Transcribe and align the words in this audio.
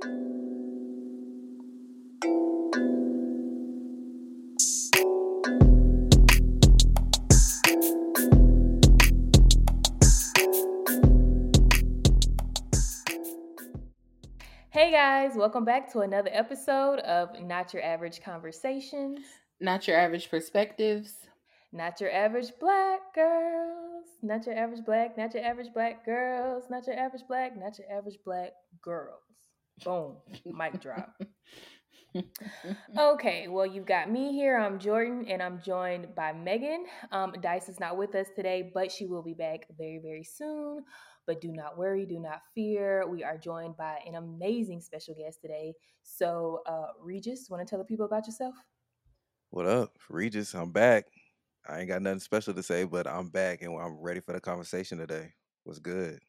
Hey 0.00 0.04
guys, 14.92 15.32
welcome 15.34 15.64
back 15.64 15.90
to 15.92 16.00
another 16.00 16.30
episode 16.32 17.00
of 17.00 17.30
Not 17.42 17.74
Your 17.74 17.82
Average 17.82 18.22
Conversations. 18.22 19.18
Not 19.60 19.88
your 19.88 19.98
average 19.98 20.30
perspectives. 20.30 21.16
Not 21.72 22.00
your 22.00 22.12
average 22.12 22.52
black 22.60 23.00
girls. 23.16 24.06
Not 24.22 24.46
your 24.46 24.56
average 24.56 24.84
black, 24.84 25.18
not 25.18 25.34
your 25.34 25.44
average 25.44 25.72
black 25.74 26.04
girls. 26.04 26.66
Not 26.70 26.86
your 26.86 26.96
average 26.96 27.22
black, 27.26 27.58
not 27.58 27.76
your 27.80 27.90
average 27.90 28.18
black 28.24 28.52
girls. 28.80 29.27
Boom. 29.84 30.16
Mic 30.44 30.80
drop. 30.80 31.14
Okay, 32.96 33.48
well, 33.48 33.66
you've 33.66 33.86
got 33.86 34.10
me 34.10 34.32
here. 34.32 34.58
I'm 34.58 34.78
Jordan, 34.78 35.26
and 35.28 35.42
I'm 35.42 35.60
joined 35.62 36.14
by 36.14 36.32
Megan. 36.32 36.86
Um, 37.12 37.34
Dice 37.40 37.68
is 37.68 37.78
not 37.78 37.96
with 37.96 38.14
us 38.14 38.26
today, 38.34 38.70
but 38.74 38.90
she 38.90 39.06
will 39.06 39.22
be 39.22 39.34
back 39.34 39.66
very, 39.76 39.98
very 40.02 40.24
soon. 40.24 40.84
But 41.26 41.40
do 41.40 41.52
not 41.52 41.76
worry, 41.76 42.06
do 42.06 42.18
not 42.18 42.40
fear. 42.54 43.06
We 43.06 43.22
are 43.22 43.36
joined 43.36 43.76
by 43.76 43.98
an 44.06 44.14
amazing 44.14 44.80
special 44.80 45.14
guest 45.14 45.40
today. 45.42 45.74
So, 46.02 46.62
uh, 46.66 46.88
Regis, 47.00 47.48
want 47.50 47.66
to 47.66 47.70
tell 47.70 47.78
the 47.78 47.84
people 47.84 48.06
about 48.06 48.26
yourself? 48.26 48.54
What 49.50 49.66
up, 49.66 49.96
Regis? 50.08 50.54
I'm 50.54 50.72
back. 50.72 51.04
I 51.68 51.80
ain't 51.80 51.88
got 51.88 52.02
nothing 52.02 52.20
special 52.20 52.54
to 52.54 52.62
say, 52.62 52.84
but 52.84 53.06
I'm 53.06 53.28
back 53.28 53.62
and 53.62 53.78
I'm 53.78 53.98
ready 54.00 54.20
for 54.20 54.32
the 54.32 54.40
conversation 54.40 54.98
today. 54.98 55.34
What's 55.64 55.78
good? 55.78 56.20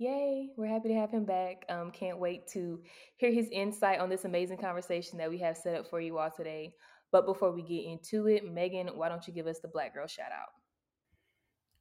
Yay, 0.00 0.50
we're 0.56 0.66
happy 0.68 0.88
to 0.88 0.94
have 0.94 1.10
him 1.10 1.24
back. 1.24 1.64
Um, 1.68 1.90
can't 1.90 2.20
wait 2.20 2.46
to 2.52 2.80
hear 3.16 3.32
his 3.32 3.48
insight 3.50 3.98
on 3.98 4.08
this 4.08 4.24
amazing 4.24 4.58
conversation 4.58 5.18
that 5.18 5.28
we 5.28 5.38
have 5.38 5.56
set 5.56 5.74
up 5.74 5.90
for 5.90 6.00
you 6.00 6.18
all 6.18 6.30
today. 6.30 6.72
But 7.10 7.26
before 7.26 7.50
we 7.50 7.62
get 7.62 7.84
into 7.84 8.28
it, 8.28 8.48
Megan, 8.48 8.88
why 8.94 9.08
don't 9.08 9.26
you 9.26 9.34
give 9.34 9.48
us 9.48 9.58
the 9.58 9.66
Black 9.66 9.94
Girl 9.94 10.06
shout 10.06 10.30
out? 10.30 10.50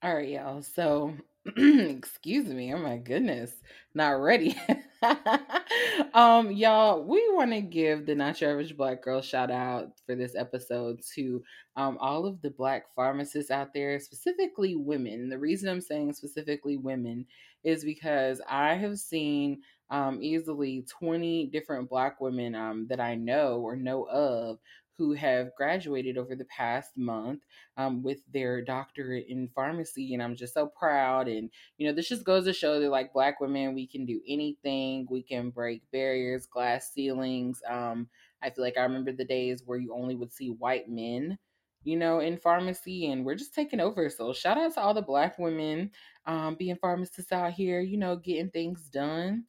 All 0.01 0.15
right, 0.15 0.29
y'all. 0.29 0.63
So, 0.63 1.13
excuse 1.57 2.47
me. 2.47 2.73
Oh 2.73 2.79
my 2.79 2.97
goodness. 2.97 3.51
Not 3.93 4.21
ready. 4.21 4.55
um, 6.13 6.51
y'all, 6.51 7.03
we 7.03 7.27
want 7.33 7.51
to 7.51 7.61
give 7.61 8.05
the 8.05 8.15
Not 8.15 8.39
Your 8.41 8.51
Average 8.51 8.77
Black 8.77 9.03
Girl 9.03 9.21
shout 9.21 9.51
out 9.51 9.89
for 10.05 10.15
this 10.15 10.35
episode 10.35 10.99
to 11.15 11.41
um, 11.75 11.97
all 11.99 12.25
of 12.25 12.41
the 12.41 12.51
Black 12.51 12.83
pharmacists 12.95 13.51
out 13.51 13.73
there, 13.73 13.99
specifically 13.99 14.75
women. 14.75 15.29
The 15.29 15.39
reason 15.39 15.69
I'm 15.69 15.81
saying 15.81 16.13
specifically 16.13 16.77
women 16.77 17.25
is 17.67 17.83
because 17.83 18.41
I 18.49 18.75
have 18.75 18.97
seen 18.97 19.61
um, 19.89 20.19
easily 20.21 20.85
20 20.89 21.47
different 21.47 21.89
Black 21.89 22.19
women 22.21 22.55
um, 22.55 22.87
that 22.87 22.99
I 22.99 23.15
know 23.15 23.59
or 23.59 23.75
know 23.75 24.03
of 24.05 24.59
who 24.97 25.13
have 25.13 25.53
graduated 25.55 26.17
over 26.17 26.35
the 26.35 26.45
past 26.45 26.97
month 26.97 27.43
um, 27.77 28.01
with 28.01 28.19
their 28.33 28.63
doctorate 28.63 29.27
in 29.29 29.47
pharmacy. 29.53 30.13
And 30.13 30.23
I'm 30.23 30.35
just 30.35 30.55
so 30.55 30.67
proud. 30.67 31.27
And, 31.27 31.51
you 31.77 31.87
know, 31.87 31.93
this 31.93 32.09
just 32.09 32.23
goes 32.23 32.45
to 32.45 32.53
show 32.53 32.79
that, 32.79 32.89
like, 32.89 33.13
Black 33.13 33.39
women, 33.39 33.75
we 33.75 33.85
can 33.85 34.05
do 34.05 34.21
anything. 34.27 35.07
We 35.09 35.21
can 35.21 35.51
break 35.51 35.83
barriers, 35.91 36.47
glass 36.47 36.91
ceilings. 36.93 37.61
Um, 37.69 38.09
I 38.41 38.49
feel 38.49 38.63
like 38.63 38.77
I 38.77 38.83
remember 38.83 39.11
the 39.11 39.25
days 39.25 39.63
where 39.65 39.77
you 39.77 39.93
only 39.93 40.15
would 40.15 40.33
see 40.33 40.49
white 40.49 40.89
men, 40.89 41.37
you 41.83 41.97
know, 41.97 42.19
in 42.19 42.37
pharmacy, 42.37 43.11
and 43.11 43.25
we're 43.25 43.35
just 43.35 43.53
taking 43.53 43.79
over. 43.79 44.09
So, 44.09 44.33
shout 44.33 44.57
out 44.57 44.73
to 44.73 44.81
all 44.81 44.93
the 44.93 45.01
Black 45.01 45.39
women 45.39 45.91
um, 46.25 46.55
being 46.55 46.75
pharmacists 46.75 47.31
out 47.31 47.53
here, 47.53 47.79
you 47.81 47.97
know, 47.97 48.15
getting 48.15 48.49
things 48.49 48.89
done. 48.89 49.45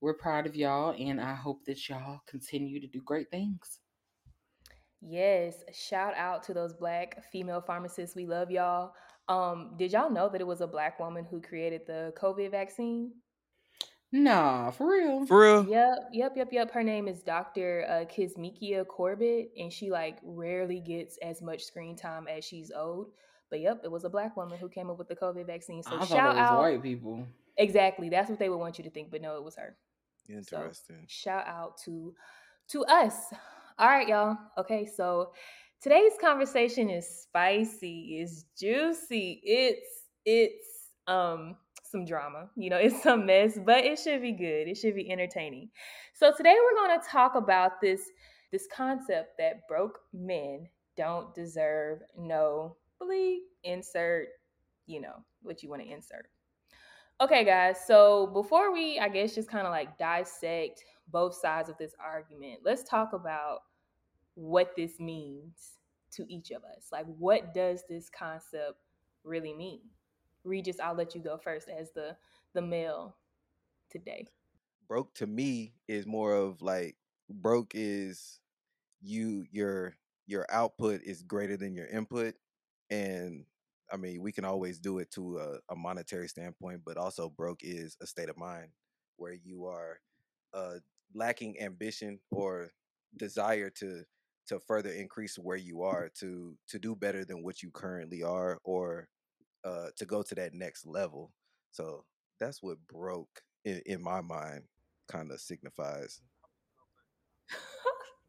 We're 0.00 0.14
proud 0.14 0.46
of 0.46 0.56
y'all, 0.56 0.94
and 0.98 1.20
I 1.20 1.34
hope 1.34 1.64
that 1.66 1.88
y'all 1.88 2.20
continue 2.26 2.80
to 2.80 2.86
do 2.86 3.00
great 3.00 3.30
things. 3.30 3.80
Yes, 5.00 5.62
shout 5.72 6.14
out 6.16 6.42
to 6.44 6.54
those 6.54 6.72
black 6.72 7.24
female 7.30 7.60
pharmacists. 7.60 8.16
We 8.16 8.26
love 8.26 8.50
y'all. 8.50 8.92
Um, 9.28 9.74
did 9.76 9.92
y'all 9.92 10.10
know 10.10 10.28
that 10.28 10.40
it 10.40 10.46
was 10.46 10.62
a 10.62 10.66
black 10.66 10.98
woman 10.98 11.24
who 11.24 11.40
created 11.40 11.82
the 11.86 12.12
COVID 12.18 12.50
vaccine? 12.50 13.12
Nah, 14.14 14.70
for 14.70 14.92
real. 14.92 15.26
For 15.26 15.40
real? 15.40 15.68
Yep, 15.68 16.10
yep, 16.12 16.32
yep, 16.36 16.48
yep. 16.52 16.70
Her 16.70 16.84
name 16.84 17.08
is 17.08 17.20
Dr. 17.20 17.84
Uh, 17.88 18.04
Kizzmekia 18.04 18.86
Corbett, 18.86 19.50
and 19.58 19.72
she 19.72 19.90
like 19.90 20.18
rarely 20.22 20.78
gets 20.78 21.18
as 21.18 21.42
much 21.42 21.64
screen 21.64 21.96
time 21.96 22.28
as 22.28 22.44
she's 22.44 22.70
owed. 22.70 23.08
But 23.50 23.58
yep, 23.58 23.80
it 23.82 23.90
was 23.90 24.04
a 24.04 24.08
black 24.08 24.36
woman 24.36 24.56
who 24.56 24.68
came 24.68 24.88
up 24.88 24.98
with 24.98 25.08
the 25.08 25.16
COVID 25.16 25.48
vaccine. 25.48 25.82
So 25.82 25.96
I 25.96 26.04
shout 26.04 26.36
it 26.36 26.38
was 26.38 26.48
out. 26.48 26.58
white 26.58 26.80
people. 26.80 27.26
Exactly, 27.56 28.08
that's 28.08 28.30
what 28.30 28.38
they 28.38 28.48
would 28.48 28.58
want 28.58 28.78
you 28.78 28.84
to 28.84 28.90
think, 28.90 29.10
but 29.10 29.20
no, 29.20 29.36
it 29.36 29.42
was 29.42 29.56
her. 29.56 29.76
So 30.28 30.32
Interesting. 30.36 31.06
shout 31.08 31.48
out 31.48 31.78
to 31.84 32.14
to 32.68 32.84
us. 32.84 33.16
All 33.80 33.88
right, 33.88 34.06
y'all. 34.06 34.36
Okay, 34.58 34.86
so 34.86 35.32
today's 35.82 36.12
conversation 36.20 36.88
is 36.88 37.22
spicy, 37.22 38.18
it's 38.20 38.44
juicy, 38.56 39.40
it's 39.42 40.04
it's 40.24 40.90
um 41.08 41.56
some 41.94 42.04
drama. 42.04 42.50
You 42.56 42.70
know, 42.70 42.76
it's 42.82 43.02
some 43.02 43.24
mess, 43.24 43.58
but 43.64 43.84
it 43.84 43.98
should 43.98 44.20
be 44.20 44.32
good. 44.32 44.68
It 44.68 44.76
should 44.76 44.96
be 44.96 45.10
entertaining. 45.10 45.70
So 46.12 46.32
today 46.36 46.54
we're 46.60 46.86
going 46.86 47.00
to 47.00 47.06
talk 47.08 47.36
about 47.36 47.80
this 47.80 48.10
this 48.52 48.68
concept 48.72 49.36
that 49.38 49.66
broke 49.66 49.98
men 50.12 50.68
don't 50.96 51.34
deserve 51.34 51.98
no 52.16 52.76
bleep 53.02 53.38
insert, 53.64 54.28
you 54.86 55.00
know, 55.00 55.24
what 55.42 55.60
you 55.60 55.68
want 55.68 55.82
to 55.82 55.88
insert. 55.88 56.26
Okay, 57.20 57.44
guys. 57.44 57.78
So 57.84 58.28
before 58.32 58.72
we, 58.72 59.00
I 59.00 59.08
guess, 59.08 59.34
just 59.34 59.48
kind 59.48 59.66
of 59.66 59.72
like 59.72 59.98
dissect 59.98 60.84
both 61.08 61.34
sides 61.34 61.68
of 61.68 61.76
this 61.78 61.94
argument, 61.98 62.60
let's 62.64 62.84
talk 62.84 63.12
about 63.12 63.60
what 64.34 64.70
this 64.76 65.00
means 65.00 65.78
to 66.12 66.24
each 66.32 66.50
of 66.52 66.62
us. 66.76 66.88
Like, 66.92 67.06
what 67.18 67.54
does 67.54 67.82
this 67.88 68.08
concept 68.08 68.78
really 69.24 69.52
mean? 69.52 69.80
Regis, 70.44 70.80
I'll 70.80 70.94
let 70.94 71.14
you 71.14 71.20
go 71.20 71.36
first 71.36 71.68
as 71.68 71.90
the 71.90 72.16
the 72.54 72.62
male 72.62 73.16
today. 73.90 74.26
Broke 74.88 75.14
to 75.14 75.26
me 75.26 75.74
is 75.88 76.06
more 76.06 76.34
of 76.34 76.62
like 76.62 76.96
broke 77.30 77.72
is 77.74 78.40
you 79.00 79.46
your 79.50 79.94
your 80.26 80.46
output 80.50 81.02
is 81.02 81.22
greater 81.22 81.56
than 81.56 81.74
your 81.74 81.86
input 81.86 82.34
and 82.90 83.44
I 83.92 83.96
mean 83.96 84.22
we 84.22 84.32
can 84.32 84.44
always 84.44 84.78
do 84.78 84.98
it 84.98 85.10
to 85.12 85.38
a, 85.38 85.72
a 85.72 85.76
monetary 85.76 86.28
standpoint, 86.28 86.82
but 86.84 86.96
also 86.96 87.28
broke 87.28 87.60
is 87.62 87.96
a 88.00 88.06
state 88.06 88.28
of 88.28 88.36
mind 88.36 88.68
where 89.16 89.34
you 89.34 89.66
are 89.66 90.00
uh, 90.52 90.74
lacking 91.14 91.60
ambition 91.60 92.18
or 92.30 92.70
desire 93.16 93.70
to 93.70 94.04
to 94.46 94.60
further 94.60 94.90
increase 94.90 95.38
where 95.38 95.56
you 95.56 95.82
are 95.82 96.10
to 96.20 96.56
to 96.68 96.78
do 96.78 96.94
better 96.94 97.24
than 97.24 97.42
what 97.42 97.62
you 97.62 97.70
currently 97.70 98.22
are 98.22 98.58
or 98.64 99.08
uh 99.64 99.88
to 99.96 100.04
go 100.04 100.22
to 100.22 100.34
that 100.34 100.54
next 100.54 100.86
level 100.86 101.32
so 101.70 102.04
that's 102.38 102.62
what 102.62 102.78
broke 102.86 103.42
in, 103.64 103.80
in 103.86 104.02
my 104.02 104.20
mind 104.20 104.64
kind 105.08 105.30
of 105.32 105.40
signifies 105.40 106.22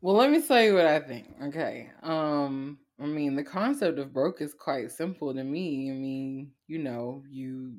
well 0.00 0.16
let 0.16 0.30
me 0.30 0.40
tell 0.42 0.62
you 0.62 0.74
what 0.74 0.86
i 0.86 1.00
think 1.00 1.28
okay 1.42 1.90
um 2.02 2.78
i 3.00 3.06
mean 3.06 3.34
the 3.34 3.44
concept 3.44 3.98
of 3.98 4.12
broke 4.12 4.40
is 4.40 4.54
quite 4.54 4.90
simple 4.90 5.34
to 5.34 5.42
me 5.44 5.90
i 5.90 5.94
mean 5.94 6.52
you 6.66 6.78
know 6.78 7.22
you 7.28 7.74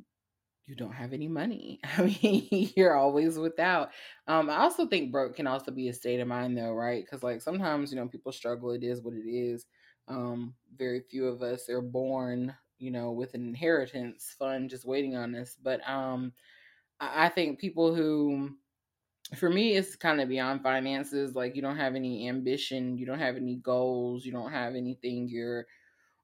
you 0.67 0.75
don't 0.75 0.93
have 0.93 1.13
any 1.13 1.27
money. 1.27 1.79
I 1.97 2.03
mean, 2.03 2.71
you're 2.75 2.95
always 2.95 3.37
without. 3.37 3.89
Um, 4.27 4.49
I 4.49 4.57
also 4.57 4.87
think 4.87 5.11
broke 5.11 5.35
can 5.35 5.47
also 5.47 5.71
be 5.71 5.89
a 5.89 5.93
state 5.93 6.19
of 6.21 6.27
mind, 6.27 6.57
though, 6.57 6.73
right? 6.73 7.03
Because 7.03 7.23
like 7.23 7.41
sometimes 7.41 7.91
you 7.91 7.97
know 7.97 8.07
people 8.07 8.31
struggle. 8.31 8.71
It 8.71 8.83
is 8.83 9.01
what 9.01 9.13
it 9.13 9.27
is. 9.29 9.65
Um, 10.07 10.53
very 10.77 11.01
few 11.01 11.27
of 11.27 11.41
us 11.41 11.69
are 11.69 11.81
born, 11.81 12.53
you 12.79 12.91
know, 12.91 13.11
with 13.11 13.33
an 13.33 13.47
inheritance 13.47 14.35
fund 14.37 14.69
just 14.69 14.85
waiting 14.85 15.15
on 15.15 15.35
us. 15.35 15.55
But 15.61 15.87
um, 15.89 16.33
I, 16.99 17.29
think 17.29 17.59
people 17.59 17.95
who, 17.95 18.51
for 19.37 19.49
me, 19.49 19.75
it's 19.75 19.95
kind 19.95 20.21
of 20.21 20.29
beyond 20.29 20.63
finances. 20.63 21.35
Like 21.35 21.55
you 21.55 21.61
don't 21.61 21.77
have 21.77 21.95
any 21.95 22.27
ambition, 22.27 22.97
you 22.97 23.05
don't 23.05 23.19
have 23.19 23.37
any 23.37 23.55
goals, 23.55 24.25
you 24.25 24.31
don't 24.31 24.51
have 24.51 24.75
anything 24.75 25.27
you're 25.29 25.65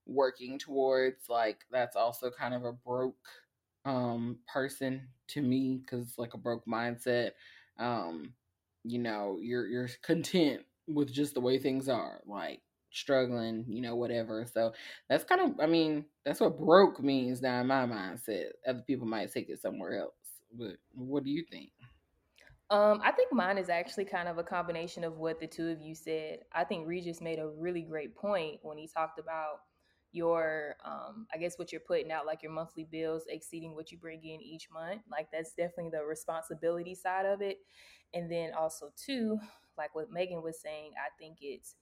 working 0.06 0.60
towards. 0.60 1.30
Like 1.30 1.60
that's 1.72 1.96
also 1.96 2.30
kind 2.30 2.54
of 2.54 2.66
a 2.66 2.74
broke 2.74 3.16
um 3.86 4.38
person 4.52 5.08
to 5.28 5.42
me 5.42 5.82
because 5.84 6.16
like 6.18 6.34
a 6.34 6.38
broke 6.38 6.66
mindset 6.66 7.32
um 7.80 8.34
you 8.84 9.00
know 9.00 9.38
you're 9.42 9.68
you're 9.68 9.90
content 10.02 10.62
with 10.88 11.12
just 11.12 11.34
the 11.34 11.40
way 11.40 11.58
things 11.58 11.88
are 11.88 12.20
like 12.26 12.62
struggling 12.92 13.66
you 13.68 13.82
know 13.82 13.96
whatever. 13.96 14.46
So 14.52 14.74
that's 15.10 15.24
kind 15.24 15.42
of 15.42 15.60
i 15.60 15.66
mean 15.66 16.06
that's 16.26 16.40
what 16.40 16.60
broke 16.60 17.02
means 17.02 17.42
now 17.42 17.62
in 17.62 17.68
my 17.68 17.86
mindset 17.86 18.46
other 18.68 18.84
people 18.86 19.08
might 19.08 19.32
take 19.32 19.50
it 19.50 19.62
somewhere 19.62 20.00
else 20.00 20.14
but 20.58 20.78
what 20.94 21.24
do 21.24 21.30
you 21.30 21.44
think? 21.50 21.72
Um, 22.70 23.02
I 23.04 23.12
think 23.12 23.34
mine 23.34 23.58
is 23.58 23.70
actually 23.70 24.06
kind 24.06 24.28
of 24.28 24.38
a 24.38 24.44
combination 24.44 25.04
of 25.04 25.18
what 25.18 25.40
the 25.40 25.48
two 25.48 25.70
of 25.70 25.82
you 25.82 25.96
said. 25.96 26.40
I 26.54 26.64
think 26.64 26.88
Regis 26.88 27.20
made 27.20 27.40
a 27.40 27.48
really 27.48 27.82
great 27.82 28.16
point 28.16 28.60
when 28.62 28.78
he 28.78 28.88
talked 28.88 29.20
about 29.20 29.62
your 30.12 30.76
um 30.84 31.28
i 31.32 31.38
guess 31.38 31.60
what 31.60 31.72
you're 31.72 31.80
putting 31.80 32.12
out 32.12 32.26
like 32.26 32.42
your 32.42 32.52
monthly 32.52 32.84
bills 32.84 33.26
exceeding 33.30 33.76
what 33.76 33.92
you 33.92 33.98
bring 34.00 34.20
in 34.24 34.42
each 34.42 34.68
month 34.74 35.04
like 35.12 35.28
that's 35.32 35.54
definitely 35.54 35.92
the 35.92 36.04
responsibility 36.04 36.96
side 36.96 37.28
of 37.28 37.44
it. 37.44 37.60
And 38.16 38.32
then 38.32 38.54
also 38.58 38.90
too 38.98 39.38
like 39.78 39.94
what 39.94 40.10
megan 40.10 40.42
was 40.42 40.60
saying 40.60 40.94
i 40.98 41.10
think 41.20 41.38
it's 41.42 41.76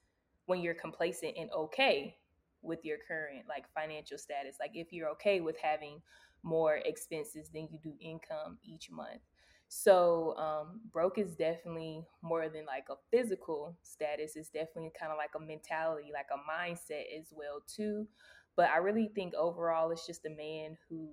when 0.48 0.62
you're 0.62 0.74
complacent 0.74 1.34
and 1.38 1.50
okay 1.52 2.18
with 2.62 2.84
your 2.84 2.98
current 3.08 3.46
like 3.48 3.66
financial 3.74 4.18
status 4.18 4.58
like 4.60 4.72
if 4.74 4.92
you're 4.92 5.10
okay 5.10 5.40
with 5.40 5.56
having 5.62 6.02
more 6.44 6.80
expenses 6.86 7.50
than 7.54 7.68
you 7.72 7.80
do 7.84 7.94
income 8.02 8.58
each 8.64 8.90
month 8.92 9.22
so 9.70 10.36
um, 10.38 10.80
broke 10.92 11.18
is 11.18 11.36
definitely 11.36 12.06
more 12.22 12.48
than 12.48 12.66
like 12.66 12.86
a 12.90 12.96
physical 13.12 13.76
status. 13.84 14.36
It's 14.36 14.50
definitely 14.50 14.92
kind 14.98 15.12
of 15.12 15.18
like 15.18 15.32
a 15.36 15.40
mentality, 15.40 16.10
like 16.14 16.28
a 16.32 16.50
mindset 16.50 17.04
as 17.18 17.28
well 17.32 17.62
too. 17.68 18.08
But 18.56 18.70
I 18.70 18.78
really 18.78 19.12
think 19.14 19.34
overall, 19.36 19.92
it's 19.92 20.08
just 20.08 20.26
a 20.26 20.30
man 20.30 20.78
who 20.90 21.10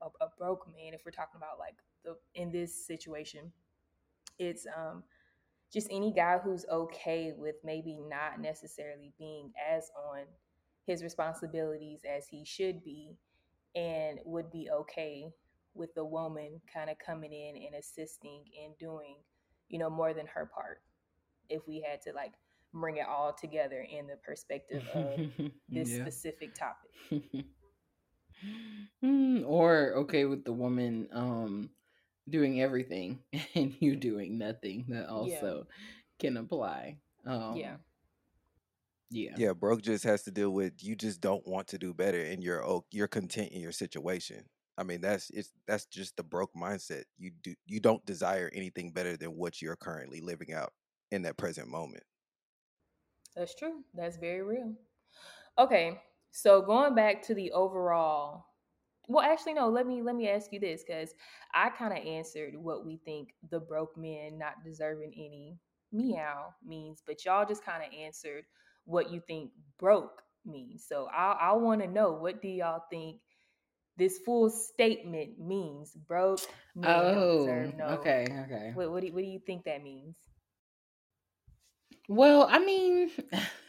a, 0.00 0.06
a 0.24 0.28
broke 0.38 0.66
man. 0.68 0.94
If 0.94 1.02
we're 1.04 1.12
talking 1.12 1.36
about 1.36 1.58
like 1.58 1.76
the 2.04 2.16
in 2.34 2.50
this 2.50 2.86
situation, 2.86 3.52
it's 4.38 4.66
um 4.74 5.02
just 5.72 5.88
any 5.90 6.12
guy 6.12 6.38
who's 6.38 6.66
okay 6.70 7.32
with 7.36 7.56
maybe 7.64 7.98
not 8.08 8.40
necessarily 8.40 9.12
being 9.18 9.52
as 9.70 9.90
on 10.12 10.24
his 10.86 11.02
responsibilities 11.02 12.00
as 12.04 12.26
he 12.26 12.44
should 12.44 12.84
be 12.84 13.16
and 13.74 14.18
would 14.24 14.50
be 14.50 14.68
okay 14.70 15.26
with 15.74 15.94
the 15.94 16.04
woman 16.04 16.60
kind 16.72 16.90
of 16.90 16.96
coming 17.04 17.32
in 17.32 17.56
and 17.56 17.74
assisting 17.74 18.44
and 18.62 18.76
doing, 18.78 19.16
you 19.68 19.78
know, 19.78 19.88
more 19.88 20.12
than 20.12 20.26
her 20.26 20.50
part. 20.54 20.82
If 21.48 21.66
we 21.66 21.80
had 21.80 22.02
to 22.02 22.12
like 22.12 22.32
bring 22.74 22.98
it 22.98 23.06
all 23.08 23.32
together 23.32 23.86
in 23.90 24.06
the 24.06 24.16
perspective 24.16 24.82
of 24.94 25.20
this 25.68 25.90
yeah. 25.90 26.02
specific 26.02 26.54
topic. 26.54 27.44
Hmm, 29.00 29.44
or 29.46 29.92
okay 29.98 30.24
with 30.24 30.44
the 30.44 30.52
woman 30.52 31.08
um 31.12 31.70
doing 32.28 32.60
everything 32.60 33.20
and 33.54 33.74
you 33.80 33.96
doing 33.96 34.38
nothing 34.38 34.86
that 34.88 35.08
also 35.08 35.66
yeah. 35.66 35.74
can 36.18 36.36
apply. 36.36 36.96
Um 37.26 37.56
yeah. 37.56 37.76
Yeah. 39.10 39.34
Yeah, 39.36 39.52
broke 39.52 39.82
just 39.82 40.04
has 40.04 40.22
to 40.22 40.30
deal 40.30 40.50
with 40.50 40.82
you 40.82 40.96
just 40.96 41.20
don't 41.20 41.46
want 41.46 41.68
to 41.68 41.78
do 41.78 41.92
better 41.92 42.22
and 42.22 42.42
you're 42.42 42.82
you're 42.90 43.08
content 43.08 43.52
in 43.52 43.60
your 43.60 43.72
situation. 43.72 44.44
I 44.78 44.84
mean, 44.84 45.00
that's 45.00 45.30
it's 45.30 45.50
that's 45.66 45.86
just 45.86 46.16
the 46.16 46.22
broke 46.22 46.54
mindset. 46.54 47.04
You 47.18 47.30
do 47.42 47.54
you 47.66 47.78
don't 47.78 48.04
desire 48.06 48.50
anything 48.54 48.92
better 48.92 49.16
than 49.16 49.36
what 49.36 49.60
you're 49.60 49.76
currently 49.76 50.20
living 50.20 50.52
out 50.52 50.72
in 51.10 51.22
that 51.22 51.36
present 51.36 51.68
moment. 51.68 52.04
That's 53.36 53.54
true. 53.54 53.84
That's 53.94 54.16
very 54.16 54.42
real. 54.42 54.72
Okay, 55.58 56.00
so 56.30 56.62
going 56.62 56.94
back 56.94 57.22
to 57.24 57.34
the 57.34 57.52
overall 57.52 58.46
well 59.08 59.24
actually 59.24 59.54
no 59.54 59.68
let 59.68 59.86
me 59.86 60.02
let 60.02 60.14
me 60.14 60.28
ask 60.28 60.52
you 60.52 60.60
this 60.60 60.82
because 60.86 61.14
i 61.54 61.68
kind 61.68 61.96
of 61.96 62.04
answered 62.04 62.54
what 62.56 62.84
we 62.84 62.98
think 63.04 63.34
the 63.50 63.60
broke 63.60 63.96
men 63.96 64.38
not 64.38 64.62
deserving 64.64 65.12
any 65.14 65.56
meow 65.92 66.54
means 66.64 67.02
but 67.06 67.24
y'all 67.24 67.46
just 67.46 67.64
kind 67.64 67.82
of 67.82 67.92
answered 67.98 68.44
what 68.84 69.10
you 69.10 69.20
think 69.26 69.50
broke 69.78 70.22
means 70.44 70.84
so 70.88 71.08
i, 71.12 71.36
I 71.40 71.52
want 71.52 71.82
to 71.82 71.88
know 71.88 72.12
what 72.12 72.42
do 72.42 72.48
y'all 72.48 72.82
think 72.90 73.18
this 73.96 74.18
full 74.24 74.48
statement 74.50 75.38
means 75.38 75.92
broke 76.08 76.40
men 76.74 76.90
oh, 76.90 77.72
no. 77.76 77.84
okay, 77.96 78.26
okay. 78.44 78.70
What, 78.74 78.90
what, 78.90 79.02
do, 79.02 79.12
what 79.12 79.22
do 79.22 79.28
you 79.28 79.40
think 79.46 79.64
that 79.64 79.82
means? 79.82 80.16
Well, 82.08 82.46
I 82.50 82.58
mean, 82.58 83.10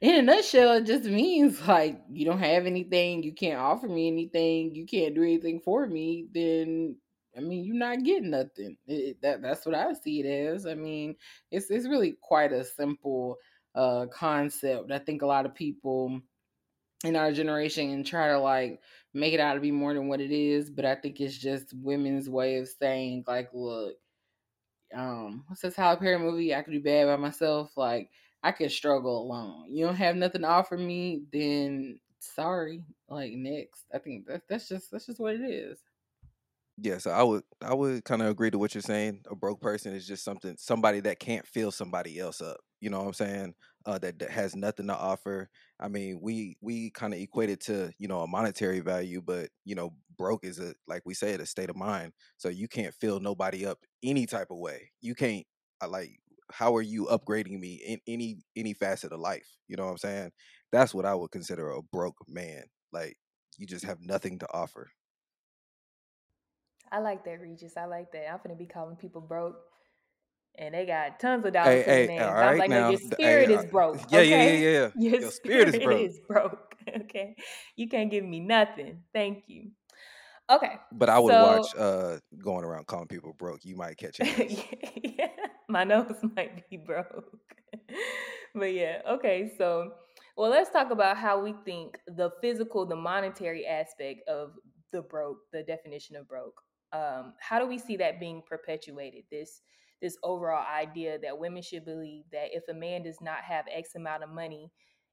in 0.00 0.14
a 0.14 0.22
nutshell, 0.22 0.74
it 0.74 0.86
just 0.86 1.04
means 1.04 1.66
like 1.66 2.00
you 2.10 2.24
don't 2.24 2.38
have 2.38 2.66
anything, 2.66 3.22
you 3.22 3.34
can't 3.34 3.60
offer 3.60 3.88
me 3.88 4.06
anything, 4.06 4.74
you 4.74 4.86
can't 4.86 5.14
do 5.14 5.22
anything 5.22 5.60
for 5.60 5.86
me. 5.86 6.28
Then, 6.32 6.96
I 7.36 7.40
mean, 7.40 7.64
you're 7.64 7.76
not 7.76 8.04
getting 8.04 8.30
nothing. 8.30 8.76
It, 8.86 9.20
that 9.22 9.42
that's 9.42 9.66
what 9.66 9.74
I 9.74 9.92
see 9.94 10.20
it 10.20 10.26
as. 10.26 10.66
I 10.66 10.74
mean, 10.74 11.16
it's 11.50 11.70
it's 11.70 11.88
really 11.88 12.16
quite 12.22 12.52
a 12.52 12.64
simple 12.64 13.36
uh 13.74 14.06
concept. 14.06 14.90
I 14.92 14.98
think 15.00 15.22
a 15.22 15.26
lot 15.26 15.46
of 15.46 15.54
people 15.54 16.20
in 17.04 17.16
our 17.16 17.32
generation 17.32 17.90
and 17.90 18.06
try 18.06 18.28
to 18.28 18.38
like 18.38 18.80
make 19.14 19.34
it 19.34 19.40
out 19.40 19.54
to 19.54 19.60
be 19.60 19.70
more 19.70 19.94
than 19.94 20.08
what 20.08 20.20
it 20.20 20.30
is. 20.32 20.70
But 20.70 20.84
I 20.84 20.94
think 20.94 21.20
it's 21.20 21.36
just 21.38 21.74
women's 21.74 22.28
way 22.28 22.56
of 22.58 22.68
saying 22.68 23.24
like, 23.26 23.50
look, 23.52 23.94
um, 24.94 25.44
what's 25.46 25.62
this 25.62 25.76
Halle 25.76 25.96
Perry 25.96 26.18
movie? 26.18 26.54
I 26.54 26.62
could 26.62 26.72
do 26.72 26.82
bad 26.82 27.06
by 27.06 27.16
myself. 27.16 27.72
Like 27.76 28.10
I 28.42 28.52
could 28.52 28.70
struggle 28.70 29.22
alone. 29.22 29.66
You 29.70 29.86
don't 29.86 29.96
have 29.96 30.16
nothing 30.16 30.42
to 30.42 30.48
offer 30.48 30.76
me, 30.76 31.22
then 31.32 31.98
sorry. 32.20 32.84
Like 33.08 33.32
next. 33.32 33.84
I 33.94 33.98
think 33.98 34.26
that's 34.26 34.44
that's 34.48 34.68
just 34.68 34.90
that's 34.90 35.06
just 35.06 35.20
what 35.20 35.34
it 35.34 35.42
is. 35.42 35.78
Yeah, 36.78 36.98
so 36.98 37.10
I 37.10 37.22
would 37.22 37.42
I 37.62 37.74
would 37.74 38.04
kind 38.04 38.20
of 38.20 38.28
agree 38.28 38.50
to 38.50 38.58
what 38.58 38.74
you're 38.74 38.82
saying. 38.82 39.22
A 39.30 39.34
broke 39.34 39.60
person 39.60 39.94
is 39.94 40.06
just 40.06 40.24
something 40.24 40.56
somebody 40.58 41.00
that 41.00 41.18
can't 41.18 41.46
fill 41.46 41.70
somebody 41.70 42.18
else 42.18 42.42
up. 42.42 42.58
You 42.80 42.90
know 42.90 42.98
what 42.98 43.06
I'm 43.06 43.14
saying? 43.14 43.54
Uh, 43.86 43.98
that, 43.98 44.18
that 44.18 44.30
has 44.30 44.54
nothing 44.54 44.88
to 44.88 44.96
offer. 44.96 45.48
I 45.80 45.88
mean, 45.88 46.18
we 46.20 46.58
we 46.60 46.90
kind 46.90 47.14
of 47.14 47.20
equate 47.20 47.50
it 47.50 47.60
to 47.62 47.92
you 47.98 48.08
know 48.08 48.20
a 48.20 48.26
monetary 48.26 48.80
value, 48.80 49.22
but 49.22 49.48
you 49.64 49.74
know, 49.74 49.94
broke 50.16 50.44
is 50.44 50.58
a 50.58 50.74
like 50.86 51.02
we 51.04 51.14
say, 51.14 51.34
a 51.34 51.46
state 51.46 51.70
of 51.70 51.76
mind. 51.76 52.12
So 52.36 52.48
you 52.48 52.68
can't 52.68 52.94
fill 52.94 53.20
nobody 53.20 53.66
up 53.66 53.78
any 54.02 54.26
type 54.26 54.48
of 54.50 54.58
way. 54.58 54.90
You 55.00 55.14
can't 55.14 55.46
uh, 55.82 55.88
like 55.88 56.18
how 56.52 56.76
are 56.76 56.82
you 56.82 57.06
upgrading 57.06 57.58
me 57.58 57.74
in 57.86 58.00
any 58.06 58.38
any 58.56 58.74
facet 58.74 59.12
of 59.12 59.20
life? 59.20 59.48
You 59.68 59.76
know 59.76 59.84
what 59.84 59.92
I'm 59.92 59.98
saying? 59.98 60.32
That's 60.72 60.94
what 60.94 61.04
I 61.06 61.14
would 61.14 61.30
consider 61.30 61.70
a 61.70 61.82
broke 61.82 62.18
man. 62.28 62.64
Like 62.92 63.16
you 63.58 63.66
just 63.66 63.84
have 63.84 64.00
nothing 64.00 64.38
to 64.40 64.46
offer. 64.52 64.90
I 66.92 67.00
like 67.00 67.24
that, 67.24 67.40
Regis. 67.40 67.76
I 67.76 67.86
like 67.86 68.12
that. 68.12 68.32
I'm 68.32 68.38
gonna 68.44 68.54
be 68.54 68.66
calling 68.66 68.96
people 68.96 69.20
broke, 69.20 69.56
and 70.56 70.74
they 70.74 70.86
got 70.86 71.18
tons 71.18 71.44
of 71.44 71.52
dollars 71.52 71.84
hey, 71.84 72.02
in 72.02 72.08
hey, 72.08 72.16
names. 72.16 72.32
I'm 72.36 72.58
like, 72.58 72.70
now, 72.70 72.82
no, 72.82 72.90
your 72.90 73.00
spirit 73.00 73.48
hey, 73.48 73.54
is 73.54 73.64
broke. 73.64 74.00
Yeah, 74.10 74.20
okay? 74.20 74.30
yeah, 74.30 74.36
yeah, 74.36 74.70
yeah. 74.70 75.10
Your, 75.10 75.20
your 75.22 75.30
spirit, 75.30 75.74
spirit, 75.74 76.00
is 76.00 76.18
broke. 76.28 76.52
Is 76.52 76.58
broke. 76.60 76.62
Okay, 76.86 77.34
you 77.74 77.88
can't 77.88 78.12
give 78.12 78.24
me 78.24 78.38
nothing. 78.38 79.02
Thank 79.12 79.44
you. 79.48 79.72
Okay, 80.48 80.74
but 80.92 81.08
I 81.08 81.18
would 81.18 81.32
so, 81.32 81.42
watch 81.42 81.74
uh 81.76 82.18
going 82.38 82.64
around 82.64 82.86
calling 82.86 83.08
people 83.08 83.34
broke. 83.36 83.64
You 83.64 83.76
might 83.76 83.96
catch 83.96 84.16
it. 84.20 84.64
yeah, 85.18 85.28
my 85.68 85.84
nose 85.84 86.16
might 86.36 86.68
be 86.70 86.76
broke. 86.76 87.38
but 88.54 88.72
yeah, 88.72 89.02
okay. 89.08 89.52
So, 89.58 89.92
well, 90.36 90.50
let's 90.50 90.70
talk 90.70 90.90
about 90.90 91.16
how 91.16 91.42
we 91.42 91.54
think 91.64 91.98
the 92.06 92.30
physical, 92.40 92.86
the 92.86 92.96
monetary 92.96 93.66
aspect 93.66 94.28
of 94.28 94.52
the 94.92 95.02
broke, 95.02 95.38
the 95.52 95.62
definition 95.64 96.16
of 96.16 96.28
broke 96.28 96.62
um, 96.92 97.34
how 97.40 97.58
do 97.58 97.66
we 97.66 97.78
see 97.78 97.96
that 97.96 98.20
being 98.20 98.42
perpetuated 98.48 99.24
this 99.30 99.62
this 100.02 100.18
overall 100.22 100.64
idea 100.74 101.18
that 101.18 101.38
women 101.38 101.62
should 101.62 101.84
believe 101.84 102.24
that 102.30 102.48
if 102.52 102.62
a 102.68 102.74
man 102.74 103.02
does 103.02 103.18
not 103.20 103.38
have 103.38 103.64
x 103.72 103.94
amount 103.94 104.22
of 104.22 104.30
money 104.30 104.70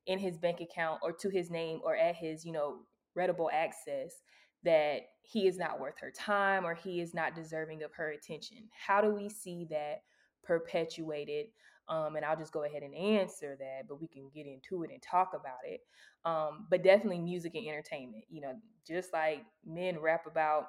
in 0.08 0.20
his 0.20 0.38
bank 0.38 0.60
account 0.60 1.00
or 1.02 1.14
to 1.14 1.30
his 1.30 1.50
name 1.50 1.80
or 1.84 1.96
at 1.96 2.16
his 2.16 2.46
you 2.46 2.52
know 2.52 2.80
readable 3.16 3.50
access 3.54 4.22
that 4.64 5.02
he 5.22 5.48
is 5.48 5.58
not 5.58 5.80
worth 5.80 6.00
her 6.00 6.12
time 6.12 6.66
or 6.66 6.74
he 6.74 7.02
is 7.02 7.14
not 7.14 7.36
deserving 7.36 7.84
of 7.84 7.94
her 7.94 8.12
attention 8.12 8.58
how 8.86 9.02
do 9.02 9.10
we 9.10 9.30
see 9.30 9.66
that 9.70 10.04
perpetuated 10.44 11.48
um, 11.90 12.16
and 12.16 12.26
i'll 12.26 12.38
just 12.38 12.54
go 12.54 12.64
ahead 12.64 12.84
and 12.84 12.96
answer 12.96 13.56
that 13.60 13.88
but 13.88 14.02
we 14.02 14.08
can 14.08 14.30
get 14.34 14.46
into 14.46 14.84
it 14.84 14.92
and 14.92 15.02
talk 15.02 15.32
about 15.34 15.60
it 15.66 15.82
um, 16.26 16.68
but 16.70 16.84
definitely 16.84 17.20
music 17.20 17.56
and 17.56 17.68
entertainment 17.68 18.24
you 18.30 18.42
know 18.42 18.54
just 18.88 19.14
like 19.14 19.44
men 19.66 20.00
rap 20.00 20.26
about 20.28 20.68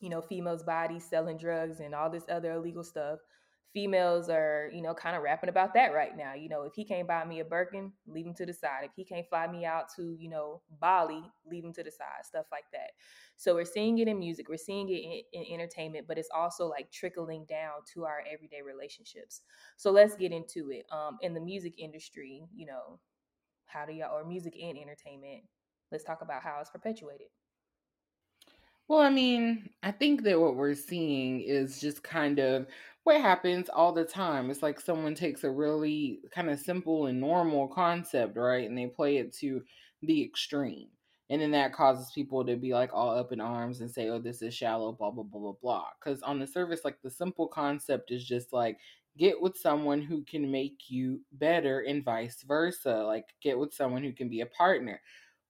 you 0.00 0.08
know, 0.08 0.20
females' 0.20 0.62
bodies 0.62 1.04
selling 1.08 1.38
drugs 1.38 1.80
and 1.80 1.94
all 1.94 2.10
this 2.10 2.24
other 2.28 2.52
illegal 2.52 2.84
stuff. 2.84 3.20
Females 3.72 4.28
are, 4.28 4.70
you 4.72 4.82
know, 4.82 4.94
kind 4.94 5.16
of 5.16 5.22
rapping 5.22 5.48
about 5.48 5.74
that 5.74 5.92
right 5.92 6.16
now. 6.16 6.32
You 6.34 6.48
know, 6.48 6.62
if 6.62 6.74
he 6.74 6.84
can't 6.84 7.08
buy 7.08 7.24
me 7.24 7.40
a 7.40 7.44
Birkin, 7.44 7.92
leave 8.06 8.26
him 8.26 8.34
to 8.34 8.46
the 8.46 8.52
side. 8.52 8.84
If 8.84 8.92
he 8.94 9.04
can't 9.04 9.28
fly 9.28 9.48
me 9.48 9.64
out 9.64 9.86
to, 9.96 10.16
you 10.18 10.28
know, 10.28 10.62
Bali, 10.80 11.22
leave 11.44 11.64
him 11.64 11.72
to 11.72 11.82
the 11.82 11.90
side, 11.90 12.24
stuff 12.24 12.46
like 12.52 12.66
that. 12.72 12.90
So 13.36 13.54
we're 13.54 13.64
seeing 13.64 13.98
it 13.98 14.06
in 14.06 14.18
music, 14.18 14.48
we're 14.48 14.56
seeing 14.58 14.88
it 14.88 15.24
in, 15.32 15.42
in 15.42 15.54
entertainment, 15.54 16.06
but 16.06 16.18
it's 16.18 16.28
also 16.32 16.66
like 16.68 16.92
trickling 16.92 17.46
down 17.48 17.80
to 17.94 18.04
our 18.04 18.22
everyday 18.32 18.62
relationships. 18.62 19.42
So 19.76 19.90
let's 19.90 20.14
get 20.14 20.30
into 20.30 20.70
it. 20.70 20.86
Um, 20.92 21.18
in 21.22 21.34
the 21.34 21.40
music 21.40 21.74
industry, 21.78 22.44
you 22.54 22.66
know, 22.66 23.00
how 23.66 23.86
do 23.86 23.92
y'all, 23.92 24.16
or 24.16 24.24
music 24.24 24.54
and 24.62 24.78
entertainment, 24.78 25.42
let's 25.90 26.04
talk 26.04 26.22
about 26.22 26.42
how 26.42 26.58
it's 26.60 26.70
perpetuated. 26.70 27.26
Well, 28.86 29.00
I 29.00 29.08
mean, 29.08 29.70
I 29.82 29.90
think 29.92 30.24
that 30.24 30.38
what 30.38 30.56
we're 30.56 30.74
seeing 30.74 31.40
is 31.40 31.80
just 31.80 32.02
kind 32.02 32.38
of 32.38 32.66
what 33.04 33.20
happens 33.20 33.68
all 33.68 33.92
the 33.92 34.04
time. 34.04 34.50
It's 34.50 34.62
like 34.62 34.80
someone 34.80 35.14
takes 35.14 35.44
a 35.44 35.50
really 35.50 36.20
kind 36.34 36.50
of 36.50 36.58
simple 36.58 37.06
and 37.06 37.20
normal 37.20 37.68
concept, 37.68 38.36
right? 38.36 38.68
And 38.68 38.76
they 38.76 38.86
play 38.86 39.18
it 39.18 39.32
to 39.36 39.62
the 40.02 40.22
extreme. 40.22 40.88
And 41.30 41.40
then 41.40 41.52
that 41.52 41.72
causes 41.72 42.12
people 42.14 42.44
to 42.44 42.56
be 42.56 42.72
like 42.72 42.90
all 42.92 43.16
up 43.16 43.32
in 43.32 43.40
arms 43.40 43.80
and 43.80 43.90
say, 43.90 44.08
oh, 44.08 44.18
this 44.18 44.42
is 44.42 44.54
shallow, 44.54 44.92
blah, 44.92 45.10
blah, 45.10 45.24
blah, 45.24 45.40
blah, 45.40 45.54
blah. 45.62 45.86
Because 45.98 46.22
on 46.22 46.38
the 46.38 46.46
surface, 46.46 46.80
like 46.84 46.98
the 47.02 47.10
simple 47.10 47.46
concept 47.46 48.10
is 48.10 48.24
just 48.24 48.52
like 48.52 48.78
get 49.16 49.40
with 49.40 49.56
someone 49.56 50.02
who 50.02 50.22
can 50.24 50.50
make 50.50 50.90
you 50.90 51.20
better 51.32 51.80
and 51.80 52.04
vice 52.04 52.42
versa. 52.46 53.04
Like 53.04 53.26
get 53.42 53.58
with 53.58 53.72
someone 53.72 54.02
who 54.02 54.12
can 54.12 54.28
be 54.28 54.40
a 54.40 54.46
partner 54.46 55.00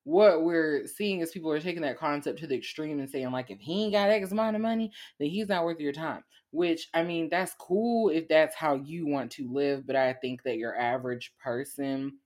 what 0.04 0.42
we're 0.42 0.87
seeing 0.87 1.20
is 1.20 1.32
people 1.32 1.50
are 1.50 1.61
taking 1.61 1.82
that 1.82 1.99
concept 1.99 2.38
to 2.38 2.46
the 2.46 2.54
extreme 2.54 3.00
and 3.00 3.08
saying 3.08 3.30
like 3.30 3.50
if 3.50 3.58
he 3.58 3.84
ain't 3.84 3.92
got 3.92 4.11
X 4.11 4.32
amount 4.32 4.54
of 4.54 4.62
money, 4.62 4.92
then 5.18 5.30
he's 5.30 5.49
not 5.49 5.64
worth 5.64 5.80
your 5.80 5.92
time. 5.92 6.23
Which 6.54 6.88
I 6.94 7.02
mean, 7.02 7.28
that's 7.30 7.54
cool 7.58 8.11
if 8.11 8.28
that's 8.28 8.54
how 8.54 8.76
you 8.76 9.06
want 9.08 9.32
to 9.32 9.52
live, 9.52 9.87
but 9.87 9.96
I 9.96 10.12
think 10.14 10.44
that 10.44 10.56
your 10.56 10.78
average 10.78 11.32
person 11.42 12.18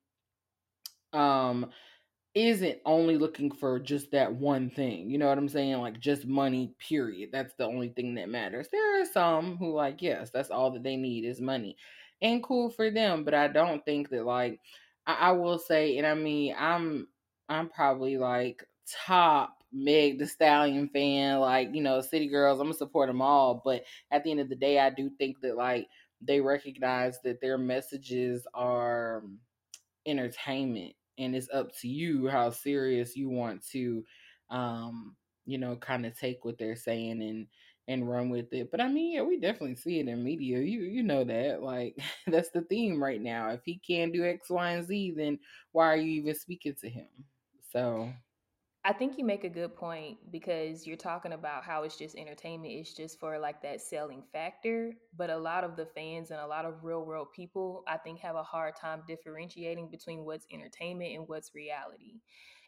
um 1.15 1.71
isn't 2.35 2.79
only 2.87 3.19
looking 3.19 3.51
for 3.51 3.81
just 3.81 4.13
that 4.13 4.33
one 4.35 4.71
thing. 4.71 5.11
You 5.11 5.19
know 5.19 5.29
what 5.29 5.39
I'm 5.39 5.49
saying? 5.49 5.79
Like 5.79 6.01
just 6.01 6.27
money, 6.27 6.75
period. 6.79 7.31
That's 7.33 7.55
the 7.55 7.65
only 7.67 7.89
thing 7.91 8.15
that 8.17 8.29
matters. 8.29 8.69
There 8.71 9.03
are 9.03 9.07
some 9.07 9.57
who 9.57 9.73
like, 9.75 10.03
yes, 10.03 10.31
that's 10.31 10.51
all 10.51 10.71
that 10.73 10.83
they 10.85 10.97
need 10.97 11.25
is 11.25 11.41
money. 11.41 11.77
And 12.23 12.43
cool 12.43 12.71
for 12.71 12.91
them, 12.91 13.25
but 13.25 13.35
I 13.35 13.49
don't 13.49 13.85
think 13.85 14.11
that 14.11 14.25
like 14.27 14.61
I, 15.07 15.15
I 15.15 15.33
will 15.33 15.59
say, 15.59 15.99
and 15.99 16.07
I 16.07 16.15
mean, 16.15 16.55
I'm 16.59 17.09
I'm 17.49 17.69
probably 17.71 18.19
like 18.19 18.65
top 19.07 19.58
Meg 19.73 20.19
the 20.19 20.27
Stallion 20.27 20.89
fan. 20.89 21.41
Like, 21.41 21.75
you 21.75 21.83
know, 21.83 22.01
City 22.01 22.29
Girls, 22.29 22.61
I'm 22.61 22.67
gonna 22.67 22.75
support 22.77 23.09
them 23.09 23.23
all. 23.23 23.63
But 23.65 23.85
at 24.11 24.25
the 24.25 24.31
end 24.31 24.41
of 24.41 24.49
the 24.49 24.57
day, 24.57 24.79
I 24.79 24.91
do 24.91 25.11
think 25.19 25.41
that 25.43 25.57
like 25.57 25.89
they 26.21 26.41
recognize 26.41 27.21
that 27.23 27.41
their 27.41 27.59
messages 27.59 28.47
are 28.55 29.23
entertainment 30.07 30.95
and 31.19 31.35
it's 31.35 31.49
up 31.53 31.75
to 31.77 31.89
you 31.89 32.29
how 32.29 32.51
serious 32.51 33.17
you 33.17 33.29
want 33.29 33.65
to 33.69 34.05
um, 34.51 35.15
you 35.45 35.59
know, 35.59 35.77
kind 35.77 36.07
of 36.07 36.19
take 36.19 36.45
what 36.45 36.59
they're 36.59 36.77
saying 36.77 37.23
and 37.23 37.47
and 37.89 38.09
run 38.09 38.29
with 38.29 38.53
it. 38.53 38.71
But 38.71 38.83
I 38.83 38.89
mean, 38.89 39.15
yeah, 39.15 39.23
we 39.23 39.41
definitely 39.41 39.77
see 39.77 39.99
it 39.99 40.09
in 40.09 40.23
media. 40.23 40.59
You 40.59 40.81
you 40.81 41.03
know 41.03 41.25
that. 41.25 41.63
Like 41.63 41.97
that's 42.27 42.51
the 42.51 42.63
theme 42.63 43.03
right 43.03 43.21
now. 43.21 43.49
If 43.51 43.61
he 43.65 43.81
can't 43.87 44.13
do 44.13 44.25
X, 44.25 44.51
Y, 44.51 44.71
and 44.73 44.87
Z, 44.87 45.15
then 45.17 45.39
why 45.73 45.87
are 45.87 45.97
you 45.97 46.21
even 46.21 46.35
speaking 46.35 46.75
to 46.81 46.89
him? 46.89 47.09
So 47.73 48.11
I 48.89 48.93
think 48.95 49.19
you 49.19 49.25
make 49.25 49.45
a 49.45 49.51
good 49.51 49.77
point 49.77 50.17
because 50.33 50.87
you're 50.87 50.97
talking 50.97 51.35
about 51.35 51.63
how 51.63 51.83
it's 51.83 51.99
just 51.99 52.17
entertainment. 52.17 52.73
It's 52.73 52.95
just 52.95 53.21
for 53.21 53.39
like 53.39 53.61
that 53.63 53.83
selling 53.83 54.23
factor. 54.33 54.95
But 55.15 55.29
a 55.29 55.37
lot 55.37 55.63
of 55.63 55.77
the 55.77 55.85
fans 55.85 56.31
and 56.31 56.41
a 56.41 56.47
lot 56.47 56.65
of 56.65 56.83
real 56.83 57.05
world 57.05 57.29
people, 57.37 57.85
I 57.87 57.99
think, 57.99 58.19
have 58.21 58.35
a 58.35 58.43
hard 58.43 58.77
time 58.77 59.03
differentiating 59.07 59.91
between 59.91 60.25
what's 60.25 60.47
entertainment 60.51 61.13
and 61.15 61.29
what's 61.29 61.55
reality. 61.55 62.23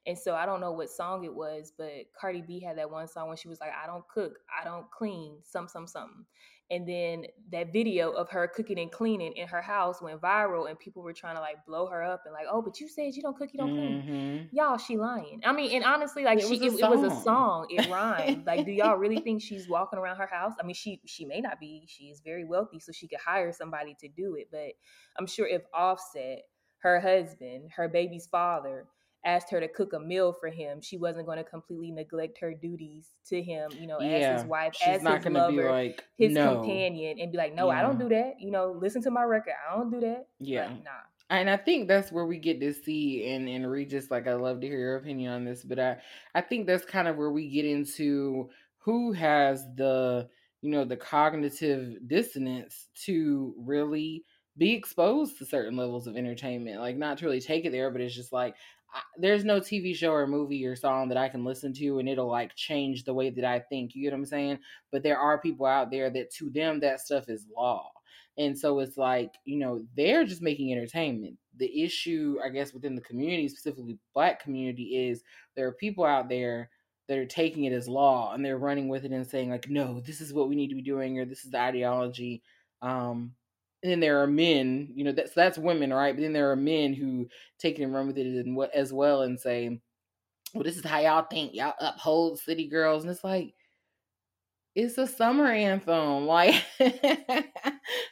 And 0.07 0.19
so 0.19 0.35
I 0.35 0.47
don't 0.47 0.61
know 0.61 0.73
what 0.73 0.91
song 0.91 1.25
it 1.25 1.35
was, 1.35 1.73
but 1.77 1.91
Cardi 2.19 2.43
B 2.43 2.61
had 2.61 2.79
that 2.79 2.91
one 2.91 3.07
song 3.07 3.29
when 3.29 3.37
she 3.37 3.49
was 3.49 3.61
like, 3.61 3.73
I 3.83 3.87
don't 3.87 4.07
cook, 4.09 4.39
I 4.59 4.65
don't 4.65 4.91
clean, 4.91 5.39
some, 5.43 5.69
some, 5.69 5.87
something 5.87 6.25
and 6.71 6.87
then 6.87 7.25
that 7.51 7.73
video 7.73 8.11
of 8.13 8.31
her 8.31 8.47
cooking 8.47 8.79
and 8.79 8.93
cleaning 8.93 9.33
in 9.33 9.49
her 9.49 9.61
house 9.61 10.01
went 10.01 10.21
viral 10.21 10.69
and 10.69 10.79
people 10.79 11.03
were 11.03 11.13
trying 11.13 11.35
to 11.35 11.41
like 11.41 11.57
blow 11.67 11.87
her 11.87 12.03
up 12.03 12.23
and 12.25 12.33
like 12.33 12.47
oh 12.51 12.63
but 12.63 12.81
you 12.81 12.89
said 12.89 13.15
you 13.15 13.23
don't 13.23 13.37
cook 13.37 13.51
you 13.53 13.59
don't 13.59 13.75
mm-hmm. 13.75 14.09
clean 14.09 14.49
y'all 14.53 14.79
she 14.79 14.97
lying. 14.97 15.41
I 15.45 15.53
mean 15.53 15.73
and 15.73 15.85
honestly 15.85 16.25
like 16.25 16.39
it 16.39 16.47
she 16.47 16.59
was 16.59 16.75
it, 16.75 16.85
it, 16.85 16.91
was 16.91 17.13
a 17.13 17.21
song. 17.23 17.67
it 17.71 17.91
rhymed. 17.91 18.47
Like 18.47 18.65
do 18.65 18.73
y'all 18.73 18.97
really 18.97 19.19
think 19.19 19.43
she's 19.43 19.69
walking 19.69 19.99
around 19.99 20.17
her 20.17 20.29
house? 20.29 20.53
I 20.61 20.65
mean 20.65 20.75
she 20.75 21.01
she 21.07 21.25
may 21.25 21.41
not 21.41 21.59
be. 21.59 21.85
She 21.89 22.05
is 22.05 22.21
very 22.21 22.45
wealthy 22.45 22.79
so 22.79 22.93
she 22.93 23.09
could 23.09 23.19
hire 23.25 23.53
somebody 23.53 23.97
to 24.01 24.09
do 24.09 24.37
it 24.37 24.49
but 24.51 24.73
i'm 25.19 25.27
sure 25.27 25.47
if 25.47 25.63
offset 25.75 26.43
her 26.83 27.01
husband 27.01 27.71
her 27.75 27.89
baby's 27.89 28.27
father 28.27 28.87
asked 29.25 29.51
her 29.51 29.61
to 29.61 29.69
cook 29.69 29.93
a 29.93 30.01
meal 30.01 30.33
for 30.33 30.49
him, 30.49 30.81
she 30.81 30.97
wasn't 30.97 31.27
going 31.27 31.39
to 31.39 31.45
completely 31.45 31.91
neglect 31.91 32.39
her 32.39 32.55
duties 32.55 33.09
to 33.27 33.43
him, 33.43 33.71
you 33.79 33.87
know, 33.87 34.01
yeah, 34.01 34.09
as 34.09 34.41
his 34.41 34.49
wife, 34.49 34.75
as 34.85 35.03
his 35.03 35.05
lover, 35.05 35.71
like, 35.71 36.05
his 36.17 36.33
no. 36.33 36.57
companion, 36.57 37.19
and 37.19 37.31
be 37.33 37.39
like, 37.39 37.55
no, 37.55 37.71
yeah. 37.71 37.79
I 37.79 37.83
don't 37.83 37.99
do 37.99 38.09
that. 38.09 38.41
You 38.41 38.51
know, 38.51 38.77
listen 38.79 39.03
to 39.03 39.11
my 39.11 39.23
record. 39.23 39.55
I 39.71 39.77
don't 39.77 39.91
do 39.91 40.01
that. 40.01 40.27
Yeah. 40.39 40.67
Like, 40.67 40.85
nah. 40.85 40.91
And 41.31 41.49
I 41.49 41.57
think 41.57 41.87
that's 41.87 42.11
where 42.11 42.27
we 42.27 42.39
get 42.39 42.61
to 42.61 42.73
see 42.73 43.31
and 43.31 43.49
and 43.49 43.71
Regis, 43.71 44.11
like 44.11 44.27
I 44.27 44.35
love 44.35 44.61
to 44.61 44.67
hear 44.67 44.79
your 44.79 44.97
opinion 44.97 45.33
on 45.33 45.45
this, 45.45 45.63
but 45.63 45.79
I 45.79 45.99
I 46.35 46.41
think 46.41 46.67
that's 46.67 46.85
kind 46.85 47.07
of 47.07 47.17
where 47.17 47.31
we 47.31 47.49
get 47.49 47.65
into 47.65 48.51
who 48.79 49.13
has 49.13 49.65
the 49.77 50.29
you 50.61 50.71
know 50.71 50.85
the 50.85 50.97
cognitive 50.97 51.97
dissonance 52.07 52.89
to 53.05 53.55
really 53.59 54.25
be 54.59 54.73
exposed 54.73 55.39
to 55.39 55.47
certain 55.47 55.77
levels 55.77 56.07
of 56.07 56.17
entertainment 56.17 56.81
like 56.81 56.97
not 56.97 57.17
to 57.19 57.25
really 57.25 57.41
take 57.41 57.65
it 57.65 57.73
there 57.73 57.91
but 57.91 58.01
it's 58.01 58.15
just 58.15 58.33
like 58.33 58.55
there's 59.17 59.45
no 59.45 59.61
TV 59.61 59.95
show 59.95 60.13
or 60.13 60.27
movie 60.27 60.65
or 60.67 60.77
song 60.77 61.09
that 61.09 61.19
I 61.19 61.29
can 61.29 61.45
listen 61.45 61.73
to 61.75 61.99
and 61.99 62.09
it'll 62.09 62.31
like 62.31 62.55
change 62.55 63.05
the 63.05 63.15
way 63.15 63.31
that 63.31 63.45
I 63.45 63.61
think. 63.61 63.95
You 63.95 64.03
get 64.03 64.13
what 64.13 64.19
I'm 64.19 64.27
saying? 64.27 64.59
But 64.91 65.03
there 65.03 65.19
are 65.19 65.41
people 65.41 65.67
out 65.67 65.91
there 65.91 66.11
that 66.11 66.33
to 66.35 66.51
them 66.51 66.81
that 66.81 67.01
stuff 67.01 67.29
is 67.29 67.47
law. 67.57 67.91
And 68.39 68.59
so 68.59 68.79
it's 68.79 68.97
like, 68.97 69.35
you 69.45 69.59
know, 69.59 69.83
they're 69.97 70.25
just 70.25 70.43
making 70.43 70.73
entertainment. 70.73 71.37
The 71.57 71.83
issue, 71.83 72.39
I 72.45 72.49
guess, 72.49 72.73
within 72.73 72.95
the 72.95 73.01
community, 73.03 73.49
specifically 73.49 73.99
black 74.15 74.43
community, 74.43 75.09
is 75.09 75.23
there 75.57 75.67
are 75.67 75.73
people 75.73 76.05
out 76.05 76.29
there 76.29 76.71
that 77.09 77.19
are 77.19 77.27
taking 77.27 77.65
it 77.65 77.73
as 77.73 77.89
law 77.89 78.33
and 78.33 78.45
they're 78.45 78.57
running 78.57 78.89
with 78.89 79.05
it 79.05 79.11
and 79.11 79.29
saying, 79.29 79.51
like, 79.51 79.69
no, 79.69 80.01
this 80.01 80.21
is 80.21 80.33
what 80.33 80.49
we 80.49 80.55
need 80.55 80.69
to 80.69 80.77
be 80.77 80.83
doing, 80.83 81.19
or 81.19 81.25
this 81.25 81.45
is 81.45 81.51
the 81.51 81.59
ideology. 81.59 82.43
Um, 82.83 83.33
and 83.83 83.93
then 83.93 84.01
there 84.01 84.23
are 84.23 84.27
men, 84.27 84.91
you 84.95 85.05
know, 85.05 85.13
that's 85.13 85.33
that's 85.33 85.59
women, 85.59 85.93
right? 85.93 86.15
But 86.15 86.23
then 86.23 86.33
there 86.33 86.51
are 86.51 86.57
men 86.57 86.93
who 86.93 87.29
take 87.59 87.79
it 87.79 87.83
and 87.83 87.95
run 87.95 88.07
with 88.07 88.19
it 88.19 88.47
as 88.75 88.93
well 88.93 89.23
and 89.23 89.41
say, 89.41 89.81
"Well, 90.55 90.65
this 90.65 90.77
is 90.77 90.85
how 90.85 91.01
y'all 91.01 91.27
think. 91.31 91.55
Y'all 91.55 91.75
uphold 91.81 92.39
city 92.39 92.69
girls," 92.69 93.05
and 93.05 93.11
it's 93.11 93.25
like, 93.25 93.55
it's 94.75 94.99
a 94.99 95.07
summer 95.07 95.47
anthem. 95.47 96.27
Like 96.27 96.63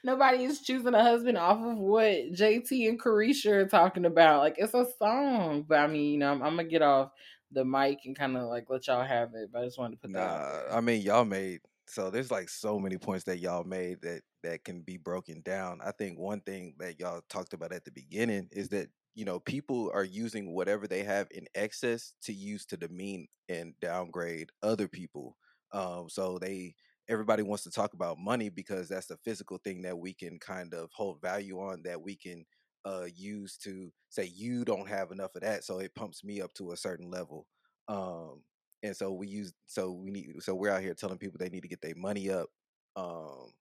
nobody 0.05 0.45
is 0.45 0.61
choosing 0.61 0.95
a 0.95 1.03
husband 1.03 1.37
off 1.37 1.59
of 1.59 1.79
what 1.79 2.33
JT 2.33 2.89
and 2.89 3.01
Caresha 3.01 3.53
are 3.53 3.69
talking 3.69 4.07
about. 4.07 4.41
Like 4.41 4.57
it's 4.59 4.75
a 4.75 4.87
song, 4.99 5.65
but 5.69 5.81
I 5.81 5.87
mean, 5.87 6.13
you 6.13 6.19
know, 6.19 6.33
I'm, 6.33 6.43
I'm 6.43 6.57
gonna 6.57 6.65
get 6.65 6.83
off 6.83 7.11
the 7.53 7.65
mic 7.65 8.01
and 8.05 8.17
kind 8.17 8.37
of 8.37 8.45
like 8.45 8.65
let 8.69 8.87
y'all 8.87 9.05
have 9.05 9.35
it. 9.35 9.51
But 9.53 9.63
I 9.63 9.65
just 9.67 9.79
wanted 9.79 9.97
to 9.97 10.01
put 10.01 10.11
nah, 10.11 10.21
that. 10.21 10.65
I 10.73 10.81
mean, 10.81 11.03
y'all 11.03 11.25
made 11.25 11.61
so 11.87 12.11
there's 12.11 12.31
like 12.31 12.49
so 12.49 12.79
many 12.79 12.99
points 12.99 13.25
that 13.25 13.39
y'all 13.39 13.65
made 13.65 14.03
that 14.03 14.23
that 14.43 14.65
can 14.65 14.83
be 14.83 14.97
broken 14.97 15.41
down. 15.43 15.81
I 15.85 15.93
think 15.93 16.19
one 16.19 16.41
thing 16.41 16.75
that 16.79 16.99
y'all 17.01 17.23
talked 17.29 17.53
about 17.53 17.73
at 17.73 17.85
the 17.85 17.91
beginning 17.91 18.49
is 18.53 18.69
that 18.71 18.89
you 19.15 19.25
know 19.25 19.41
people 19.41 19.91
are 19.95 20.05
using 20.05 20.55
whatever 20.55 20.87
they 20.87 21.03
have 21.03 21.29
in 21.33 21.47
excess 21.55 22.15
to 22.23 22.33
use 22.33 22.65
to 22.67 22.77
demean 22.77 23.29
and 23.49 23.75
downgrade 23.81 24.51
other 24.63 24.89
people. 24.89 25.37
Um, 25.73 26.09
so 26.09 26.39
they 26.39 26.75
everybody 27.09 27.43
wants 27.43 27.65
to 27.65 27.71
talk 27.71 27.95
about 27.95 28.19
money 28.19 28.49
because 28.49 28.89
that's 28.89 29.07
the 29.07 29.17
physical 29.25 29.59
thing 29.59 29.83
that 29.83 29.99
we 29.99 30.13
can 30.13 30.39
kind 30.39 30.75
of 30.75 30.91
hold 30.93 31.21
value 31.23 31.59
on 31.59 31.83
that 31.85 32.01
we 32.01 32.15
can 32.17 32.45
uh, 32.85 33.07
use 33.15 33.57
to 33.59 33.91
say 34.09 34.31
you 34.35 34.65
don't 34.65 34.89
have 34.89 35.11
enough 35.11 35.35
of 35.35 35.43
that, 35.43 35.65
so 35.65 35.79
it 35.79 35.95
pumps 35.95 36.25
me 36.25 36.41
up 36.41 36.53
to 36.55 36.73
a 36.73 36.77
certain 36.77 37.11
level. 37.11 37.47
Um, 37.89 38.43
and 38.83 38.97
so 38.97 39.13
we 39.13 39.27
use 39.27 39.53
so 39.67 39.91
we 39.93 40.11
need 40.11 40.35
so 40.41 40.55
we're 40.55 40.71
out 40.71 40.83
here 40.83 40.95
telling 40.95 41.19
people 41.19 41.39
they 41.39 41.49
need 41.49 41.63
to 41.63 41.69
get 41.69 41.81
their 41.81 41.95
money 41.97 42.31
up. 42.31 42.49
Um, 42.97 43.53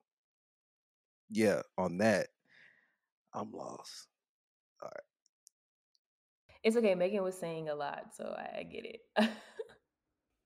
yeah, 1.30 1.62
on 1.78 1.98
that, 2.00 2.28
I'm 3.34 3.52
lost. 3.52 4.08
All 4.82 4.90
right. 4.90 5.04
It's 6.64 6.76
okay. 6.76 6.96
Megan 6.96 7.24
was 7.24 7.38
saying 7.38 7.70
a 7.70 7.76
lot, 7.76 8.16
so 8.16 8.26
I, 8.38 8.60
I 8.60 8.64
get 8.64 8.86
it. 8.86 9.02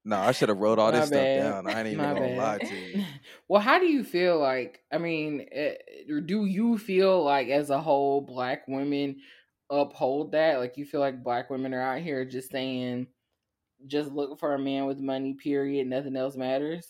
No, 0.03 0.17
I 0.17 0.31
should 0.31 0.49
have 0.49 0.57
wrote 0.57 0.79
all 0.79 0.91
My 0.91 0.99
this 0.99 1.07
stuff 1.07 1.11
bad. 1.11 1.41
down. 1.41 1.67
I 1.67 1.79
ain't 1.79 1.87
even 1.87 1.97
My 1.99 2.13
gonna 2.13 2.35
lie 2.35 2.57
to 2.59 2.75
you. 2.75 3.03
Well, 3.47 3.61
how 3.61 3.79
do 3.79 3.85
you 3.85 4.03
feel 4.03 4.39
like? 4.39 4.81
I 4.91 4.97
mean, 4.97 5.45
eh, 5.51 5.75
do 6.25 6.45
you 6.45 6.77
feel 6.77 7.23
like 7.23 7.49
as 7.49 7.69
a 7.69 7.81
whole, 7.81 8.21
black 8.21 8.67
women 8.67 9.17
uphold 9.69 10.31
that? 10.31 10.59
Like, 10.59 10.77
you 10.77 10.85
feel 10.85 11.01
like 11.01 11.23
black 11.23 11.49
women 11.49 11.73
are 11.73 11.81
out 11.81 12.01
here 12.01 12.25
just 12.25 12.49
saying, 12.51 13.07
just 13.87 14.11
look 14.11 14.39
for 14.39 14.53
a 14.53 14.59
man 14.59 14.85
with 14.85 14.99
money, 14.99 15.33
period. 15.33 15.87
Nothing 15.87 16.15
else 16.15 16.35
matters. 16.35 16.87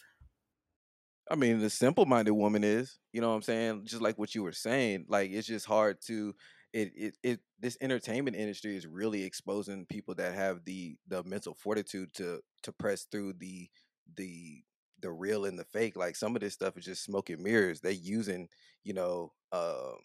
I 1.31 1.35
mean, 1.35 1.59
the 1.59 1.69
simple 1.69 2.05
minded 2.05 2.33
woman 2.33 2.63
is, 2.63 3.00
you 3.13 3.21
know 3.21 3.29
what 3.29 3.35
I'm 3.35 3.41
saying? 3.41 3.85
Just 3.85 4.01
like 4.01 4.17
what 4.19 4.35
you 4.35 4.43
were 4.43 4.51
saying, 4.51 5.05
like 5.07 5.31
it's 5.31 5.47
just 5.47 5.65
hard 5.65 6.01
to 6.07 6.35
it 6.73 6.91
it 6.95 7.17
it 7.23 7.39
this 7.59 7.77
entertainment 7.81 8.35
industry 8.35 8.75
is 8.75 8.88
really 8.88 9.23
exposing 9.23 9.85
people 9.85 10.15
that 10.15 10.33
have 10.35 10.65
the 10.65 10.97
the 11.07 11.23
mental 11.23 11.53
fortitude 11.53 12.13
to 12.15 12.41
to 12.63 12.73
press 12.73 13.05
through 13.05 13.33
the 13.33 13.69
the 14.15 14.63
the 15.00 15.11
real 15.11 15.45
and 15.45 15.57
the 15.57 15.65
fake. 15.65 15.95
Like 15.95 16.17
some 16.17 16.35
of 16.35 16.41
this 16.41 16.53
stuff 16.53 16.77
is 16.77 16.85
just 16.85 17.03
smoke 17.03 17.29
and 17.29 17.41
mirrors. 17.43 17.81
They 17.81 17.93
using, 17.93 18.50
you 18.83 18.93
know, 18.93 19.33
um 19.53 20.00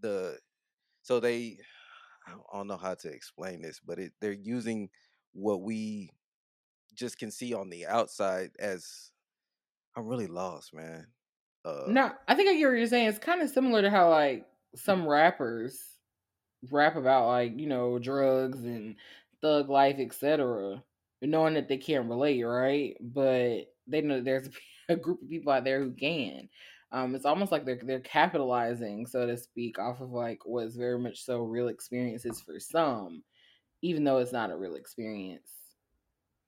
the 0.00 0.38
so 1.02 1.20
they 1.20 1.58
I 2.26 2.32
don't- 2.52 2.68
know 2.68 2.78
how 2.78 2.94
to 2.96 3.10
explain 3.12 3.62
this, 3.62 3.80
but 3.80 3.98
it 4.00 4.14
they're 4.20 4.32
using 4.32 4.90
what 5.32 5.62
we 5.62 6.12
just 6.94 7.18
can 7.18 7.30
see 7.32 7.54
on 7.54 7.70
the 7.70 7.86
outside 7.86 8.52
as 8.60 9.12
I'm 9.96 10.06
really 10.06 10.26
lost, 10.26 10.74
man. 10.74 11.12
Uh 11.64 11.92
No, 11.92 12.12
I 12.28 12.34
think 12.34 12.48
I 12.48 12.54
get 12.56 12.66
what 12.66 12.76
you're 12.78 12.86
saying. 12.86 13.08
It's 13.08 13.18
kind 13.18 13.42
of 13.42 13.50
similar 13.50 13.82
to 13.82 13.90
how 13.90 14.10
like 14.10 14.46
some 14.74 15.06
rappers 15.06 15.98
rap 16.70 16.96
about 16.96 17.28
like 17.28 17.58
you 17.58 17.66
know 17.68 17.98
drugs 17.98 18.64
and 18.64 18.96
thug 19.42 19.68
life, 19.70 19.96
etc. 19.98 20.84
Knowing 21.22 21.54
that 21.54 21.68
they 21.68 21.78
can't 21.78 22.08
relate, 22.10 22.42
right? 22.42 22.96
But 23.00 23.74
they 23.86 24.02
know 24.02 24.20
there's 24.22 24.50
a 24.88 24.96
group 24.96 25.22
of 25.22 25.28
people 25.30 25.52
out 25.52 25.64
there 25.64 25.80
who 25.82 25.92
can. 25.94 26.48
Um, 26.92 27.14
it's 27.14 27.26
almost 27.26 27.52
like 27.52 27.64
they're 27.66 27.80
they're 27.84 28.00
capitalizing, 28.00 29.06
so 29.06 29.26
to 29.26 29.36
speak, 29.36 29.78
off 29.78 30.00
of 30.00 30.10
like 30.10 30.40
what's 30.46 30.76
very 30.76 30.98
much 30.98 31.22
so 31.24 31.42
real 31.42 31.68
experiences 31.68 32.40
for 32.40 32.60
some, 32.60 33.24
even 33.82 34.04
though 34.04 34.18
it's 34.18 34.32
not 34.32 34.50
a 34.52 34.56
real 34.58 34.76
experience 34.76 35.55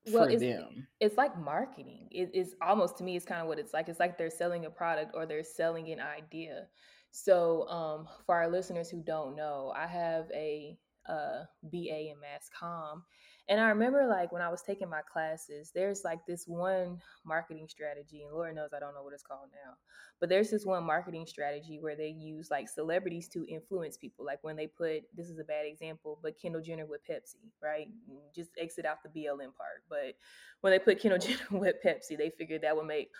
Well, 0.06 0.24
for 0.24 0.30
it's 0.30 0.42
them. 0.42 0.86
it's 1.00 1.16
like 1.16 1.38
marketing. 1.38 2.08
It's 2.10 2.54
almost 2.62 2.96
to 2.98 3.04
me, 3.04 3.16
it's 3.16 3.26
kind 3.26 3.42
of 3.42 3.48
what 3.48 3.58
it's 3.58 3.74
like. 3.74 3.88
It's 3.88 4.00
like 4.00 4.16
they're 4.16 4.30
selling 4.30 4.64
a 4.64 4.70
product 4.70 5.12
or 5.14 5.26
they're 5.26 5.44
selling 5.44 5.90
an 5.90 6.00
idea. 6.00 6.66
So, 7.10 7.68
um, 7.68 8.08
for 8.26 8.34
our 8.34 8.48
listeners 8.48 8.90
who 8.90 9.02
don't 9.02 9.36
know, 9.36 9.72
I 9.76 9.86
have 9.86 10.30
a 10.34 10.78
uh, 11.08 11.44
BA 11.62 12.10
in 12.10 12.20
Mass 12.20 12.48
Comm, 12.58 13.02
and 13.48 13.60
I 13.60 13.68
remember 13.68 14.06
like 14.06 14.30
when 14.30 14.42
I 14.42 14.50
was 14.50 14.62
taking 14.62 14.90
my 14.90 15.00
classes, 15.10 15.70
there's 15.74 16.04
like 16.04 16.26
this 16.26 16.46
one 16.46 17.00
marketing 17.24 17.66
strategy, 17.68 18.22
and 18.22 18.32
Lord 18.32 18.54
knows 18.54 18.70
I 18.76 18.80
don't 18.80 18.94
know 18.94 19.02
what 19.02 19.14
it's 19.14 19.22
called 19.22 19.48
now, 19.52 19.74
but 20.20 20.28
there's 20.28 20.50
this 20.50 20.66
one 20.66 20.84
marketing 20.84 21.26
strategy 21.26 21.78
where 21.80 21.96
they 21.96 22.08
use 22.08 22.50
like 22.50 22.68
celebrities 22.68 23.28
to 23.28 23.46
influence 23.46 23.96
people. 23.96 24.24
Like 24.24 24.38
when 24.42 24.56
they 24.56 24.66
put 24.66 25.04
this 25.16 25.30
is 25.30 25.38
a 25.38 25.44
bad 25.44 25.64
example, 25.66 26.18
but 26.22 26.40
Kendall 26.40 26.60
Jenner 26.60 26.86
with 26.86 27.00
Pepsi, 27.08 27.50
right? 27.62 27.88
Mm, 28.10 28.34
just 28.34 28.50
exit 28.58 28.84
out 28.84 28.98
the 29.02 29.08
BLM 29.08 29.54
part, 29.56 29.82
but 29.88 30.14
when 30.60 30.72
they 30.72 30.78
put 30.78 31.00
Kendall 31.00 31.18
Jenner 31.26 31.38
with 31.50 31.76
Pepsi, 31.84 32.18
they 32.18 32.30
figured 32.30 32.62
that 32.62 32.76
would 32.76 32.86
make 32.86 33.10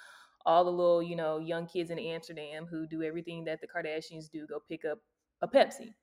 all 0.44 0.64
the 0.64 0.70
little, 0.70 1.02
you 1.02 1.16
know, 1.16 1.38
young 1.38 1.66
kids 1.66 1.90
in 1.90 1.98
Amsterdam 1.98 2.66
who 2.66 2.86
do 2.86 3.02
everything 3.02 3.44
that 3.44 3.60
the 3.60 3.66
Kardashians 3.66 4.30
do 4.30 4.46
go 4.46 4.60
pick 4.68 4.84
up 4.84 4.98
a 5.42 5.48
Pepsi. 5.48 5.94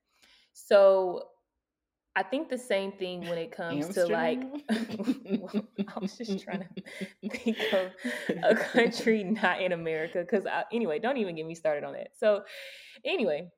So 0.54 1.30
I 2.18 2.24
think 2.24 2.50
the 2.50 2.58
same 2.58 2.94
thing 2.94 3.28
when 3.28 3.38
it 3.38 3.52
comes 3.52 3.90
to 3.90 4.08
like 4.08 4.42
well, 4.42 5.68
I 5.88 6.00
was 6.00 6.18
just 6.18 6.40
trying 6.40 6.66
to 7.22 7.30
think 7.30 7.58
of 7.74 7.92
a 8.44 8.56
country 8.56 9.24
not 9.24 9.62
in 9.62 9.74
America 9.74 10.20
because 10.20 10.46
anyway, 10.72 11.00
don't 11.00 11.18
even 11.18 11.36
get 11.36 11.46
me 11.46 11.56
started 11.56 11.84
on 11.84 11.94
that. 11.94 12.10
So 12.18 12.44
anyway, 13.04 13.50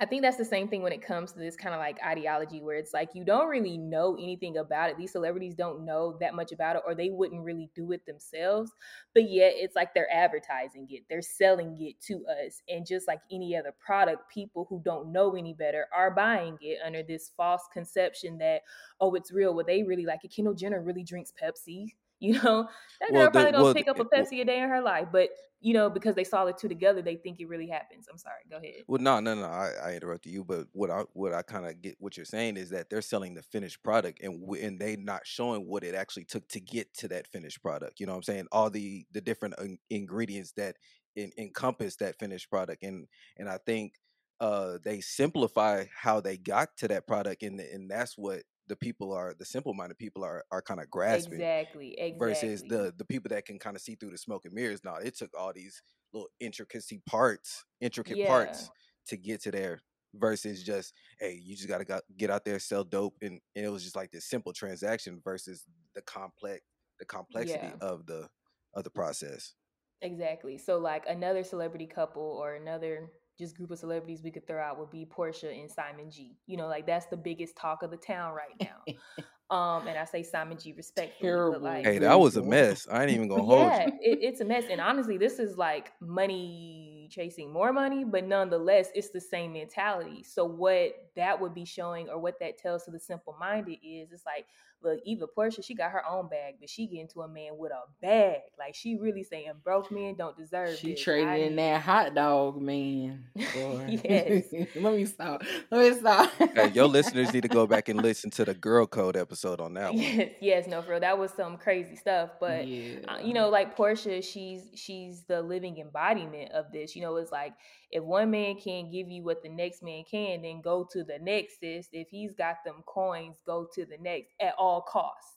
I 0.00 0.06
think 0.06 0.22
that's 0.22 0.36
the 0.36 0.44
same 0.44 0.66
thing 0.66 0.82
when 0.82 0.92
it 0.92 1.00
comes 1.00 1.32
to 1.32 1.38
this 1.38 1.54
kind 1.54 1.74
of 1.74 1.78
like 1.78 2.02
ideology 2.04 2.60
where 2.60 2.76
it's 2.76 2.92
like 2.92 3.10
you 3.14 3.24
don't 3.24 3.48
really 3.48 3.78
know 3.78 4.16
anything 4.16 4.56
about 4.56 4.90
it. 4.90 4.96
These 4.96 5.12
celebrities 5.12 5.54
don't 5.54 5.84
know 5.84 6.16
that 6.18 6.34
much 6.34 6.50
about 6.50 6.74
it 6.74 6.82
or 6.84 6.94
they 6.94 7.10
wouldn't 7.10 7.44
really 7.44 7.70
do 7.76 7.92
it 7.92 8.04
themselves. 8.04 8.72
But 9.14 9.30
yet 9.30 9.52
it's 9.54 9.76
like 9.76 9.94
they're 9.94 10.12
advertising 10.12 10.88
it, 10.90 11.04
they're 11.08 11.22
selling 11.22 11.76
it 11.78 12.00
to 12.08 12.24
us. 12.26 12.62
And 12.68 12.84
just 12.84 13.06
like 13.06 13.20
any 13.30 13.54
other 13.56 13.72
product, 13.78 14.28
people 14.28 14.66
who 14.68 14.82
don't 14.84 15.12
know 15.12 15.36
any 15.36 15.54
better 15.54 15.86
are 15.96 16.10
buying 16.10 16.58
it 16.60 16.78
under 16.84 17.04
this 17.04 17.30
false 17.36 17.62
conception 17.72 18.38
that, 18.38 18.62
oh, 19.00 19.14
it's 19.14 19.30
real. 19.30 19.54
Well, 19.54 19.66
they 19.66 19.84
really 19.84 20.06
like 20.06 20.24
it. 20.24 20.34
Kendall 20.34 20.54
Jenner 20.54 20.82
really 20.82 21.04
drinks 21.04 21.32
Pepsi. 21.40 21.88
You 22.22 22.34
know, 22.42 22.68
that 23.00 23.10
girl 23.10 23.18
Well, 23.18 23.30
probably 23.30 23.52
don't 23.52 23.62
well, 23.62 23.74
pick 23.74 23.88
up 23.88 23.98
a 23.98 24.02
it- 24.02 24.08
well- 24.12 24.22
Pepsi 24.24 24.40
a 24.40 24.44
day 24.44 24.60
in 24.60 24.68
her 24.68 24.80
life. 24.80 25.08
But, 25.12 25.30
you 25.60 25.74
know, 25.74 25.90
because 25.90 26.14
they 26.14 26.24
saw 26.24 26.44
the 26.44 26.52
two 26.52 26.68
together, 26.68 27.02
they 27.02 27.16
think 27.16 27.40
it 27.40 27.48
really 27.48 27.66
happens. 27.68 28.06
I'm 28.10 28.16
sorry. 28.18 28.42
Go 28.50 28.58
ahead. 28.58 28.82
Well, 28.86 29.00
no, 29.02 29.20
no, 29.20 29.34
no. 29.34 29.44
I, 29.46 29.70
I 29.84 29.94
interrupted 29.94 30.32
you, 30.32 30.44
but 30.44 30.66
what 30.72 30.90
I 30.90 31.02
what 31.12 31.32
I 31.34 31.42
kind 31.42 31.66
of 31.66 31.82
get 31.82 31.96
what 31.98 32.16
you're 32.16 32.24
saying 32.26 32.56
is 32.56 32.70
that 32.70 32.90
they're 32.90 33.02
selling 33.02 33.34
the 33.34 33.42
finished 33.42 33.82
product, 33.82 34.20
and 34.22 34.42
and 34.56 34.80
they 34.80 34.96
not 34.96 35.22
showing 35.26 35.66
what 35.68 35.84
it 35.84 35.94
actually 35.94 36.24
took 36.24 36.48
to 36.48 36.60
get 36.60 36.94
to 36.98 37.08
that 37.08 37.26
finished 37.26 37.60
product. 37.62 38.00
You 38.00 38.06
know 38.06 38.12
what 38.12 38.18
I'm 38.18 38.22
saying? 38.24 38.46
All 38.52 38.70
the 38.70 39.04
the 39.12 39.20
different 39.20 39.54
in- 39.60 39.78
ingredients 39.90 40.52
that 40.56 40.76
in, 41.16 41.30
encompass 41.38 41.96
that 41.96 42.18
finished 42.18 42.50
product, 42.50 42.82
and 42.84 43.06
and 43.36 43.48
I 43.48 43.58
think 43.58 43.94
uh 44.40 44.78
they 44.84 45.00
simplify 45.00 45.84
how 45.96 46.20
they 46.20 46.36
got 46.36 46.76
to 46.78 46.88
that 46.88 47.06
product, 47.06 47.42
and 47.42 47.60
and 47.60 47.90
that's 47.90 48.16
what 48.18 48.42
the 48.68 48.76
people 48.76 49.12
are 49.12 49.34
the 49.34 49.44
simple 49.44 49.74
minded 49.74 49.98
people 49.98 50.24
are 50.24 50.44
are 50.50 50.62
kind 50.62 50.80
of 50.80 50.90
grasping 50.90 51.44
Exactly. 51.44 51.94
Exactly. 51.98 52.18
versus 52.18 52.64
the 52.64 52.92
the 52.96 53.04
people 53.04 53.28
that 53.30 53.44
can 53.46 53.58
kind 53.58 53.76
of 53.76 53.82
see 53.82 53.94
through 53.94 54.10
the 54.10 54.18
smoke 54.18 54.44
and 54.44 54.54
mirrors. 54.54 54.84
Now 54.84 54.96
it 54.96 55.16
took 55.16 55.30
all 55.38 55.52
these 55.52 55.82
little 56.12 56.28
intricacy 56.40 57.02
parts, 57.06 57.64
intricate 57.80 58.22
Yeah. 58.22 58.22
parts 58.22 58.70
to 59.08 59.16
get 59.16 59.42
to 59.42 59.50
there. 59.50 59.82
Versus 60.14 60.62
just 60.62 60.92
hey, 61.20 61.40
you 61.42 61.56
just 61.56 61.68
gotta 61.68 61.86
go, 61.86 62.00
get 62.18 62.30
out 62.30 62.44
there, 62.44 62.58
sell 62.58 62.84
dope, 62.84 63.14
and, 63.22 63.40
and 63.56 63.64
it 63.64 63.70
was 63.70 63.82
just 63.82 63.96
like 63.96 64.10
this 64.10 64.26
simple 64.28 64.52
transaction 64.52 65.22
versus 65.24 65.64
the 65.94 66.02
complex 66.02 66.60
the 66.98 67.06
complexity 67.06 67.72
Yeah. 67.72 67.80
of 67.80 68.04
the 68.06 68.28
of 68.74 68.84
the 68.84 68.90
process. 68.90 69.54
Exactly. 70.00 70.58
So 70.58 70.78
like 70.78 71.06
another 71.06 71.44
celebrity 71.44 71.86
couple 71.86 72.22
or 72.22 72.54
another 72.54 73.12
just 73.42 73.56
group 73.56 73.70
of 73.70 73.78
celebrities 73.78 74.22
we 74.22 74.30
could 74.30 74.46
throw 74.46 74.62
out 74.62 74.78
would 74.78 74.90
be 74.90 75.04
Porsha 75.04 75.58
and 75.60 75.70
Simon 75.70 76.10
G. 76.10 76.36
You 76.46 76.56
know, 76.56 76.68
like 76.68 76.86
that's 76.86 77.06
the 77.06 77.16
biggest 77.16 77.56
talk 77.56 77.82
of 77.82 77.90
the 77.90 77.96
town 77.96 78.34
right 78.34 78.56
now. 78.60 78.94
Um, 79.50 79.86
and 79.86 79.98
I 79.98 80.06
say 80.06 80.22
Simon 80.22 80.56
G 80.56 80.72
respectfully, 80.72 81.28
Terrible. 81.28 81.52
but 81.52 81.62
like 81.62 81.84
Hey, 81.84 81.98
that 81.98 82.18
was 82.18 82.38
a 82.38 82.42
mess. 82.42 82.88
I 82.90 83.02
ain't 83.02 83.10
even 83.10 83.28
gonna 83.28 83.42
hold 83.52 83.66
yeah, 83.66 83.84
you. 83.84 83.92
it, 84.00 84.18
it's 84.22 84.40
a 84.40 84.46
mess. 84.46 84.64
And 84.70 84.80
honestly, 84.80 85.18
this 85.18 85.38
is 85.38 85.58
like 85.58 85.92
money 86.00 86.91
chasing 87.12 87.52
more 87.52 87.72
money, 87.72 88.04
but 88.04 88.24
nonetheless, 88.24 88.88
it's 88.94 89.10
the 89.10 89.20
same 89.20 89.52
mentality. 89.52 90.24
So 90.24 90.44
what 90.44 90.92
that 91.16 91.40
would 91.40 91.54
be 91.54 91.64
showing, 91.64 92.08
or 92.08 92.18
what 92.18 92.40
that 92.40 92.58
tells 92.58 92.84
to 92.84 92.90
the 92.90 92.98
simple 92.98 93.36
minded, 93.38 93.78
is 93.84 94.10
it's 94.12 94.26
like, 94.26 94.46
look, 94.82 95.00
Eva 95.04 95.26
Porsha, 95.36 95.64
she 95.64 95.74
got 95.74 95.92
her 95.92 96.02
own 96.08 96.28
bag, 96.28 96.54
but 96.60 96.68
she 96.68 96.86
getting 96.86 97.08
to 97.08 97.20
a 97.22 97.28
man 97.28 97.56
with 97.56 97.72
a 97.72 97.82
bag. 98.00 98.40
Like 98.58 98.74
she 98.74 98.96
really 98.96 99.22
saying, 99.22 99.52
broke 99.62 99.90
men 99.90 100.14
don't 100.16 100.36
deserve. 100.36 100.76
She 100.76 100.92
this. 100.92 101.02
traded 101.02 101.28
I 101.28 101.36
in 101.36 101.56
that 101.56 101.82
hot 101.82 102.14
dog, 102.14 102.60
man. 102.60 103.24
Yes. 103.52 104.46
Let 104.76 104.94
me 104.94 105.04
stop. 105.04 105.42
Let 105.70 105.92
me 105.92 105.98
stop. 105.98 106.30
Hey, 106.54 106.70
your 106.70 106.86
listeners 106.86 107.32
need 107.32 107.42
to 107.42 107.48
go 107.48 107.66
back 107.66 107.88
and 107.88 108.02
listen 108.02 108.30
to 108.30 108.44
the 108.44 108.54
girl 108.54 108.86
code 108.86 109.16
episode 109.16 109.60
on 109.60 109.74
that 109.74 109.92
one. 109.92 110.02
Yes, 110.02 110.30
yes, 110.40 110.66
no, 110.66 110.82
for 110.82 110.92
real. 110.92 111.00
That 111.00 111.18
was 111.18 111.32
some 111.32 111.58
crazy 111.58 111.96
stuff. 111.96 112.30
But 112.40 112.66
yeah. 112.66 112.98
uh, 113.08 113.18
you 113.18 113.34
know 113.34 113.48
like 113.48 113.76
porsha 113.76 114.22
she's 114.22 114.68
she's 114.74 115.22
the 115.24 115.42
living 115.42 115.78
embodiment 115.78 116.52
of 116.52 116.72
this 116.72 116.96
you 116.96 117.01
know 117.02 117.16
it's 117.16 117.32
like 117.32 117.54
if 117.90 118.02
one 118.02 118.30
man 118.30 118.56
can't 118.56 118.90
give 118.92 119.08
you 119.10 119.22
what 119.22 119.42
the 119.42 119.48
next 119.48 119.82
man 119.82 120.04
can 120.10 120.42
then 120.42 120.60
go 120.62 120.86
to 120.90 121.04
the 121.04 121.18
next 121.20 121.60
sis 121.60 121.88
if 121.92 122.08
he's 122.08 122.34
got 122.34 122.56
them 122.64 122.82
coins 122.86 123.42
go 123.46 123.66
to 123.74 123.84
the 123.84 123.98
next 124.00 124.30
at 124.40 124.54
all 124.58 124.80
costs 124.82 125.36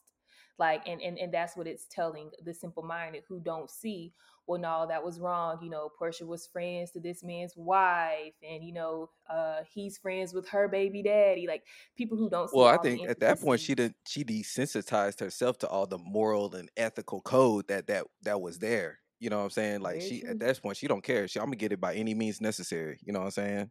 like 0.58 0.86
and 0.86 1.00
and, 1.02 1.18
and 1.18 1.34
that's 1.34 1.56
what 1.56 1.66
it's 1.66 1.86
telling 1.90 2.30
the 2.44 2.54
simple 2.54 2.82
minded 2.82 3.22
who 3.28 3.40
don't 3.40 3.70
see 3.70 4.12
well 4.46 4.60
no 4.60 4.86
that 4.88 5.04
was 5.04 5.20
wrong 5.20 5.58
you 5.62 5.70
know 5.70 5.90
porsha 6.00 6.26
was 6.26 6.46
friends 6.46 6.90
to 6.92 7.00
this 7.00 7.22
man's 7.24 7.54
wife 7.56 8.32
and 8.48 8.64
you 8.64 8.72
know 8.72 9.10
uh 9.28 9.58
he's 9.72 9.98
friends 9.98 10.32
with 10.32 10.48
her 10.48 10.68
baby 10.68 11.02
daddy 11.02 11.46
like 11.46 11.64
people 11.96 12.16
who 12.16 12.30
don't 12.30 12.48
see 12.50 12.56
Well, 12.58 12.66
I 12.66 12.78
think 12.78 13.04
at 13.08 13.20
that 13.20 13.40
point 13.40 13.60
she 13.60 13.72
intricacies. 13.72 13.74
did 13.74 13.94
she 14.06 14.24
desensitized 14.24 15.20
herself 15.20 15.58
to 15.58 15.68
all 15.68 15.86
the 15.86 15.98
moral 15.98 16.54
and 16.54 16.70
ethical 16.76 17.20
code 17.20 17.68
that 17.68 17.86
that 17.88 18.06
that 18.22 18.40
was 18.40 18.58
there. 18.58 19.00
You 19.18 19.30
know 19.30 19.38
what 19.38 19.44
I'm 19.44 19.50
saying? 19.50 19.80
Like 19.80 19.96
Very 19.96 20.08
she 20.08 20.20
true. 20.20 20.30
at 20.30 20.38
that 20.40 20.62
point 20.62 20.76
she 20.76 20.88
don't 20.88 21.02
care. 21.02 21.26
She 21.28 21.38
I'm 21.38 21.46
gonna 21.46 21.56
get 21.56 21.72
it 21.72 21.80
by 21.80 21.94
any 21.94 22.14
means 22.14 22.40
necessary. 22.40 22.98
You 23.02 23.12
know 23.12 23.20
what 23.20 23.26
I'm 23.26 23.30
saying? 23.32 23.70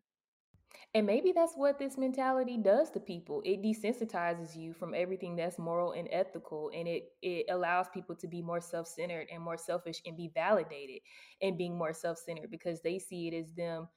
And 0.93 1.05
maybe 1.05 1.33
that's 1.33 1.55
what 1.55 1.77
this 1.77 1.97
mentality 1.97 2.57
does 2.57 2.89
to 2.91 2.99
people. 2.99 3.41
It 3.43 3.61
desensitizes 3.61 4.55
you 4.55 4.73
from 4.73 4.93
everything 4.95 5.35
that's 5.35 5.59
moral 5.59 5.91
and 5.91 6.07
ethical, 6.11 6.71
and 6.73 6.87
it 6.87 7.09
it 7.21 7.45
allows 7.49 7.87
people 7.93 8.15
to 8.15 8.27
be 8.27 8.41
more 8.41 8.61
self 8.61 8.87
centered 8.87 9.27
and 9.31 9.43
more 9.43 9.57
selfish 9.57 10.01
and 10.05 10.15
be 10.15 10.31
validated 10.33 11.01
and 11.41 11.57
being 11.57 11.77
more 11.77 11.93
self 11.93 12.17
centered 12.17 12.49
because 12.49 12.81
they 12.81 12.97
see 12.97 13.27
it 13.27 13.33
as 13.33 13.53
them. 13.53 13.87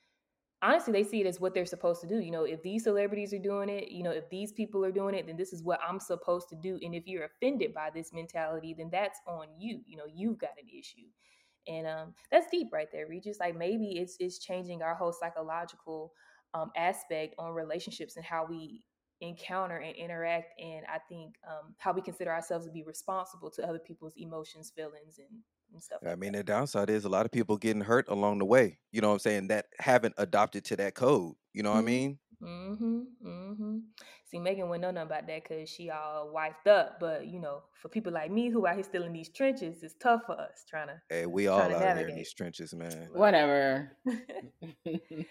Honestly, 0.61 0.93
they 0.93 1.05
see 1.05 1.21
it 1.21 1.27
as 1.27 1.41
what 1.41 1.55
they're 1.55 1.65
supposed 1.65 2.01
to 2.01 2.09
do. 2.09 2.19
You 2.19 2.33
know, 2.33 2.43
if 2.43 2.65
these 2.65 2.83
celebrities 2.83 3.33
are 3.33 3.39
doing 3.39 3.69
it, 3.69 3.93
you 3.93 4.03
know, 4.03 4.11
if 4.11 4.29
these 4.29 4.51
people 4.51 4.85
are 4.85 4.91
doing 4.91 5.15
it, 5.15 5.29
then 5.29 5.37
this 5.37 5.53
is 5.53 5.63
what 5.63 5.79
I'm 5.89 6.01
supposed 6.01 6.49
to 6.49 6.57
do. 6.57 6.81
And 6.83 6.97
if 6.97 7.07
you're 7.07 7.27
offended 7.27 7.73
by 7.73 7.91
this 7.95 8.13
mentality, 8.13 8.75
then 8.77 8.91
that's 8.91 9.21
on 9.25 9.47
you. 9.57 9.83
You 9.87 9.99
know, 9.99 10.07
you've 10.13 10.39
got 10.39 10.59
an 10.61 10.69
issue 10.69 11.07
and 11.69 11.87
um, 11.87 12.15
that's 12.31 12.47
deep 12.51 12.69
right 12.73 12.89
there 12.93 13.07
regis 13.07 13.39
like 13.41 13.57
maybe 13.57 13.99
it's 13.99 14.17
it's 14.19 14.39
changing 14.39 14.83
our 14.83 14.95
whole 14.95 15.13
psychological 15.13 16.13
um, 16.55 16.71
aspect 16.77 17.35
on 17.39 17.53
relationships 17.53 18.17
and 18.17 18.25
how 18.25 18.47
we 18.49 18.83
encounter 19.21 19.77
and 19.77 19.97
interact 19.97 20.59
and 20.61 20.85
i 20.87 20.99
think 21.09 21.35
um, 21.47 21.75
how 21.79 21.93
we 21.93 22.01
consider 22.01 22.33
ourselves 22.33 22.67
to 22.67 22.73
be 22.73 22.85
responsible 22.85 23.51
to 23.51 23.67
other 23.69 23.81
people's 23.81 24.15
emotions 24.17 24.73
feelings 24.75 25.19
and, 25.19 25.41
and 25.73 25.83
stuff 25.83 25.99
I 26.05 26.11
like 26.11 26.19
mean, 26.19 26.33
that. 26.33 26.39
the 26.39 26.45
downside 26.45 26.89
is 26.89 27.05
a 27.05 27.09
lot 27.09 27.27
of 27.27 27.33
people 27.33 27.57
getting 27.57 27.83
hurt 27.83 28.09
along 28.09 28.39
the 28.39 28.45
way. 28.45 28.79
You 28.93 29.01
know 29.01 29.09
what 29.09 29.15
I'm 29.15 29.19
saying? 29.19 29.49
That 29.49 29.67
haven't 29.79 30.15
adopted 30.17 30.65
to 30.67 30.77
that 30.77 30.95
code. 30.95 31.35
You 31.53 31.63
know 31.63 31.73
what 31.73 31.79
I 31.79 31.83
mean? 31.83 32.19
Mm-hmm. 32.43 33.01
Mm-hmm. 33.27 33.79
See, 34.31 34.39
Megan 34.39 34.69
wouldn't 34.69 34.83
know 34.83 34.91
nothing 34.91 35.07
about 35.07 35.27
that 35.27 35.43
because 35.43 35.69
she 35.69 35.91
all 35.91 36.33
wifed 36.35 36.71
up. 36.71 37.01
But 37.01 37.27
you 37.27 37.41
know, 37.41 37.63
for 37.81 37.89
people 37.89 38.13
like 38.13 38.31
me 38.31 38.49
who 38.51 38.67
out 38.67 38.75
here 38.75 38.85
still 38.85 39.05
in 39.05 39.13
these 39.13 39.31
trenches, 39.31 39.83
it's 39.83 39.95
tough 40.01 40.23
for 40.27 40.39
us 40.39 40.65
trying 40.69 40.89
to 40.89 41.01
Hey, 41.09 41.27
we 41.27 41.49
all 41.49 41.69
to 41.69 41.77
out 41.77 41.97
here 41.97 42.09
in 42.09 42.17
these 42.17 42.33
trenches, 42.33 42.75
man. 42.75 43.09
Whatever. 43.13 43.97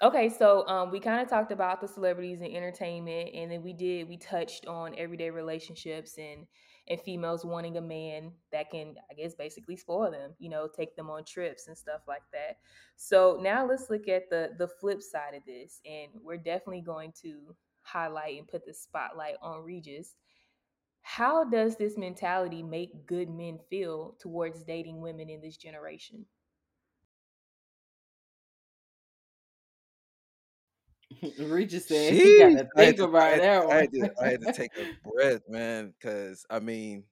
Okay, 0.00 0.28
so 0.28 0.64
um, 0.68 0.92
we 0.92 1.00
kind 1.00 1.20
of 1.20 1.28
talked 1.28 1.50
about 1.50 1.80
the 1.80 1.88
celebrities 1.88 2.40
and 2.40 2.54
entertainment, 2.54 3.30
and 3.34 3.50
then 3.50 3.62
we 3.64 3.72
did 3.72 4.08
we 4.08 4.16
touched 4.16 4.64
on 4.66 4.94
everyday 4.96 5.30
relationships 5.30 6.16
and 6.18 6.46
and 6.88 7.00
females 7.00 7.44
wanting 7.44 7.76
a 7.76 7.80
man 7.80 8.32
that 8.52 8.70
can, 8.70 8.94
I 9.10 9.14
guess, 9.14 9.34
basically 9.34 9.76
spoil 9.76 10.10
them, 10.12 10.34
you 10.38 10.48
know, 10.50 10.68
take 10.68 10.94
them 10.96 11.10
on 11.10 11.24
trips 11.24 11.66
and 11.66 11.76
stuff 11.76 12.02
like 12.06 12.22
that. 12.32 12.58
So 12.96 13.38
now 13.42 13.66
let's 13.66 13.90
look 13.90 14.06
at 14.06 14.30
the 14.30 14.50
the 14.56 14.68
flip 14.68 15.02
side 15.02 15.34
of 15.34 15.42
this, 15.44 15.80
and 15.84 16.12
we're 16.22 16.36
definitely 16.36 16.82
going 16.82 17.12
to 17.22 17.56
highlight 17.82 18.38
and 18.38 18.46
put 18.46 18.64
the 18.66 18.74
spotlight 18.74 19.34
on 19.42 19.64
Regis. 19.64 20.14
How 21.02 21.44
does 21.44 21.76
this 21.76 21.98
mentality 21.98 22.62
make 22.62 23.06
good 23.06 23.30
men 23.30 23.58
feel 23.70 24.16
towards 24.20 24.64
dating 24.64 25.00
women 25.00 25.30
in 25.30 25.40
this 25.42 25.56
generation? 25.56 26.26
Regis 31.38 31.88
said 31.88 32.12
he 32.12 32.38
got 32.38 32.50
to 32.50 32.68
I 32.76 32.84
had 32.84 32.96
think 32.96 32.96
to, 32.96 33.04
I 33.04 33.08
about 33.08 33.32
had, 33.32 33.40
that 33.42 33.62
I 33.62 33.66
one. 33.66 33.76
had 33.76 33.92
to, 33.92 34.14
I 34.22 34.28
had 34.28 34.40
to 34.42 34.52
take 34.52 34.70
a 34.76 35.08
breath, 35.10 35.42
man, 35.48 35.94
because 35.98 36.44
I 36.50 36.60
mean, 36.60 37.04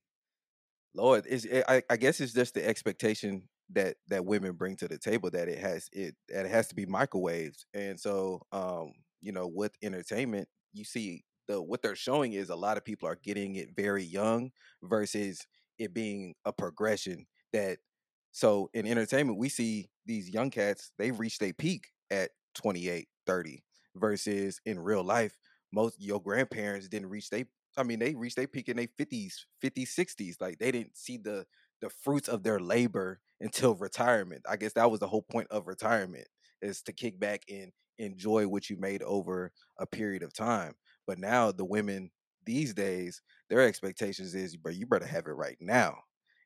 Lord, 0.95 1.27
it's, 1.29 1.45
it, 1.45 1.65
I, 1.69 1.83
I 1.91 1.97
guess 1.97 2.21
it's 2.21 2.33
just 2.33 2.55
the 2.55 2.67
expectation 2.67 3.49
that 3.71 3.97
that 4.09 4.25
women 4.25 4.53
bring 4.53 4.77
to 4.77 4.89
the 4.89 4.99
table 4.99 5.31
that 5.31 5.49
it 5.49 5.59
has 5.59 5.89
it 5.93 6.15
that 6.29 6.47
it 6.47 6.51
has 6.51 6.69
to 6.69 6.75
be 6.75 6.87
microwaved, 6.87 7.65
and 7.75 7.99
so 7.99 8.43
um, 8.53 8.93
you 9.21 9.33
know, 9.33 9.47
with 9.47 9.73
entertainment, 9.83 10.49
you 10.73 10.85
see 10.85 11.25
the 11.49 11.61
what 11.61 11.83
they're 11.83 11.97
showing 11.97 12.33
is 12.33 12.51
a 12.51 12.57
lot 12.57 12.77
of 12.77 12.85
people 12.85 13.09
are 13.09 13.19
getting 13.23 13.57
it 13.57 13.75
very 13.75 14.03
young 14.05 14.51
versus 14.83 15.47
it 15.79 15.93
being 15.95 16.35
a 16.45 16.53
progression 16.53 17.27
that 17.53 17.79
so 18.33 18.69
in 18.75 18.87
entertainment 18.87 19.39
we 19.39 19.49
see 19.49 19.89
these 20.07 20.29
young 20.31 20.51
cats 20.51 20.91
they've 20.99 21.19
reached 21.19 21.43
a 21.43 21.53
peak 21.53 21.89
at 22.11 22.31
28 22.55 23.09
30 23.27 23.63
versus 23.99 24.61
in 24.65 24.79
real 24.79 25.03
life 25.05 25.37
most 25.73 26.01
your 26.01 26.21
grandparents 26.23 26.89
didn't 26.89 27.09
reach 27.11 27.31
they 27.31 27.45
I 27.79 27.83
mean, 27.83 27.99
they 27.99 28.15
reached 28.15 28.37
their 28.37 28.47
peak 28.49 28.71
in 28.71 28.79
their 28.79 28.89
fifties, 28.97 29.47
50s, 29.61 29.95
60s. 29.95 30.41
Like 30.41 30.59
they 30.59 30.73
didn't 30.73 30.97
see 30.97 31.19
the 31.19 31.45
the 31.83 31.91
fruits 31.91 32.27
of 32.29 32.43
their 32.43 32.59
labor 32.59 33.21
until 33.41 33.75
retirement. 33.75 34.43
I 34.49 34.57
guess 34.57 34.73
that 34.75 34.91
was 34.91 35.01
the 35.01 35.09
whole 35.09 35.23
point 35.23 35.49
of 35.51 35.67
retirement 35.67 36.27
is 36.63 36.81
to 36.83 36.93
kick 36.95 37.21
back 37.21 37.43
and 37.51 37.73
enjoy 37.99 38.49
what 38.49 38.71
you 38.71 38.79
made 38.79 39.03
over 39.03 39.53
a 39.79 39.87
period 39.87 40.23
of 40.23 40.33
time. 40.33 40.75
But 41.07 41.19
now 41.19 41.53
the 41.53 41.67
women 41.67 42.11
these 42.47 42.73
days, 42.73 43.21
their 43.51 43.61
expectations 43.61 44.35
is, 44.35 44.57
bro, 44.57 44.73
you 44.73 44.87
better 44.87 45.07
have 45.07 45.27
it 45.27 45.33
right 45.33 45.59
now. 45.61 45.97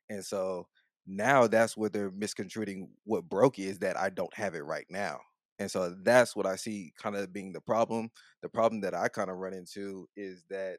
And 0.09 0.25
so 0.25 0.67
now 1.07 1.47
that's 1.47 1.77
what 1.77 1.93
they're 1.93 2.11
misconstruing 2.11 2.91
what 3.05 3.29
broke 3.29 3.59
is 3.59 3.79
that 3.81 3.97
I 3.97 4.11
don't 4.11 4.35
have 4.35 4.55
it 4.55 4.61
right 4.65 4.87
now. 4.89 5.21
And 5.61 5.71
so 5.71 5.95
that's 6.03 6.37
what 6.37 6.47
I 6.47 6.57
see 6.57 6.93
kind 6.99 7.17
of 7.17 7.33
being 7.33 7.53
the 7.53 7.63
problem. 7.63 8.11
The 8.43 8.51
problem 8.51 8.83
that 8.83 8.95
I 8.95 9.09
kind 9.09 9.31
of 9.31 9.39
run 9.39 9.55
into 9.55 10.09
is 10.17 10.45
that 10.51 10.79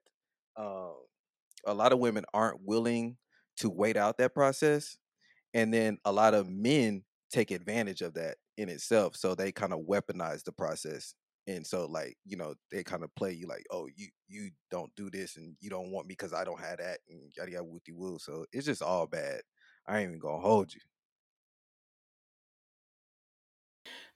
um, 0.57 0.95
a 1.65 1.73
lot 1.73 1.93
of 1.93 1.99
women 1.99 2.25
aren't 2.33 2.61
willing 2.65 3.17
to 3.57 3.69
wait 3.69 3.97
out 3.97 4.17
that 4.19 4.33
process 4.35 4.97
and 5.53 5.73
then 5.73 5.97
a 6.05 6.13
lot 6.13 6.33
of 6.33 6.49
men 6.49 7.03
take 7.31 7.51
advantage 7.51 8.01
of 8.01 8.15
that 8.15 8.37
in 8.57 8.69
itself 8.69 9.15
so 9.15 9.35
they 9.35 9.51
kind 9.51 9.73
of 9.73 9.81
weaponize 9.81 10.43
the 10.43 10.53
process. 10.53 11.15
And 11.47 11.65
so 11.65 11.87
like 11.87 12.17
you 12.25 12.37
know 12.37 12.55
they 12.71 12.83
kind 12.83 13.03
of 13.03 13.13
play 13.15 13.33
you 13.33 13.47
like 13.47 13.65
oh 13.71 13.89
you 13.95 14.09
you 14.29 14.51
don't 14.71 14.95
do 14.95 15.09
this 15.09 15.37
and 15.37 15.55
you 15.61 15.69
don't 15.71 15.91
want 15.91 16.07
me 16.07 16.13
because 16.13 16.33
i 16.33 16.43
don't 16.43 16.61
have 16.61 16.77
that 16.77 16.99
and 17.09 17.31
yada 17.35 17.51
yada 17.51 17.63
wooty 17.65 17.93
woo 17.93 18.19
so 18.19 18.45
it's 18.53 18.67
just 18.67 18.83
all 18.83 19.07
bad. 19.07 19.41
I 19.87 19.99
ain't 19.99 20.09
even 20.09 20.19
gonna 20.19 20.41
hold 20.41 20.73
you 20.73 20.81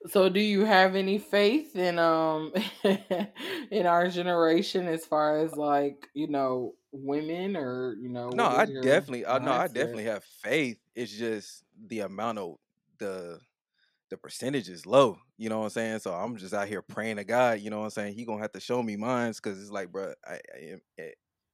So 0.08 0.28
do 0.28 0.40
you 0.40 0.64
have 0.64 0.94
any 0.94 1.18
faith 1.18 1.76
in 1.76 1.98
um 1.98 2.52
in 3.70 3.86
our 3.86 4.08
generation 4.08 4.86
as 4.88 5.04
far 5.04 5.38
as 5.38 5.56
like, 5.56 6.08
you 6.14 6.28
know, 6.28 6.74
women 6.92 7.56
or, 7.56 7.94
you 7.94 8.08
know, 8.08 8.30
no 8.30 8.44
i 8.44 8.66
definitely 8.80 9.24
uh, 9.24 9.38
no 9.38 9.52
i 9.52 9.66
definitely 9.66 10.04
have 10.04 10.24
faith 10.24 10.78
it's 10.94 11.12
just 11.12 11.64
the 11.88 12.00
amount 12.00 12.38
of 12.38 12.56
the 12.98 13.38
the 14.10 14.16
percentage 14.16 14.68
is 14.68 14.86
low. 14.86 15.18
You 15.36 15.48
know 15.48 15.58
what 15.58 15.64
I'm 15.64 15.70
saying? 15.70 15.98
So 16.00 16.12
I'm 16.12 16.36
just 16.36 16.54
out 16.54 16.68
here 16.68 16.82
praying 16.82 17.16
to 17.16 17.24
God. 17.24 17.60
You 17.60 17.70
know 17.70 17.78
what 17.78 17.84
I'm 17.86 17.90
saying? 17.90 18.14
He 18.14 18.24
gonna 18.24 18.40
have 18.42 18.52
to 18.52 18.60
show 18.60 18.82
me 18.82 18.96
mines 18.96 19.40
because 19.40 19.60
it's 19.60 19.70
like, 19.70 19.90
bro, 19.90 20.14
I, 20.24 20.34
I 20.54 20.58
am 20.70 20.80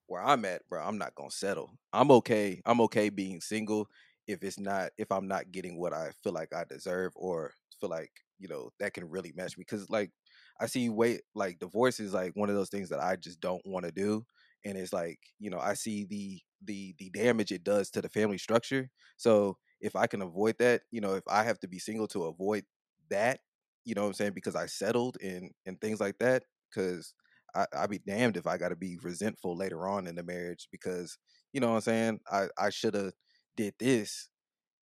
where 0.07 0.23
I'm 0.23 0.45
at, 0.45 0.69
bro. 0.69 0.83
I'm 0.83 0.99
not 0.99 1.15
gonna 1.15 1.31
settle. 1.31 1.71
I'm 1.93 2.11
okay. 2.11 2.61
I'm 2.67 2.81
okay 2.83 3.09
being 3.09 3.41
single 3.41 3.89
if 4.27 4.43
it's 4.45 4.59
not 4.59 4.91
if 4.99 5.11
I'm 5.11 5.27
not 5.27 5.51
getting 5.53 5.79
what 5.79 5.93
I 5.93 6.11
feel 6.23 6.33
like 6.33 6.55
I 6.55 6.65
deserve 6.65 7.13
or 7.17 7.53
feel 7.81 7.91
like 7.91 8.13
you 8.43 8.49
know 8.49 8.73
that 8.81 8.95
can 8.95 9.09
really 9.11 9.33
match 9.37 9.59
me. 9.59 9.63
Because 9.69 9.91
like 9.91 10.13
I 10.61 10.67
see 10.67 10.89
wait 10.91 11.23
like 11.35 11.59
divorce 11.59 12.01
is 12.01 12.13
like 12.13 12.33
one 12.35 12.51
of 12.51 12.57
those 12.57 12.71
things 12.71 12.89
that 12.91 13.01
I 13.01 13.17
just 13.17 13.41
don't 13.41 13.63
want 13.67 13.87
to 13.87 13.93
do, 13.93 14.25
and 14.65 14.77
it's 14.79 14.93
like 14.93 15.19
you 15.39 15.51
know 15.51 15.59
I 15.61 15.75
see 15.75 16.05
the 16.05 16.41
the 16.65 16.95
the 16.99 17.11
damage 17.11 17.53
it 17.53 17.65
does 17.65 17.91
to 17.93 18.03
the 18.03 18.09
family 18.09 18.39
structure. 18.39 18.91
So 19.17 19.59
if 19.81 19.97
I 19.97 20.07
can 20.07 20.23
avoid 20.23 20.59
that, 20.59 20.83
you 20.91 21.01
know, 21.01 21.15
if 21.15 21.25
I 21.29 21.45
have 21.45 21.59
to 21.61 21.69
be 21.69 21.79
single 21.79 22.09
to 22.09 22.25
avoid 22.27 22.65
that, 23.11 23.41
you 23.85 23.95
know 23.95 24.03
what 24.03 24.09
I'm 24.09 24.15
saying, 24.15 24.33
because 24.35 24.57
I 24.57 24.67
settled 24.67 25.19
and 25.23 25.53
and 25.67 25.81
things 25.81 26.01
like 26.01 26.19
that, 26.19 26.45
because 26.71 27.15
I 27.55 27.67
I'd 27.75 27.91
be 27.91 27.99
damned 27.99 28.37
if 28.37 28.47
I 28.47 28.59
got 28.59 28.69
to 28.71 28.77
be 28.77 28.99
resentful 29.03 29.57
later 29.57 29.87
on 29.89 30.07
in 30.07 30.15
the 30.15 30.23
marriage 30.23 30.69
because 30.71 31.19
you 31.53 31.61
know 31.61 31.71
what 31.71 31.77
I'm 31.77 31.81
saying, 31.83 32.21
I 32.31 32.49
I 32.59 32.71
should 32.71 32.95
have 32.95 33.13
did 33.57 33.75
this 33.79 34.29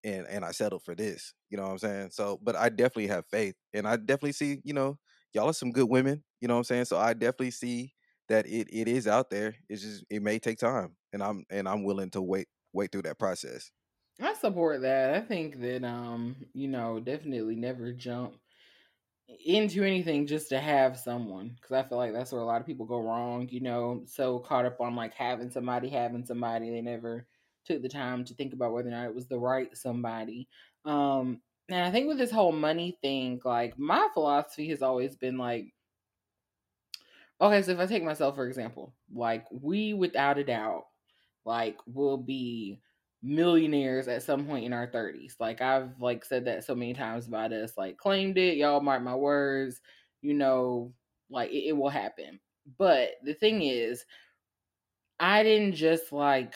and 0.05 0.27
and 0.27 0.45
I 0.45 0.53
settled 0.53 0.83
for 0.85 0.95
this, 0.95 1.35
you 1.51 1.57
know 1.57 1.65
what 1.65 1.73
I'm 1.73 1.79
saying. 1.79 2.11
So, 2.13 2.39
but 2.43 2.57
I 2.57 2.69
definitely 2.69 3.09
have 3.09 3.27
faith, 3.27 3.55
and 3.73 3.87
I 3.87 3.97
definitely 3.97 4.33
see, 4.33 4.61
you 4.65 4.75
know, 4.75 4.99
y'all 5.33 5.49
are 5.49 5.55
some 5.55 5.73
good 5.73 5.89
women, 5.89 6.25
you 6.41 6.49
know 6.49 6.55
what 6.55 6.61
I'm 6.61 6.65
saying. 6.65 6.85
So 6.87 6.99
I 6.99 7.15
definitely 7.15 7.53
see 7.53 7.95
that 8.29 8.47
it 8.47 8.69
it 8.71 8.89
is 8.89 9.07
out 9.07 9.31
there. 9.31 9.57
It's 9.69 9.83
just 9.83 10.05
it 10.11 10.23
may 10.23 10.39
take 10.39 10.59
time, 10.59 10.97
and 11.13 11.23
I'm 11.23 11.45
and 11.51 11.69
I'm 11.69 11.85
willing 11.85 12.11
to 12.11 12.23
wait 12.23 12.49
wait 12.73 12.93
through 12.93 13.03
that 13.03 13.19
process. 13.19 13.71
I 14.21 14.35
support 14.35 14.83
that. 14.83 15.15
I 15.15 15.21
think 15.21 15.61
that 15.61 15.85
um, 15.85 16.37
you 16.53 16.69
know, 16.69 17.01
definitely 17.01 17.57
never 17.57 17.93
jump 17.93 18.35
into 19.45 19.85
anything 19.85 20.27
just 20.27 20.49
to 20.49 20.59
have 20.59 20.99
someone 20.99 21.51
because 21.51 21.73
I 21.73 21.87
feel 21.87 21.99
like 21.99 22.13
that's 22.13 22.33
where 22.33 22.41
a 22.41 22.47
lot 22.47 22.61
of 22.61 22.67
people 22.67 22.87
go 22.87 23.01
wrong, 23.01 23.49
you 23.51 23.61
know, 23.61 24.03
so 24.07 24.39
caught 24.39 24.65
up 24.65 24.81
on 24.81 24.97
like 24.97 25.15
having 25.15 25.51
somebody, 25.51 25.89
having 25.89 26.25
somebody, 26.25 26.71
they 26.71 26.81
never 26.81 27.27
took 27.69 27.83
the 27.83 27.89
time 27.89 28.25
to 28.25 28.35
think 28.35 28.53
about 28.53 28.73
whether 28.73 28.89
or 28.89 28.93
not 28.93 29.07
it 29.07 29.15
was 29.15 29.29
the 29.29 29.39
right 29.39 29.77
somebody. 29.77 30.49
Um 30.85 31.43
and 31.71 31.85
I 31.85 31.91
think 31.91 32.09
with 32.09 32.19
this 32.19 32.31
whole 32.31 32.53
money 32.53 32.99
thing, 33.03 33.41
like 33.45 33.79
my 33.79 34.09
philosophy 34.15 34.69
has 34.71 34.83
always 34.83 35.17
been 35.17 35.39
like 35.39 35.75
okay, 37.41 37.63
so 37.63 37.73
if 37.73 37.79
I 37.79 37.87
take 37.87 38.05
myself 38.05 38.35
for 38.35 38.47
example, 38.49 38.95
like 39.13 39.47
we 39.51 39.95
without 39.95 40.39
a 40.39 40.45
doubt 40.45 40.87
like 41.45 41.79
will 41.87 42.19
be 42.19 42.81
millionaires 43.23 44.09
at 44.09 44.23
some 44.23 44.47
point 44.47 44.65
in 44.67 44.73
our 44.73 44.87
30s. 44.87 45.37
Like 45.41 45.61
I've 45.61 46.01
like 46.01 46.25
said 46.25 46.45
that 46.47 46.65
so 46.65 46.75
many 46.75 46.95
times 46.95 47.29
about 47.29 47.53
us, 47.53 47.77
like 47.77 47.97
claimed 47.99 48.39
it, 48.39 48.57
y'all 48.59 48.81
mark 48.81 49.03
my 49.03 49.15
words, 49.17 49.81
you 50.23 50.35
know, 50.35 50.95
like 51.31 51.51
it, 51.51 51.69
it 51.69 51.73
will 51.77 51.89
happen. 51.91 52.41
But 52.79 53.13
the 53.25 53.35
thing 53.35 53.63
is, 53.63 54.05
I 55.21 55.43
didn't 55.43 55.75
just 55.75 56.13
like 56.13 56.55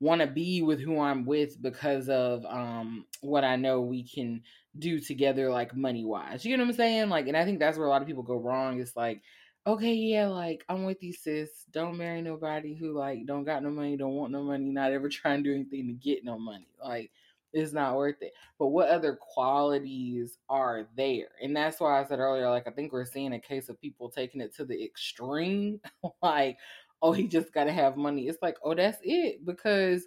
want 0.00 0.20
to 0.20 0.26
be 0.26 0.62
with 0.62 0.80
who 0.80 1.00
I'm 1.00 1.24
with 1.24 1.60
because 1.60 2.08
of 2.08 2.44
um 2.46 3.06
what 3.20 3.44
I 3.44 3.56
know 3.56 3.80
we 3.80 4.04
can 4.04 4.42
do 4.78 5.00
together 5.00 5.50
like 5.50 5.74
money 5.74 6.04
wise. 6.04 6.44
You 6.44 6.56
know 6.56 6.64
what 6.64 6.70
I'm 6.70 6.76
saying? 6.76 7.08
Like 7.08 7.28
and 7.28 7.36
I 7.36 7.44
think 7.44 7.58
that's 7.58 7.78
where 7.78 7.86
a 7.86 7.90
lot 7.90 8.02
of 8.02 8.08
people 8.08 8.22
go 8.22 8.36
wrong. 8.36 8.80
It's 8.80 8.96
like, 8.96 9.22
okay, 9.66 9.94
yeah, 9.94 10.28
like 10.28 10.64
I'm 10.68 10.84
with 10.84 11.02
you, 11.02 11.12
sis. 11.12 11.50
Don't 11.72 11.96
marry 11.98 12.22
nobody 12.22 12.74
who 12.74 12.92
like 12.92 13.26
don't 13.26 13.44
got 13.44 13.62
no 13.62 13.70
money, 13.70 13.96
don't 13.96 14.14
want 14.14 14.32
no 14.32 14.42
money, 14.42 14.70
not 14.70 14.92
ever 14.92 15.08
try 15.10 15.34
and 15.34 15.44
do 15.44 15.54
anything 15.54 15.88
to 15.88 15.92
get 15.94 16.24
no 16.24 16.38
money. 16.38 16.68
Like 16.82 17.10
it's 17.52 17.72
not 17.72 17.96
worth 17.96 18.20
it. 18.20 18.32
But 18.58 18.68
what 18.68 18.88
other 18.88 19.16
qualities 19.16 20.38
are 20.48 20.86
there? 20.96 21.28
And 21.42 21.56
that's 21.56 21.80
why 21.80 22.00
I 22.00 22.06
said 22.06 22.18
earlier, 22.18 22.48
like 22.50 22.66
I 22.66 22.70
think 22.70 22.92
we're 22.92 23.04
seeing 23.04 23.32
a 23.32 23.40
case 23.40 23.68
of 23.68 23.80
people 23.80 24.10
taking 24.10 24.40
it 24.40 24.54
to 24.56 24.64
the 24.64 24.82
extreme. 24.84 25.80
like, 26.22 26.58
oh, 27.02 27.12
he 27.12 27.26
just 27.28 27.52
gotta 27.52 27.72
have 27.72 27.96
money. 27.96 28.28
It's 28.28 28.42
like, 28.42 28.56
oh, 28.64 28.74
that's 28.74 28.98
it, 29.02 29.44
because 29.44 30.06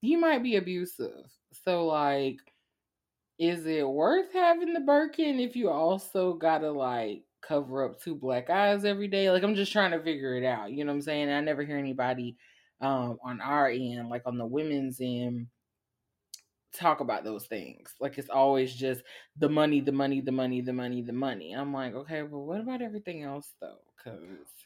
he 0.00 0.16
might 0.16 0.42
be 0.42 0.56
abusive. 0.56 1.26
So 1.64 1.86
like, 1.86 2.38
is 3.38 3.66
it 3.66 3.88
worth 3.88 4.32
having 4.32 4.72
the 4.74 4.80
Birkin 4.80 5.40
if 5.40 5.56
you 5.56 5.70
also 5.70 6.34
gotta 6.34 6.70
like 6.70 7.22
cover 7.42 7.84
up 7.84 8.00
two 8.00 8.14
black 8.14 8.50
eyes 8.50 8.84
every 8.84 9.08
day? 9.08 9.30
Like 9.30 9.42
I'm 9.42 9.54
just 9.54 9.72
trying 9.72 9.92
to 9.92 10.02
figure 10.02 10.36
it 10.36 10.44
out. 10.44 10.72
You 10.72 10.84
know 10.84 10.92
what 10.92 10.96
I'm 10.96 11.02
saying? 11.02 11.30
I 11.30 11.40
never 11.40 11.64
hear 11.64 11.78
anybody 11.78 12.36
um 12.80 13.18
on 13.24 13.40
our 13.40 13.68
end, 13.68 14.08
like 14.08 14.22
on 14.26 14.38
the 14.38 14.46
women's 14.46 14.98
end 15.00 15.46
talk 16.72 17.00
about 17.00 17.24
those 17.24 17.46
things. 17.46 17.94
Like 18.00 18.18
it's 18.18 18.30
always 18.30 18.74
just 18.74 19.02
the 19.36 19.48
money, 19.48 19.80
the 19.80 19.92
money, 19.92 20.20
the 20.20 20.32
money, 20.32 20.60
the 20.60 20.72
money, 20.72 21.02
the 21.02 21.12
money. 21.12 21.52
I'm 21.52 21.72
like, 21.72 21.94
okay, 21.94 22.22
but 22.22 22.38
what 22.38 22.60
about 22.60 22.82
everything 22.82 23.22
else 23.22 23.54
though? 23.60 23.78
Cause 24.02 24.18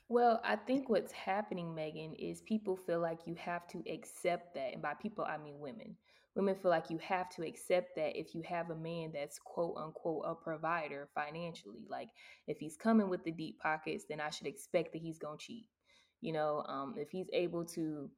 well, 0.09 0.41
I 0.45 0.57
think 0.57 0.89
what's 0.89 1.13
happening, 1.13 1.75
Megan, 1.75 2.15
is 2.15 2.43
people 2.43 2.77
feel 2.77 3.01
like 3.01 3.21
you 3.27 3.35
have 3.37 3.67
to 3.69 3.83
accept 3.91 4.55
that, 4.55 4.73
and 4.75 4.83
by 4.83 4.95
people 4.95 5.25
I 5.25 5.39
mean 5.39 5.59
women. 5.59 5.97
Women 6.35 6.55
feel 6.55 6.71
like 6.71 6.89
you 6.89 6.99
have 6.99 7.29
to 7.31 7.47
accept 7.47 7.95
that 7.97 8.19
if 8.19 8.35
you 8.35 8.43
have 8.49 8.71
a 8.71 8.75
man 8.75 9.11
that's 9.13 9.39
quote 9.39 9.77
unquote 9.77 10.25
a 10.27 10.35
provider 10.35 11.09
financially. 11.15 11.87
Like 11.91 12.09
if 12.47 12.59
he's 12.59 12.77
coming 12.77 13.11
with 13.11 13.23
the 13.25 13.33
deep 13.33 13.59
pockets, 13.59 14.05
then 14.09 14.19
I 14.19 14.31
should 14.31 14.47
expect 14.47 14.93
that 14.93 15.03
he's 15.03 15.19
gonna 15.19 15.37
cheat. 15.39 15.67
You 16.23 16.33
know, 16.33 16.65
um, 16.69 16.95
if 16.97 17.11
he's 17.11 17.29
able 17.33 17.67
to 17.67 18.11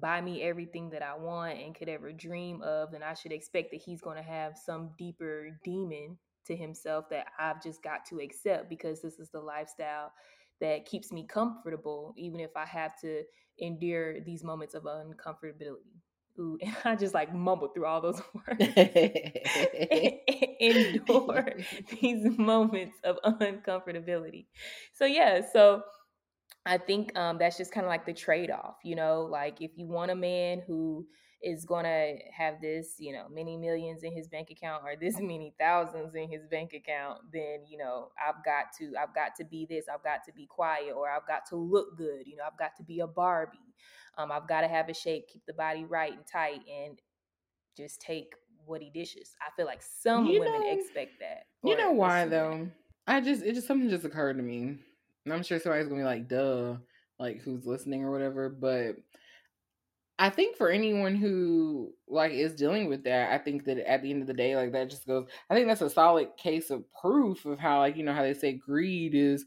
buy 0.00 0.20
me 0.20 0.42
everything 0.42 0.90
that 0.90 1.02
I 1.02 1.16
want 1.16 1.58
and 1.58 1.74
could 1.74 1.88
ever 1.88 2.12
dream 2.12 2.62
of, 2.62 2.92
then 2.92 3.02
I 3.02 3.14
should 3.14 3.32
expect 3.32 3.70
that 3.72 3.80
he's 3.82 4.00
going 4.00 4.16
to 4.16 4.22
have 4.22 4.56
some 4.56 4.90
deeper 4.98 5.58
demon 5.64 6.18
to 6.46 6.56
himself 6.56 7.06
that 7.10 7.26
I've 7.38 7.62
just 7.62 7.82
got 7.82 8.04
to 8.06 8.20
accept 8.20 8.68
because 8.68 9.02
this 9.02 9.18
is 9.18 9.30
the 9.30 9.40
lifestyle 9.40 10.12
that 10.60 10.86
keeps 10.86 11.12
me 11.12 11.26
comfortable, 11.26 12.14
even 12.16 12.40
if 12.40 12.50
I 12.56 12.66
have 12.66 12.98
to 13.00 13.22
endure 13.58 14.20
these 14.20 14.44
moments 14.44 14.74
of 14.74 14.84
uncomfortability. 14.84 16.00
Ooh, 16.38 16.58
and 16.62 16.76
I 16.84 16.96
just 16.96 17.14
like 17.14 17.34
mumbled 17.34 17.74
through 17.74 17.86
all 17.86 18.00
those 18.00 18.20
words. 18.34 18.60
endure 20.60 21.56
these 22.00 22.38
moments 22.38 22.98
of 23.04 23.18
uncomfortability. 23.24 24.46
So 24.94 25.04
yeah, 25.04 25.40
so 25.52 25.82
I 26.66 26.78
think 26.78 27.16
um, 27.16 27.38
that's 27.38 27.56
just 27.56 27.70
kind 27.70 27.86
of 27.86 27.88
like 27.88 28.04
the 28.04 28.12
trade 28.12 28.50
off, 28.50 28.76
you 28.82 28.96
know, 28.96 29.22
like 29.22 29.62
if 29.62 29.70
you 29.76 29.86
want 29.86 30.10
a 30.10 30.16
man 30.16 30.62
who 30.66 31.06
is 31.40 31.64
going 31.64 31.84
to 31.84 32.16
have 32.36 32.60
this, 32.60 32.96
you 32.98 33.12
know, 33.12 33.26
many 33.30 33.56
millions 33.56 34.02
in 34.02 34.12
his 34.12 34.26
bank 34.26 34.50
account 34.50 34.82
or 34.84 34.96
this 34.96 35.14
many 35.20 35.54
thousands 35.60 36.16
in 36.16 36.28
his 36.28 36.44
bank 36.50 36.72
account, 36.74 37.20
then, 37.32 37.60
you 37.68 37.78
know, 37.78 38.08
I've 38.18 38.44
got 38.44 38.72
to, 38.78 38.94
I've 39.00 39.14
got 39.14 39.36
to 39.36 39.44
be 39.44 39.64
this, 39.70 39.84
I've 39.92 40.02
got 40.02 40.24
to 40.26 40.32
be 40.32 40.46
quiet, 40.46 40.92
or 40.96 41.08
I've 41.08 41.26
got 41.28 41.46
to 41.50 41.56
look 41.56 41.96
good, 41.96 42.26
you 42.26 42.34
know, 42.36 42.42
I've 42.44 42.58
got 42.58 42.74
to 42.78 42.82
be 42.82 42.98
a 42.98 43.06
Barbie. 43.06 43.58
Um, 44.18 44.32
I've 44.32 44.48
got 44.48 44.62
to 44.62 44.68
have 44.68 44.88
a 44.88 44.94
shape, 44.94 45.28
keep 45.28 45.46
the 45.46 45.52
body 45.52 45.84
right 45.84 46.12
and 46.12 46.26
tight, 46.26 46.62
and 46.68 46.98
just 47.76 48.00
take 48.00 48.32
what 48.64 48.82
he 48.82 48.90
dishes. 48.90 49.36
I 49.40 49.54
feel 49.54 49.66
like 49.66 49.82
some 49.82 50.26
you 50.26 50.40
women 50.40 50.62
know, 50.62 50.72
expect 50.72 51.20
that. 51.20 51.44
You 51.62 51.76
know 51.76 51.92
why 51.92 52.24
though? 52.24 52.68
I 53.06 53.20
just, 53.20 53.44
it 53.44 53.54
just, 53.54 53.68
something 53.68 53.88
just 53.88 54.04
occurred 54.04 54.38
to 54.38 54.42
me 54.42 54.78
and 55.26 55.34
I'm 55.34 55.42
sure 55.42 55.58
somebody's 55.58 55.88
gonna 55.88 56.00
be 56.00 56.04
like, 56.04 56.28
duh, 56.28 56.76
like 57.18 57.42
who's 57.42 57.66
listening 57.66 58.04
or 58.04 58.12
whatever. 58.12 58.48
But 58.48 58.96
I 60.18 60.30
think 60.30 60.56
for 60.56 60.70
anyone 60.70 61.16
who 61.16 61.92
like 62.08 62.32
is 62.32 62.54
dealing 62.54 62.88
with 62.88 63.04
that, 63.04 63.32
I 63.32 63.38
think 63.38 63.64
that 63.64 63.78
at 63.78 64.02
the 64.02 64.10
end 64.10 64.22
of 64.22 64.28
the 64.28 64.34
day, 64.34 64.56
like 64.56 64.72
that 64.72 64.88
just 64.88 65.06
goes. 65.06 65.26
I 65.50 65.54
think 65.54 65.66
that's 65.66 65.82
a 65.82 65.90
solid 65.90 66.28
case 66.38 66.70
of 66.70 66.84
proof 66.98 67.44
of 67.44 67.58
how, 67.58 67.80
like 67.80 67.96
you 67.96 68.04
know, 68.04 68.14
how 68.14 68.22
they 68.22 68.34
say 68.34 68.52
greed 68.54 69.14
is 69.14 69.44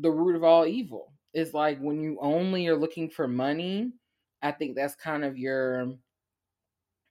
the 0.00 0.10
root 0.10 0.34
of 0.34 0.44
all 0.44 0.66
evil. 0.66 1.12
It's 1.34 1.54
like 1.54 1.78
when 1.78 2.00
you 2.02 2.18
only 2.20 2.66
are 2.68 2.76
looking 2.76 3.10
for 3.10 3.28
money. 3.28 3.92
I 4.42 4.50
think 4.50 4.74
that's 4.74 4.96
kind 4.96 5.24
of 5.24 5.38
your. 5.38 5.92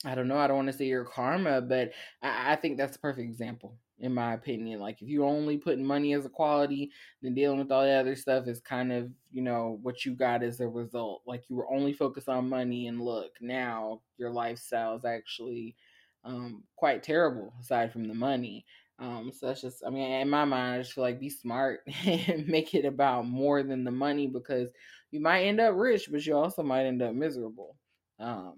I 0.05 0.15
don't 0.15 0.27
know. 0.27 0.37
I 0.37 0.47
don't 0.47 0.57
want 0.57 0.67
to 0.71 0.77
say 0.77 0.85
your 0.85 1.05
karma, 1.05 1.61
but 1.61 1.91
I, 2.23 2.53
I 2.53 2.55
think 2.55 2.77
that's 2.77 2.95
a 2.95 2.99
perfect 2.99 3.29
example 3.29 3.77
in 4.01 4.13
my 4.13 4.33
opinion. 4.33 4.79
Like 4.79 5.01
if 5.01 5.07
you're 5.07 5.25
only 5.25 5.57
putting 5.57 5.85
money 5.85 6.13
as 6.13 6.25
a 6.25 6.29
quality, 6.29 6.91
then 7.21 7.33
dealing 7.33 7.59
with 7.59 7.71
all 7.71 7.83
the 7.83 7.91
other 7.91 8.15
stuff 8.15 8.47
is 8.47 8.59
kind 8.59 8.91
of, 8.91 9.11
you 9.31 9.41
know, 9.41 9.79
what 9.83 10.05
you 10.05 10.13
got 10.13 10.43
as 10.43 10.59
a 10.59 10.67
result. 10.67 11.21
Like 11.25 11.43
you 11.49 11.55
were 11.55 11.71
only 11.71 11.93
focused 11.93 12.27
on 12.27 12.49
money 12.49 12.87
and 12.87 12.99
look, 13.01 13.31
now 13.39 14.01
your 14.17 14.31
lifestyle 14.31 14.95
is 14.95 15.05
actually 15.05 15.75
um, 16.23 16.63
quite 16.75 17.03
terrible 17.03 17.53
aside 17.61 17.93
from 17.93 18.07
the 18.07 18.13
money. 18.13 18.65
Um, 18.99 19.31
so 19.33 19.47
that's 19.47 19.61
just, 19.61 19.83
I 19.85 19.89
mean, 19.89 20.11
in 20.11 20.29
my 20.29 20.45
mind, 20.45 20.75
I 20.75 20.77
just 20.79 20.93
feel 20.93 21.03
like 21.03 21.19
be 21.19 21.29
smart 21.29 21.81
and 22.05 22.47
make 22.47 22.73
it 22.73 22.85
about 22.85 23.27
more 23.27 23.63
than 23.63 23.83
the 23.83 23.91
money 23.91 24.27
because 24.27 24.69
you 25.11 25.19
might 25.19 25.43
end 25.43 25.59
up 25.59 25.75
rich, 25.75 26.09
but 26.11 26.25
you 26.25 26.35
also 26.35 26.63
might 26.63 26.85
end 26.85 27.01
up 27.01 27.13
miserable. 27.13 27.75
Um, 28.19 28.55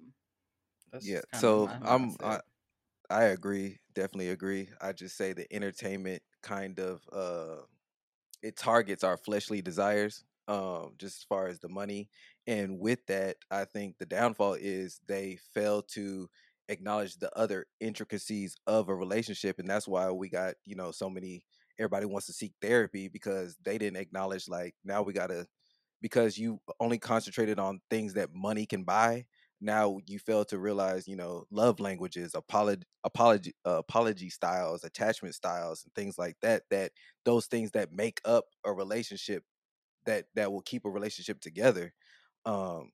yeah. 0.99 1.21
So 1.31 1.71
I'm, 1.81 2.15
I, 2.21 2.39
I 3.09 3.23
agree, 3.25 3.79
definitely 3.93 4.29
agree. 4.29 4.69
I 4.81 4.93
just 4.93 5.17
say 5.17 5.33
the 5.33 5.51
entertainment 5.53 6.23
kind 6.43 6.79
of 6.79 7.01
uh 7.11 7.63
it 8.43 8.57
targets 8.57 9.03
our 9.03 9.17
fleshly 9.17 9.61
desires 9.61 10.23
um 10.47 10.93
just 10.97 11.17
as 11.19 11.23
far 11.23 11.47
as 11.47 11.59
the 11.59 11.69
money 11.69 12.09
and 12.47 12.79
with 12.79 13.05
that 13.07 13.37
I 13.51 13.65
think 13.65 13.97
the 13.99 14.05
downfall 14.05 14.55
is 14.55 14.99
they 15.07 15.37
fail 15.53 15.81
to 15.93 16.29
acknowledge 16.69 17.17
the 17.17 17.35
other 17.37 17.65
intricacies 17.79 18.55
of 18.67 18.89
a 18.89 18.95
relationship 18.95 19.59
and 19.59 19.69
that's 19.69 19.87
why 19.87 20.11
we 20.11 20.29
got, 20.29 20.55
you 20.65 20.75
know, 20.75 20.91
so 20.91 21.09
many 21.09 21.45
everybody 21.79 22.05
wants 22.05 22.27
to 22.27 22.33
seek 22.33 22.53
therapy 22.61 23.07
because 23.09 23.57
they 23.63 23.77
didn't 23.77 23.97
acknowledge 23.97 24.47
like 24.49 24.75
now 24.85 25.01
we 25.03 25.13
got 25.13 25.27
to 25.27 25.47
because 26.01 26.37
you 26.37 26.59
only 26.79 26.97
concentrated 26.99 27.59
on 27.59 27.81
things 27.89 28.13
that 28.13 28.33
money 28.33 28.65
can 28.65 28.83
buy 28.83 29.25
now 29.63 29.97
you 30.05 30.19
fail 30.19 30.43
to 30.45 30.59
realize 30.59 31.07
you 31.07 31.15
know 31.15 31.45
love 31.49 31.79
languages 31.79 32.35
apology 32.35 32.83
apology 33.03 33.53
uh, 33.65 33.77
apology 33.77 34.29
styles 34.29 34.83
attachment 34.83 35.33
styles 35.33 35.83
and 35.83 35.93
things 35.95 36.17
like 36.17 36.35
that 36.41 36.63
that 36.69 36.91
those 37.23 37.47
things 37.47 37.71
that 37.71 37.91
make 37.91 38.19
up 38.25 38.45
a 38.65 38.71
relationship 38.71 39.43
that 40.05 40.25
that 40.35 40.51
will 40.51 40.61
keep 40.61 40.85
a 40.85 40.89
relationship 40.89 41.39
together 41.39 41.93
um 42.45 42.91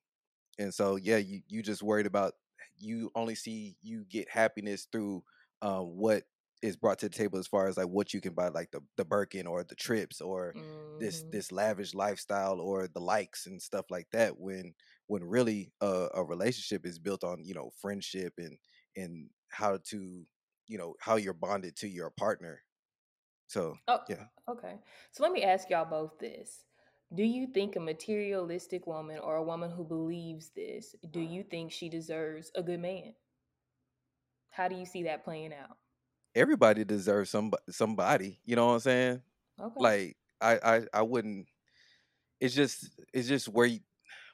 and 0.58 0.72
so 0.72 0.96
yeah 0.96 1.16
you 1.16 1.40
you 1.48 1.62
just 1.62 1.82
worried 1.82 2.06
about 2.06 2.34
you 2.78 3.10
only 3.14 3.34
see 3.34 3.76
you 3.82 4.04
get 4.08 4.30
happiness 4.30 4.86
through 4.90 5.22
uh, 5.62 5.80
what 5.80 6.22
is 6.62 6.76
brought 6.76 6.98
to 6.98 7.08
the 7.08 7.14
table 7.14 7.38
as 7.38 7.46
far 7.46 7.68
as 7.68 7.76
like 7.76 7.88
what 7.88 8.12
you 8.12 8.20
can 8.20 8.34
buy 8.34 8.48
like 8.48 8.70
the 8.70 8.80
the 8.96 9.04
Birkin 9.04 9.46
or 9.46 9.64
the 9.64 9.74
trips 9.74 10.20
or 10.20 10.54
mm-hmm. 10.56 10.98
this 10.98 11.24
this 11.30 11.50
lavish 11.52 11.94
lifestyle 11.94 12.60
or 12.60 12.86
the 12.86 13.00
likes 13.00 13.46
and 13.46 13.60
stuff 13.60 13.86
like 13.90 14.06
that 14.12 14.38
when 14.38 14.74
when 15.10 15.24
really 15.24 15.72
a, 15.80 16.06
a 16.14 16.22
relationship 16.22 16.86
is 16.86 17.00
built 17.00 17.24
on 17.24 17.44
you 17.44 17.52
know 17.52 17.70
friendship 17.82 18.32
and 18.38 18.56
and 18.96 19.28
how 19.48 19.76
to 19.84 20.24
you 20.68 20.78
know 20.78 20.94
how 21.00 21.16
you're 21.16 21.34
bonded 21.34 21.74
to 21.74 21.88
your 21.88 22.10
partner. 22.10 22.62
So 23.48 23.74
oh, 23.88 23.98
yeah. 24.08 24.26
okay. 24.48 24.76
So 25.10 25.24
let 25.24 25.32
me 25.32 25.42
ask 25.42 25.68
y'all 25.68 25.84
both 25.84 26.16
this. 26.20 26.60
Do 27.12 27.24
you 27.24 27.48
think 27.48 27.74
a 27.74 27.80
materialistic 27.80 28.86
woman 28.86 29.18
or 29.18 29.34
a 29.34 29.42
woman 29.42 29.72
who 29.72 29.82
believes 29.82 30.50
this 30.54 30.94
do 31.10 31.18
you 31.18 31.42
think 31.42 31.72
she 31.72 31.88
deserves 31.88 32.52
a 32.54 32.62
good 32.62 32.78
man? 32.78 33.14
How 34.50 34.68
do 34.68 34.76
you 34.76 34.86
see 34.86 35.02
that 35.04 35.24
playing 35.24 35.52
out? 35.52 35.76
Everybody 36.36 36.84
deserves 36.84 37.30
some 37.30 37.50
somebody 37.68 38.38
you 38.44 38.54
know 38.54 38.68
what 38.68 38.74
i'm 38.74 38.80
saying? 38.80 39.22
Okay. 39.60 39.74
like 39.76 40.16
I, 40.40 40.58
I 40.62 40.82
i 40.94 41.02
wouldn't 41.02 41.48
it's 42.40 42.54
just 42.54 42.88
it's 43.12 43.26
just 43.26 43.48
where 43.48 43.66
you 43.66 43.80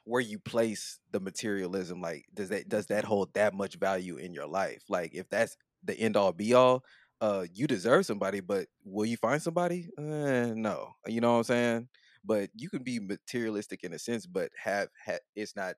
where 0.07 0.21
you 0.21 0.39
place 0.39 0.99
the 1.11 1.19
materialism 1.19 2.01
like 2.01 2.25
does 2.33 2.49
that 2.49 2.69
does 2.69 2.85
that 2.87 3.03
hold 3.03 3.33
that 3.33 3.53
much 3.53 3.75
value 3.75 4.15
in 4.17 4.33
your 4.33 4.47
life? 4.47 4.83
Like 4.89 5.13
if 5.13 5.27
that's 5.29 5.57
the 5.83 5.99
end 5.99 6.15
all 6.15 6.31
be 6.31 6.53
all 6.53 6.83
uh 7.19 7.45
you 7.53 7.67
deserve 7.67 8.05
somebody 8.05 8.39
but 8.39 8.67
will 8.85 9.05
you 9.05 9.17
find 9.17 9.41
somebody? 9.41 9.89
Uh, 9.97 10.53
no. 10.55 10.93
You 11.05 11.19
know 11.21 11.33
what 11.33 11.37
i'm 11.39 11.43
saying? 11.43 11.89
But 12.23 12.49
you 12.55 12.69
can 12.69 12.83
be 12.83 12.99
materialistic 12.99 13.83
in 13.83 13.93
a 13.93 13.99
sense 13.99 14.25
but 14.25 14.49
have 14.63 14.89
ha- 15.05 15.19
it's 15.35 15.55
not 15.55 15.75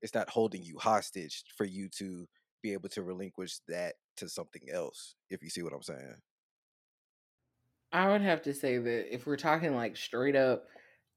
it's 0.00 0.14
not 0.14 0.30
holding 0.30 0.62
you 0.62 0.78
hostage 0.78 1.44
for 1.56 1.64
you 1.64 1.88
to 1.98 2.26
be 2.62 2.72
able 2.72 2.88
to 2.88 3.02
relinquish 3.02 3.58
that 3.68 3.96
to 4.16 4.28
something 4.28 4.62
else 4.72 5.14
if 5.30 5.42
you 5.42 5.50
see 5.50 5.62
what 5.62 5.72
i'm 5.72 5.82
saying. 5.82 6.16
I 7.92 8.08
would 8.10 8.20
have 8.20 8.42
to 8.42 8.54
say 8.54 8.78
that 8.78 9.14
if 9.14 9.26
we're 9.26 9.36
talking 9.36 9.74
like 9.74 9.96
straight 9.96 10.36
up 10.36 10.66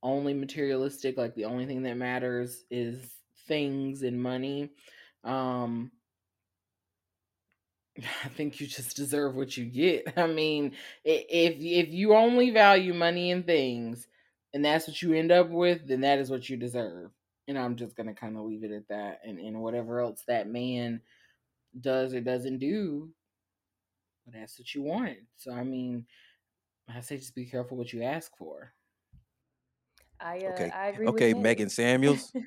only 0.04 0.34
materialistic, 0.34 1.18
like 1.18 1.36
the 1.36 1.46
only 1.46 1.66
thing 1.66 1.84
that 1.84 1.98
matters 1.98 2.64
is 2.72 3.12
things 3.48 4.04
and 4.04 4.22
money, 4.22 4.72
Um, 5.24 5.92
I 8.26 8.30
think 8.30 8.60
you 8.60 8.68
just 8.68 8.96
deserve 8.96 9.36
what 9.36 9.56
you 9.58 9.66
get. 9.66 10.14
I 10.18 10.28
mean, 10.28 10.74
if 11.04 11.56
if 11.60 11.90
you 11.94 12.16
only 12.16 12.52
value 12.52 12.94
money 12.94 13.32
and 13.32 13.46
things, 13.46 14.08
and 14.54 14.64
that's 14.64 14.88
what 14.88 15.02
you 15.02 15.14
end 15.14 15.32
up 15.32 15.50
with, 15.50 15.88
then 15.88 16.02
that 16.02 16.20
is 16.20 16.30
what 16.30 16.50
you 16.50 16.58
deserve. 16.58 17.12
And 17.48 17.58
I'm 17.58 17.76
just 17.76 17.96
gonna 17.96 18.14
kind 18.14 18.38
of 18.38 18.44
leave 18.46 18.64
it 18.64 18.72
at 18.72 18.88
that. 18.90 19.22
And 19.26 19.40
and 19.40 19.62
whatever 19.62 20.00
else 20.00 20.24
that 20.28 20.48
man 20.48 21.02
does 21.80 22.14
or 22.14 22.22
doesn't 22.22 22.60
do, 22.60 23.12
that's 24.28 24.58
what 24.60 24.74
you 24.74 24.84
want. 24.84 25.18
So 25.38 25.52
I 25.52 25.64
mean, 25.64 26.06
I 26.90 27.02
say 27.02 27.18
just 27.18 27.36
be 27.36 27.46
careful 27.46 27.78
what 27.78 27.94
you 27.94 28.04
ask 28.04 28.36
for. 28.38 28.74
I 30.22 30.38
uh, 30.40 30.50
Okay. 30.52 30.72
I 30.74 30.88
agree 30.90 31.08
Okay, 31.08 31.34
with 31.34 31.44
Megan 31.44 31.70
Samuels. 31.70 32.32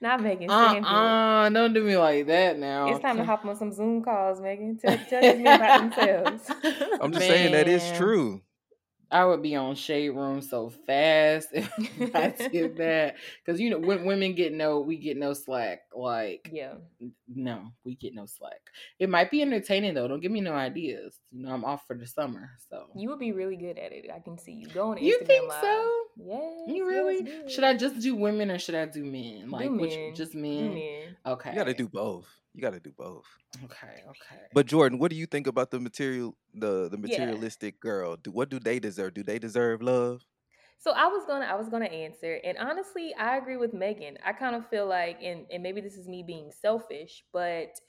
Not 0.00 0.22
Megan 0.22 0.48
Uh 0.48 0.74
Samuels. 0.74 0.86
uh 0.86 1.48
don't 1.50 1.72
do 1.74 1.84
me 1.84 1.96
like 1.96 2.26
that 2.26 2.58
now. 2.58 2.86
It's 2.88 3.00
time 3.00 3.16
to 3.18 3.24
hop 3.24 3.44
on 3.44 3.56
some 3.56 3.72
Zoom 3.72 4.02
calls, 4.02 4.40
Megan. 4.40 4.78
Tell, 4.78 4.98
tell 5.08 5.24
these 5.24 5.38
men 5.38 5.54
about 5.54 5.74
themselves. 5.94 6.50
I'm 7.00 7.12
just 7.12 7.26
saying 7.26 7.52
that 7.52 7.68
is 7.68 7.90
true. 7.92 8.42
I 9.10 9.24
would 9.24 9.42
be 9.42 9.56
on 9.56 9.74
shade 9.74 10.10
room 10.10 10.40
so 10.40 10.70
fast 10.86 11.48
if 11.52 12.14
I 12.14 12.30
did 12.50 12.76
that 12.78 13.16
because 13.44 13.60
you 13.60 13.70
know 13.70 13.78
when 13.78 14.04
women 14.04 14.34
get 14.34 14.52
no, 14.52 14.80
we 14.80 14.96
get 14.96 15.16
no 15.16 15.32
slack. 15.32 15.80
Like 15.94 16.48
yeah. 16.52 16.74
no, 17.28 17.72
we 17.84 17.96
get 17.96 18.14
no 18.14 18.26
slack. 18.26 18.60
It 18.98 19.10
might 19.10 19.30
be 19.30 19.42
entertaining 19.42 19.94
though. 19.94 20.08
Don't 20.08 20.20
give 20.20 20.32
me 20.32 20.40
no 20.40 20.52
ideas. 20.52 21.18
You 21.32 21.44
know 21.44 21.52
I'm 21.52 21.64
off 21.64 21.86
for 21.86 21.96
the 21.96 22.06
summer, 22.06 22.50
so 22.70 22.86
You 22.94 23.08
would 23.10 23.18
be 23.18 23.32
really 23.32 23.56
good 23.56 23.78
at 23.78 23.92
it. 23.92 24.10
I 24.14 24.20
can 24.20 24.38
see 24.38 24.52
you 24.52 24.68
going 24.68 25.02
You 25.02 25.18
Instagram 25.18 25.26
think 25.26 25.48
Live. 25.48 25.60
so? 25.60 25.96
Yeah. 26.16 26.50
You 26.68 26.86
really? 26.86 27.22
do 27.22 27.48
Should. 27.48 27.64
I 27.64 27.76
just 27.76 28.00
do 28.00 28.14
women 28.14 28.50
or 28.50 28.58
should 28.58 28.74
I 28.74 28.86
do 28.86 29.04
men? 29.04 29.50
Like 29.50 29.68
do 29.68 29.76
which 29.78 30.16
just 30.16 30.32
Do 30.32 30.38
men? 30.38 30.74
men. 30.74 31.16
Okay. 31.26 31.50
You 31.50 31.56
got 31.56 31.64
to 31.64 31.74
do 31.74 31.88
both. 31.88 32.26
You 32.54 32.60
got 32.62 32.72
to 32.72 32.80
do 32.80 32.92
both. 32.92 33.26
Okay, 33.64 34.02
okay. 34.08 34.46
But 34.52 34.66
Jordan, 34.66 34.98
what 34.98 35.10
do 35.10 35.16
you 35.16 35.26
think 35.26 35.46
about 35.46 35.70
the 35.70 35.80
material, 35.80 36.36
the 36.54 36.88
the 36.88 36.98
Yeah. 36.98 36.98
materialistic 36.98 37.80
girl? 37.80 38.16
Do 38.16 38.30
what 38.32 38.48
do 38.48 38.58
they 38.58 38.78
deserve? 38.80 39.14
Do 39.14 39.22
they 39.22 39.38
deserve 39.38 39.82
love? 39.82 40.24
So 40.78 40.92
I 40.92 41.06
was 41.06 41.24
gonna 41.26 41.44
I 41.44 41.54
was 41.54 41.68
gonna 41.68 41.86
answer, 41.86 42.40
and 42.44 42.56
honestly, 42.58 43.14
I 43.14 43.36
agree 43.36 43.56
with 43.56 43.74
Megan. 43.74 44.18
I 44.24 44.32
kind 44.32 44.56
of 44.56 44.66
feel 44.68 44.86
like, 44.86 45.18
and 45.22 45.46
and 45.50 45.62
maybe 45.62 45.80
this 45.80 45.96
is 45.96 46.08
me 46.08 46.22
being 46.22 46.50
selfish, 46.52 47.24
but 47.32 47.80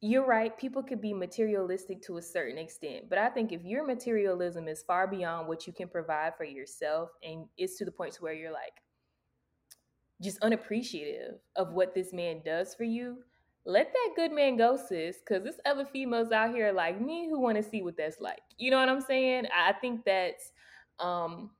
you're 0.00 0.26
right. 0.26 0.56
People 0.58 0.82
could 0.82 1.00
be 1.00 1.12
materialistic 1.14 2.02
to 2.02 2.16
a 2.16 2.22
certain 2.22 2.58
extent, 2.58 3.08
but 3.08 3.18
I 3.18 3.28
think 3.28 3.52
if 3.52 3.62
your 3.64 3.86
materialism 3.86 4.66
is 4.68 4.82
far 4.82 5.06
beyond 5.06 5.46
what 5.48 5.66
you 5.66 5.72
can 5.72 5.88
provide 5.88 6.36
for 6.36 6.44
yourself, 6.44 7.10
and 7.22 7.46
it's 7.56 7.76
to 7.78 7.84
the 7.84 7.92
point 7.92 8.14
to 8.14 8.22
where 8.22 8.32
you're 8.34 8.52
like 8.52 8.82
just 10.20 10.38
unappreciative 10.42 11.36
of 11.56 11.72
what 11.72 11.94
this 11.94 12.12
man 12.12 12.42
does 12.44 12.74
for 12.74 12.84
you, 12.84 13.18
let 13.64 13.92
that 13.92 14.10
good 14.16 14.32
man 14.32 14.56
go, 14.56 14.76
sis. 14.76 15.18
Because 15.18 15.44
there's 15.44 15.60
other 15.64 15.84
females 15.84 16.32
out 16.32 16.54
here 16.54 16.72
like 16.72 17.00
me 17.00 17.28
who 17.28 17.40
want 17.40 17.56
to 17.56 17.62
see 17.62 17.82
what 17.82 17.96
that's 17.96 18.20
like. 18.20 18.42
You 18.58 18.70
know 18.70 18.78
what 18.78 18.88
I'm 18.88 19.00
saying? 19.00 19.46
I 19.56 19.72
think 19.72 20.04
that's 20.04 20.52
um 20.98 21.50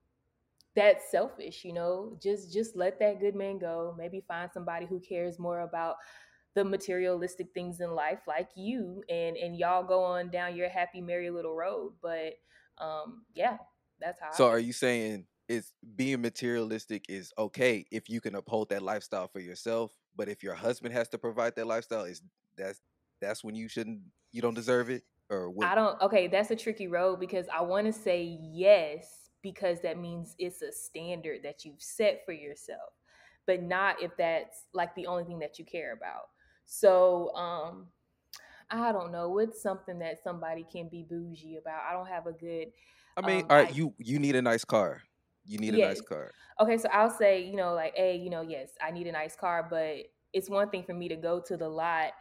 that's 0.75 1.11
selfish 1.11 1.65
you 1.65 1.73
know 1.73 2.17
just 2.23 2.53
just 2.53 2.77
let 2.77 2.99
that 2.99 3.21
good 3.21 3.35
man 3.35 3.59
go 3.59 3.95
maybe 3.99 4.23
find 4.27 4.51
somebody 4.53 4.87
who 4.87 4.99
cares 5.01 5.38
more 5.38 5.61
about 5.61 5.97
the 6.55 6.65
materialistic 6.65 7.49
things 7.53 7.81
in 7.81 7.95
life 7.95 8.21
like 8.27 8.49
you 8.55 9.03
and 9.09 9.37
and 9.37 9.57
y'all 9.57 9.83
go 9.83 10.03
on 10.03 10.31
down 10.31 10.57
your 10.57 10.69
happy 10.69 11.01
merry 11.01 11.31
little 11.31 11.55
road 11.55 11.93
but 12.03 12.35
um 12.79 13.23
yeah 13.35 13.57
that's 14.01 14.19
how 14.21 14.31
So 14.33 14.47
I 14.47 14.51
are 14.51 14.59
you 14.59 14.73
saying 14.73 15.27
it's 15.49 15.73
being 15.97 16.23
materialistic 16.23 17.07
is 17.09 17.33
okay 17.37 17.85
if 17.91 18.09
you 18.09 18.21
can 18.21 18.35
uphold 18.35 18.71
that 18.71 18.83
lifestyle 18.83 19.29
for 19.29 19.41
yourself, 19.41 19.93
but 20.16 20.29
if 20.29 20.42
your 20.42 20.55
husband 20.55 20.94
has 20.94 21.09
to 21.11 21.18
provide 21.18 21.55
that 21.57 21.66
lifestyle, 21.66 22.05
is 22.05 22.22
that's 22.57 22.81
that's 23.20 23.42
when 23.44 23.55
you 23.55 23.68
shouldn't 23.68 24.01
you 24.33 24.42
don't 24.42 24.55
deserve 24.55 24.90
it 24.90 25.03
or 25.31 25.51
what? 25.51 25.68
I 25.68 25.75
don't 25.75 26.01
okay, 26.03 26.27
that's 26.27 26.51
a 26.51 26.57
tricky 26.57 26.88
road 26.88 27.20
because 27.20 27.46
I 27.53 27.62
want 27.62 27.87
to 27.87 27.92
say 27.92 28.38
yes 28.40 29.31
because 29.42 29.81
that 29.81 29.98
means 29.98 30.35
it's 30.38 30.62
a 30.62 30.72
standard 30.72 31.42
that 31.42 31.64
you've 31.64 31.83
set 31.83 32.25
for 32.25 32.33
yourself, 32.33 32.92
but 33.46 33.62
not 33.62 34.03
if 34.03 34.16
that's 34.16 34.64
like 34.72 34.94
the 34.94 35.07
only 35.07 35.25
thing 35.25 35.38
that 35.40 35.59
you 35.59 35.64
care 35.64 35.92
about. 35.92 36.29
So, 36.66 37.35
um 37.35 37.87
I 38.70 38.90
don't 38.92 39.12
know, 39.12 39.29
what's 39.29 39.61
something 39.62 39.98
that 39.98 40.22
somebody 40.22 40.64
can 40.70 40.88
be 40.88 41.05
bougie 41.09 41.57
about? 41.57 41.83
I 41.88 41.92
don't 41.92 42.09
have 42.09 42.27
a 42.27 42.33
good 42.33 42.68
I 43.16 43.20
mean, 43.20 43.40
um 43.40 43.46
all 43.51 43.57
right, 43.57 43.68
I 43.68 43.72
you 43.72 43.94
you 43.98 44.18
need 44.18 44.37
a 44.37 44.42
nice 44.42 44.64
car. 44.64 45.03
You 45.45 45.59
need 45.59 45.75
a 45.75 45.79
yes. 45.79 45.97
nice 45.97 46.01
car. 46.01 46.31
Okay, 46.61 46.79
so 46.79 46.89
I'll 46.93 47.11
say, 47.11 47.45
you 47.45 47.57
know, 47.57 47.75
like, 47.75 47.95
hey, 47.97 48.17
you 48.17 48.31
know, 48.31 48.43
yes, 48.43 48.71
I 48.81 48.91
need 48.91 49.07
a 49.07 49.13
nice 49.13 49.35
car, 49.35 49.67
but 49.69 49.97
it's 50.33 50.49
one 50.49 50.71
thing 50.71 50.85
for 50.85 50.95
me 50.95 51.09
to 51.09 51.17
go 51.17 51.41
to 51.41 51.57
the 51.57 51.69
lot 51.69 52.13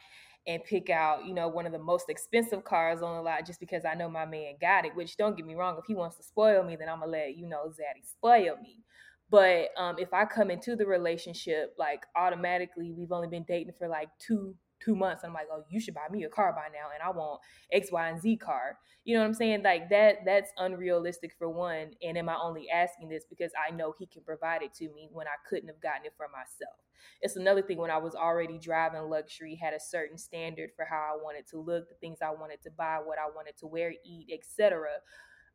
and 0.47 0.63
pick 0.63 0.89
out, 0.89 1.25
you 1.25 1.33
know, 1.33 1.47
one 1.47 1.65
of 1.65 1.71
the 1.71 1.79
most 1.79 2.09
expensive 2.09 2.63
cars 2.63 3.01
on 3.01 3.15
the 3.15 3.21
lot 3.21 3.45
just 3.45 3.59
because 3.59 3.85
I 3.85 3.93
know 3.93 4.09
my 4.09 4.25
man 4.25 4.55
got 4.59 4.85
it. 4.85 4.95
Which 4.95 5.17
don't 5.17 5.37
get 5.37 5.45
me 5.45 5.55
wrong, 5.55 5.77
if 5.77 5.85
he 5.87 5.93
wants 5.93 6.17
to 6.17 6.23
spoil 6.23 6.63
me, 6.63 6.75
then 6.75 6.89
I'm 6.89 6.99
gonna 6.99 7.11
let 7.11 7.37
you 7.37 7.47
know 7.47 7.67
Zaddy 7.67 8.03
spoil 8.03 8.57
me. 8.61 8.83
But 9.29 9.69
um, 9.77 9.95
if 9.97 10.13
I 10.13 10.25
come 10.25 10.51
into 10.51 10.75
the 10.75 10.85
relationship 10.85 11.75
like 11.77 12.05
automatically, 12.15 12.91
we've 12.91 13.11
only 13.11 13.27
been 13.27 13.45
dating 13.47 13.73
for 13.77 13.87
like 13.87 14.09
two 14.19 14.55
two 14.83 14.95
months. 14.95 15.23
I'm 15.23 15.33
like, 15.33 15.47
oh, 15.51 15.63
you 15.69 15.79
should 15.79 15.93
buy 15.93 16.07
me 16.11 16.23
a 16.23 16.29
car 16.29 16.53
by 16.53 16.67
now, 16.73 16.89
and 16.93 17.01
I 17.03 17.15
want 17.15 17.41
X, 17.71 17.91
Y, 17.91 18.09
and 18.09 18.21
Z 18.21 18.37
car. 18.37 18.77
You 19.03 19.15
know 19.15 19.21
what 19.21 19.27
I'm 19.27 19.33
saying? 19.33 19.63
Like 19.63 19.89
that 19.89 20.19
that's 20.25 20.51
unrealistic 20.57 21.33
for 21.37 21.49
one. 21.49 21.91
And 22.03 22.17
am 22.17 22.29
I 22.29 22.37
only 22.41 22.69
asking 22.69 23.09
this 23.09 23.23
because 23.29 23.51
I 23.57 23.71
know 23.71 23.93
he 23.97 24.05
can 24.05 24.23
provide 24.23 24.61
it 24.61 24.73
to 24.75 24.85
me 24.93 25.09
when 25.11 25.27
I 25.27 25.37
couldn't 25.47 25.67
have 25.67 25.81
gotten 25.81 26.05
it 26.05 26.13
for 26.17 26.27
myself? 26.27 26.75
It's 27.21 27.35
another 27.35 27.61
thing 27.61 27.77
when 27.77 27.91
I 27.91 27.97
was 27.97 28.15
already 28.15 28.59
driving 28.59 29.09
luxury, 29.09 29.55
had 29.55 29.73
a 29.73 29.79
certain 29.79 30.17
standard 30.17 30.71
for 30.75 30.85
how 30.85 31.13
I 31.13 31.23
wanted 31.23 31.47
to 31.47 31.59
look, 31.59 31.89
the 31.89 31.95
things 31.95 32.19
I 32.21 32.31
wanted 32.31 32.61
to 32.63 32.71
buy, 32.71 32.99
what 33.03 33.17
I 33.17 33.29
wanted 33.33 33.57
to 33.59 33.67
wear, 33.67 33.93
eat, 34.05 34.27
etc. 34.31 34.87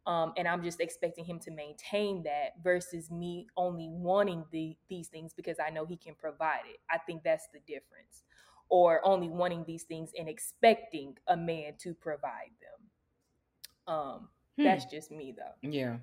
Um, 0.06 0.32
and 0.36 0.46
I'm 0.46 0.62
just 0.62 0.80
expecting 0.80 1.24
him 1.24 1.40
to 1.40 1.50
maintain 1.50 2.22
that 2.22 2.62
versus 2.62 3.10
me 3.10 3.48
only 3.56 3.88
wanting 3.90 4.44
the, 4.52 4.76
these 4.88 5.08
things 5.08 5.32
because 5.34 5.56
I 5.64 5.70
know 5.70 5.84
he 5.84 5.96
can 5.96 6.14
provide 6.14 6.62
it. 6.70 6.78
I 6.88 6.98
think 6.98 7.24
that's 7.24 7.48
the 7.52 7.58
difference. 7.66 8.22
Or 8.68 9.04
only 9.06 9.28
wanting 9.28 9.64
these 9.64 9.84
things 9.84 10.12
and 10.18 10.28
expecting 10.28 11.16
a 11.28 11.36
man 11.36 11.76
to 11.78 11.94
provide 11.94 12.52
them. 12.60 12.90
Um, 13.86 14.28
Hmm. 14.58 14.62
that's 14.62 14.84
just 14.86 15.10
me 15.10 15.32
though. 15.36 15.54
Yeah. 15.62 15.98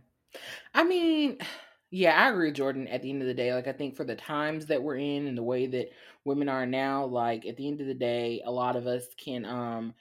I 0.74 0.84
mean, 0.84 1.40
yeah, 1.92 2.22
I 2.24 2.30
agree, 2.32 2.52
Jordan. 2.52 2.88
At 2.88 3.02
the 3.04 3.10
end 3.12 3.22
of 3.22 3.28
the 3.28 3.34
day, 3.36 3.54
like 3.54 3.68
I 3.68 3.74
think 3.74 3.96
for 3.96 4.06
the 4.06 4.16
times 4.16 4.68
that 4.68 4.84
we're 4.84 4.98
in 4.98 5.28
and 5.28 5.38
the 5.38 5.44
way 5.44 5.68
that 5.68 5.92
women 6.26 6.50
are 6.50 6.66
now, 6.66 7.06
like 7.06 7.46
at 7.46 7.58
the 7.58 7.68
end 7.68 7.82
of 7.82 7.88
the 7.88 7.94
day, 7.96 8.42
a 8.46 8.52
lot 8.52 8.76
of 8.76 8.88
us 8.88 9.08
can 9.16 9.46
um 9.46 9.96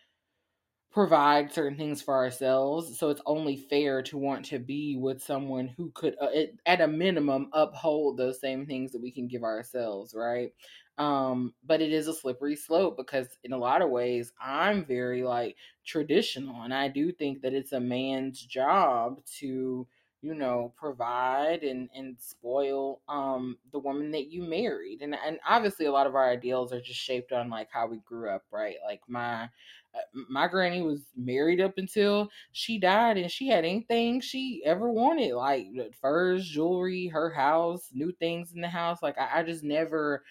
provide 0.90 1.53
certain 1.53 1.77
things 1.79 2.03
for 2.03 2.14
ourselves. 2.14 2.98
So 2.98 3.09
it's 3.11 3.22
only 3.27 3.57
fair 3.57 4.03
to 4.05 4.18
want 4.18 4.44
to 4.46 4.59
be 4.59 4.96
with 4.96 5.22
someone 5.22 5.68
who 5.68 5.90
could, 5.92 6.16
uh, 6.20 6.29
at, 6.37 6.51
at 6.66 6.81
a 6.83 6.88
minimum, 6.88 7.48
uphold 7.55 8.18
those 8.18 8.40
same 8.40 8.66
things 8.66 8.92
that 8.92 9.01
we 9.01 9.11
can 9.11 9.27
give 9.27 9.42
ourselves, 9.42 10.14
right? 10.14 10.53
Um, 10.98 11.55
but 11.64 11.81
it 11.81 11.92
is 11.92 12.07
a 12.07 12.14
slippery 12.14 12.55
slope 12.55 12.96
because 12.96 13.38
in 13.44 13.52
a 13.52 13.59
lot 13.59 13.83
of 13.83 13.90
ways, 13.90 14.33
I'm 14.40 14.85
very 14.85 15.22
like 15.22 15.57
traditional, 15.85 16.62
and 16.62 16.74
I 16.74 16.88
do 16.88 17.12
think 17.12 17.42
that 17.42 17.55
it's 17.55 17.72
a 17.72 17.81
man's 17.81 18.44
job 18.44 19.24
to 19.38 19.87
you 20.20 20.35
know 20.35 20.72
provide 20.76 21.64
and 21.64 21.88
and 21.96 22.16
spoil 22.20 23.00
um 23.09 23.59
the 23.72 23.78
woman 23.81 24.12
that 24.12 24.28
you 24.28 24.40
married 24.40 25.02
and 25.02 25.16
and 25.16 25.40
obviously 25.48 25.87
a 25.87 25.90
lot 25.90 26.07
of 26.07 26.14
our 26.14 26.31
ideals 26.31 26.72
are 26.72 26.81
just 26.81 27.00
shaped 27.00 27.33
on 27.33 27.50
like 27.50 27.68
how 27.72 27.88
we 27.88 27.98
grew 27.98 28.31
up 28.31 28.44
right? 28.52 28.76
Like 28.87 29.00
my 29.09 29.48
uh, 29.94 29.98
my 30.31 30.48
granny 30.48 30.81
was 30.83 31.07
married 31.16 31.61
up 31.61 31.76
until 31.76 32.31
she 32.52 32.78
died 32.78 33.18
and 33.18 33.31
she 33.31 33.48
had 33.48 33.64
anything 33.64 34.20
she 34.20 34.62
ever 34.64 34.90
wanted 34.90 35.35
like 35.35 35.66
furs 36.00 36.48
jewelry 36.48 37.09
her 37.09 37.31
house 37.31 37.90
new 37.92 38.11
things 38.12 38.52
in 38.52 38.61
the 38.61 38.68
house 38.68 39.02
like 39.02 39.18
i, 39.18 39.40
I 39.40 39.42
just 39.42 39.62
never 39.62 40.24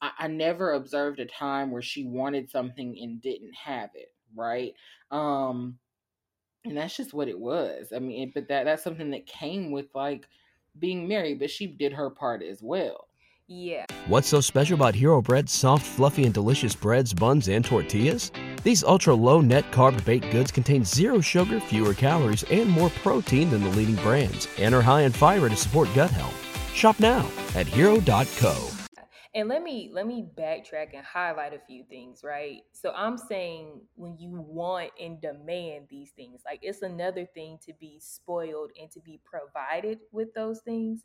I, 0.00 0.10
I 0.18 0.26
never 0.28 0.72
observed 0.74 1.20
a 1.20 1.26
time 1.26 1.70
where 1.70 1.82
she 1.82 2.04
wanted 2.04 2.50
something 2.50 2.98
and 3.00 3.20
didn't 3.22 3.54
have 3.54 3.90
it 3.94 4.12
right 4.36 4.74
um 5.10 5.78
and 6.64 6.76
that's 6.76 6.96
just 6.96 7.14
what 7.14 7.28
it 7.28 7.38
was 7.38 7.92
i 7.94 7.98
mean 7.98 8.30
but 8.34 8.48
that 8.48 8.64
that's 8.64 8.84
something 8.84 9.10
that 9.10 9.26
came 9.26 9.70
with 9.70 9.86
like 9.94 10.26
being 10.78 11.08
married 11.08 11.38
but 11.38 11.50
she 11.50 11.66
did 11.66 11.92
her 11.92 12.10
part 12.10 12.42
as 12.42 12.62
well 12.62 13.08
Yeah. 13.48 13.86
What's 14.08 14.28
so 14.28 14.40
special 14.42 14.74
about 14.74 14.94
Hero 14.94 15.22
Bread's 15.22 15.52
soft, 15.52 15.86
fluffy, 15.86 16.24
and 16.24 16.34
delicious 16.34 16.74
breads, 16.76 17.14
buns, 17.14 17.48
and 17.48 17.64
tortillas? 17.64 18.30
These 18.62 18.84
ultra 18.84 19.14
low 19.14 19.40
net 19.40 19.64
carb 19.72 20.04
baked 20.04 20.30
goods 20.30 20.50
contain 20.52 20.84
zero 20.84 21.22
sugar, 21.22 21.58
fewer 21.58 21.94
calories, 21.94 22.44
and 22.50 22.68
more 22.68 22.90
protein 23.02 23.48
than 23.48 23.62
the 23.64 23.70
leading 23.70 23.96
brands, 23.96 24.46
and 24.58 24.74
are 24.74 24.82
high 24.82 25.02
in 25.02 25.12
fiber 25.12 25.48
to 25.48 25.56
support 25.56 25.88
gut 25.94 26.10
health. 26.10 26.36
Shop 26.74 27.00
now 27.00 27.26
at 27.54 27.66
hero.co. 27.66 28.77
And 29.34 29.48
let 29.48 29.62
me 29.62 29.90
let 29.92 30.06
me 30.06 30.26
backtrack 30.38 30.94
and 30.94 31.04
highlight 31.04 31.52
a 31.54 31.60
few 31.66 31.84
things, 31.84 32.22
right? 32.24 32.62
So 32.72 32.92
I'm 32.92 33.18
saying 33.18 33.82
when 33.94 34.16
you 34.18 34.30
want 34.40 34.90
and 34.98 35.20
demand 35.20 35.86
these 35.90 36.10
things, 36.12 36.40
like 36.46 36.60
it's 36.62 36.82
another 36.82 37.26
thing 37.26 37.58
to 37.66 37.72
be 37.78 37.98
spoiled 38.00 38.72
and 38.80 38.90
to 38.92 39.00
be 39.00 39.20
provided 39.24 39.98
with 40.12 40.32
those 40.34 40.60
things. 40.60 41.02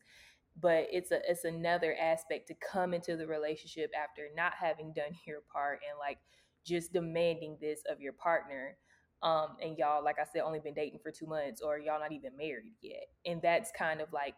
but 0.59 0.87
it's 0.91 1.11
a 1.11 1.19
it's 1.29 1.45
another 1.45 1.95
aspect 2.01 2.47
to 2.49 2.55
come 2.55 2.93
into 2.93 3.17
the 3.17 3.27
relationship 3.27 3.91
after 4.01 4.23
not 4.35 4.53
having 4.59 4.93
done 4.93 5.13
your 5.27 5.41
part 5.53 5.79
and 5.89 5.97
like 5.99 6.19
just 6.65 6.93
demanding 6.93 7.57
this 7.61 7.81
of 7.91 8.01
your 8.01 8.13
partner 8.13 8.77
um 9.23 9.57
and 9.61 9.77
y'all 9.77 10.03
like 10.03 10.17
i 10.19 10.25
said 10.31 10.41
only 10.41 10.59
been 10.59 10.73
dating 10.73 10.99
for 11.01 11.11
two 11.11 11.25
months 11.27 11.61
or 11.61 11.79
y'all 11.79 11.99
not 11.99 12.11
even 12.11 12.35
married 12.37 12.73
yet 12.81 13.07
and 13.25 13.41
that's 13.41 13.71
kind 13.77 14.01
of 14.01 14.11
like 14.13 14.35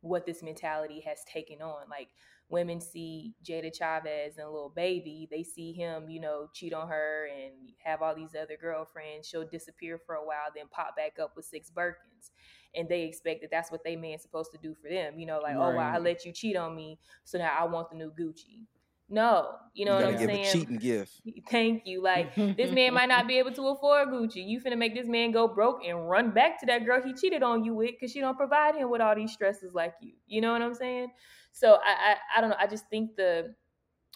what 0.00 0.26
this 0.26 0.42
mentality 0.42 1.02
has 1.06 1.18
taken 1.32 1.60
on 1.60 1.88
like 1.90 2.08
women 2.48 2.80
see 2.80 3.34
Jayda 3.44 3.72
Cheaves 3.72 4.38
and 4.38 4.46
a 4.46 4.50
Lil 4.50 4.72
Baby, 4.74 5.28
they 5.30 5.42
see 5.42 5.72
him, 5.72 6.08
you 6.08 6.20
know, 6.20 6.48
cheat 6.52 6.72
on 6.72 6.88
her 6.88 7.28
and 7.28 7.52
have 7.84 8.02
all 8.02 8.14
these 8.14 8.34
other 8.34 8.56
girlfriends. 8.60 9.28
She'll 9.28 9.46
disappear 9.46 10.00
for 10.04 10.14
a 10.14 10.24
while, 10.24 10.48
then 10.54 10.66
pop 10.70 10.96
back 10.96 11.18
up 11.20 11.36
with 11.36 11.44
six 11.44 11.70
Birkins. 11.70 12.30
And 12.74 12.88
they 12.88 13.04
expect 13.04 13.40
that 13.42 13.50
that's 13.50 13.70
what 13.70 13.82
they 13.84 13.96
man's 13.96 14.22
supposed 14.22 14.52
to 14.52 14.58
do 14.58 14.74
for 14.74 14.88
them. 14.88 15.18
You 15.18 15.26
know, 15.26 15.40
like, 15.40 15.56
oh, 15.56 15.60
right. 15.60 15.72
oh, 15.72 15.76
wow, 15.76 15.92
I 15.94 15.98
let 15.98 16.24
you 16.24 16.32
cheat 16.32 16.56
on 16.56 16.74
me, 16.74 16.98
so 17.24 17.38
now 17.38 17.54
I 17.58 17.64
want 17.64 17.90
the 17.90 17.96
new 17.96 18.10
Gucci. 18.10 18.66
No, 19.10 19.54
you 19.72 19.86
know 19.86 19.98
you 19.98 20.04
what 20.04 20.14
I'm 20.14 20.20
give 20.20 20.28
saying. 20.28 20.46
A 20.46 20.52
cheating 20.52 20.76
gift. 20.76 21.12
Thank 21.50 21.86
you. 21.86 22.02
Like 22.02 22.34
this 22.36 22.70
man 22.70 22.92
might 22.92 23.08
not 23.08 23.26
be 23.26 23.38
able 23.38 23.52
to 23.52 23.68
afford 23.68 24.08
Gucci. 24.08 24.46
You 24.46 24.60
finna 24.60 24.76
make 24.76 24.94
this 24.94 25.06
man 25.06 25.32
go 25.32 25.48
broke 25.48 25.80
and 25.86 26.08
run 26.08 26.30
back 26.30 26.60
to 26.60 26.66
that 26.66 26.84
girl 26.84 27.02
he 27.02 27.14
cheated 27.14 27.42
on 27.42 27.64
you 27.64 27.74
with 27.74 27.92
because 27.92 28.12
she 28.12 28.20
don't 28.20 28.36
provide 28.36 28.74
him 28.74 28.90
with 28.90 29.00
all 29.00 29.14
these 29.14 29.32
stresses 29.32 29.72
like 29.72 29.94
you. 30.00 30.12
You 30.26 30.42
know 30.42 30.52
what 30.52 30.60
I'm 30.60 30.74
saying? 30.74 31.08
So 31.52 31.78
I, 31.84 32.12
I, 32.12 32.16
I 32.36 32.40
don't 32.40 32.50
know. 32.50 32.56
I 32.58 32.66
just 32.66 32.88
think 32.90 33.16
the 33.16 33.54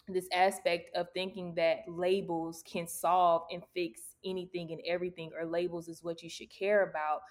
this 0.07 0.27
aspect 0.33 0.95
of 0.95 1.07
thinking 1.13 1.55
that 1.55 1.77
labels 1.87 2.61
can 2.69 2.87
solve 2.87 3.43
and 3.51 3.63
fix 3.73 4.01
anything 4.23 4.71
and 4.71 4.81
everything, 4.87 5.31
or 5.39 5.47
labels 5.47 5.87
is 5.87 6.03
what 6.03 6.21
you 6.21 6.29
should 6.29 6.51
care 6.51 6.87
about. 6.89 7.21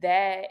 That 0.00 0.46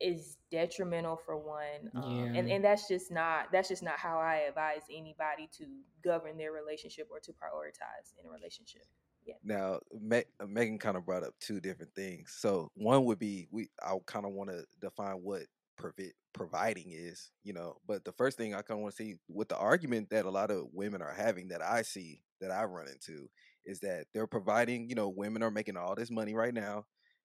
is 0.00 0.36
detrimental 0.50 1.16
for 1.16 1.38
one 1.38 1.90
um, 1.94 2.10
yeah. 2.10 2.38
and 2.38 2.50
and 2.50 2.62
that's 2.62 2.86
just 2.86 3.10
not 3.10 3.46
that's 3.50 3.68
just 3.68 3.82
not 3.82 3.98
how 3.98 4.18
i 4.18 4.44
advise 4.48 4.82
anybody 4.90 5.48
to 5.56 5.64
govern 6.04 6.36
their 6.38 6.52
relationship 6.52 7.08
or 7.10 7.18
to 7.20 7.32
prioritize 7.32 8.12
in 8.20 8.28
a 8.28 8.32
relationship. 8.32 8.82
Yeah. 9.26 9.34
Now 9.42 9.80
Me- 10.00 10.24
megan 10.46 10.78
kind 10.78 10.96
of 10.96 11.04
brought 11.04 11.24
up 11.24 11.34
two 11.40 11.60
different 11.60 11.94
things. 11.96 12.36
So 12.38 12.70
one 12.74 13.04
would 13.04 13.18
be 13.18 13.48
we 13.50 13.68
i 13.82 13.94
kind 14.06 14.24
of 14.24 14.32
want 14.32 14.50
to 14.50 14.64
define 14.80 15.16
what 15.16 15.42
provi- 15.76 16.12
providing 16.32 16.92
is 16.92 17.30
you 17.44 17.52
know 17.52 17.76
but 17.86 18.04
the 18.04 18.12
first 18.12 18.38
thing 18.38 18.54
i 18.54 18.62
kind 18.62 18.78
of 18.78 18.82
want 18.82 18.96
to 18.96 19.02
see 19.02 19.14
with 19.28 19.48
the 19.48 19.56
argument 19.56 20.08
that 20.10 20.24
a 20.24 20.30
lot 20.30 20.50
of 20.50 20.66
women 20.72 21.02
are 21.02 21.12
having 21.12 21.48
that 21.48 21.62
i 21.62 21.82
see 21.82 22.22
that 22.40 22.50
i 22.50 22.64
run 22.64 22.86
into 22.88 23.28
is 23.66 23.80
that 23.80 24.06
they're 24.12 24.26
providing 24.26 24.88
you 24.88 24.94
know 24.94 25.08
women 25.08 25.42
are 25.42 25.50
making 25.50 25.76
all 25.76 25.94
this 25.94 26.10
money 26.10 26.34
right 26.34 26.54
now 26.54 26.84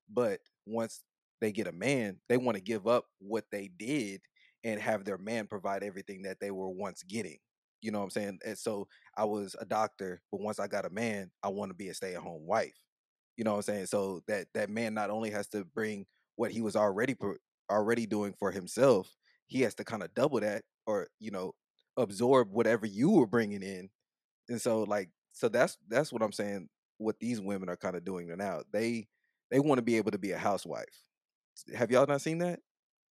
but 0.09 0.39
once 0.65 1.01
they 1.41 1.51
get 1.51 1.67
a 1.67 1.71
man, 1.71 2.17
they 2.29 2.37
want 2.37 2.55
to 2.55 2.63
give 2.63 2.87
up 2.87 3.05
what 3.19 3.45
they 3.51 3.69
did 3.77 4.21
and 4.63 4.79
have 4.79 5.03
their 5.03 5.17
man 5.17 5.47
provide 5.47 5.83
everything 5.83 6.21
that 6.21 6.39
they 6.39 6.51
were 6.51 6.69
once 6.69 7.03
getting. 7.03 7.37
You 7.81 7.91
know 7.91 7.97
what 7.97 8.05
I'm 8.05 8.11
saying? 8.11 8.39
And 8.45 8.57
so 8.57 8.87
I 9.17 9.25
was 9.25 9.55
a 9.59 9.65
doctor, 9.65 10.21
but 10.31 10.41
once 10.41 10.59
I 10.59 10.67
got 10.67 10.85
a 10.85 10.89
man, 10.91 11.31
I 11.43 11.49
want 11.49 11.71
to 11.71 11.75
be 11.75 11.89
a 11.89 11.93
stay-at-home 11.95 12.45
wife. 12.45 12.77
You 13.37 13.43
know 13.43 13.51
what 13.51 13.57
I'm 13.57 13.63
saying? 13.63 13.85
So 13.87 14.21
that 14.27 14.47
that 14.53 14.69
man 14.69 14.93
not 14.93 15.09
only 15.09 15.31
has 15.31 15.47
to 15.49 15.65
bring 15.65 16.05
what 16.35 16.51
he 16.51 16.61
was 16.61 16.75
already 16.75 17.15
already 17.71 18.05
doing 18.05 18.33
for 18.37 18.51
himself, 18.51 19.15
he 19.47 19.61
has 19.61 19.73
to 19.75 19.83
kind 19.83 20.03
of 20.03 20.13
double 20.13 20.39
that 20.41 20.63
or 20.85 21.07
you 21.19 21.31
know 21.31 21.53
absorb 21.97 22.51
whatever 22.51 22.85
you 22.85 23.09
were 23.09 23.25
bringing 23.25 23.63
in. 23.63 23.89
And 24.49 24.61
so 24.61 24.83
like 24.83 25.09
so 25.31 25.49
that's 25.49 25.77
that's 25.87 26.13
what 26.13 26.21
I'm 26.21 26.33
saying. 26.33 26.69
What 26.99 27.19
these 27.19 27.41
women 27.41 27.67
are 27.67 27.77
kind 27.77 27.95
of 27.95 28.05
doing 28.05 28.27
now, 28.37 28.61
they 28.71 29.07
they 29.49 29.59
want 29.59 29.79
to 29.79 29.83
be 29.83 29.97
able 29.97 30.11
to 30.11 30.19
be 30.19 30.33
a 30.33 30.37
housewife 30.37 30.85
have 31.75 31.91
y'all 31.91 32.07
not 32.07 32.21
seen 32.21 32.39
that? 32.39 32.59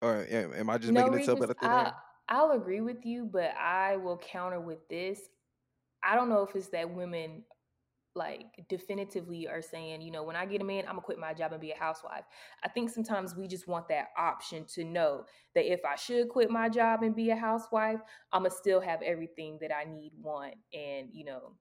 Or 0.03 0.26
am 0.30 0.70
I 0.70 0.78
just 0.78 0.93
no, 0.93 1.03
making 1.03 1.18
this 1.18 1.28
up 1.28 1.43
out 1.43 1.51
of 1.51 1.57
thin 1.59 1.70
air? 1.70 1.93
I'll 2.28 2.53
agree 2.53 2.80
with 2.80 3.05
you, 3.05 3.28
but 3.30 3.53
I 3.61 3.97
will 3.97 4.18
counter 4.18 4.61
with 4.61 4.88
this. 4.88 5.20
I 6.03 6.14
don't 6.14 6.28
know 6.28 6.43
if 6.43 6.55
it's 6.55 6.68
that 6.68 6.95
women 6.95 7.45
like 8.14 8.47
definitively 8.68 9.47
are 9.47 9.62
saying, 9.62 10.01
you 10.01 10.11
know, 10.11 10.22
when 10.22 10.36
I 10.36 10.47
get 10.47 10.61
a 10.61 10.64
man, 10.64 10.84
I'm 10.84 10.95
gonna 10.95 11.03
quit 11.03 11.18
my 11.18 11.32
job 11.32 11.53
and 11.53 11.61
be 11.61 11.70
a 11.70 11.76
housewife. 11.76 12.24
I 12.64 12.68
think 12.68 12.91
sometimes 12.91 13.36
we 13.36 13.47
just 13.47 13.68
want 13.68 13.88
that 13.88 14.09
option 14.18 14.64
to 14.74 14.84
know 14.84 15.24
that 15.55 15.70
if 15.70 15.80
I 15.84 15.97
should 15.97 16.28
quit 16.28 16.51
my 16.51 16.68
job 16.68 17.03
and 17.03 17.14
be 17.14 17.30
a 17.30 17.36
housewife, 17.36 18.01
I'm 18.32 18.43
gonna 18.43 18.55
still 18.55 18.80
have 18.80 19.03
everything 19.03 19.59
that 19.61 19.70
I 19.74 19.84
need, 19.84 20.12
want, 20.20 20.55
and 20.72 21.09
you 21.12 21.24
know, 21.24 21.53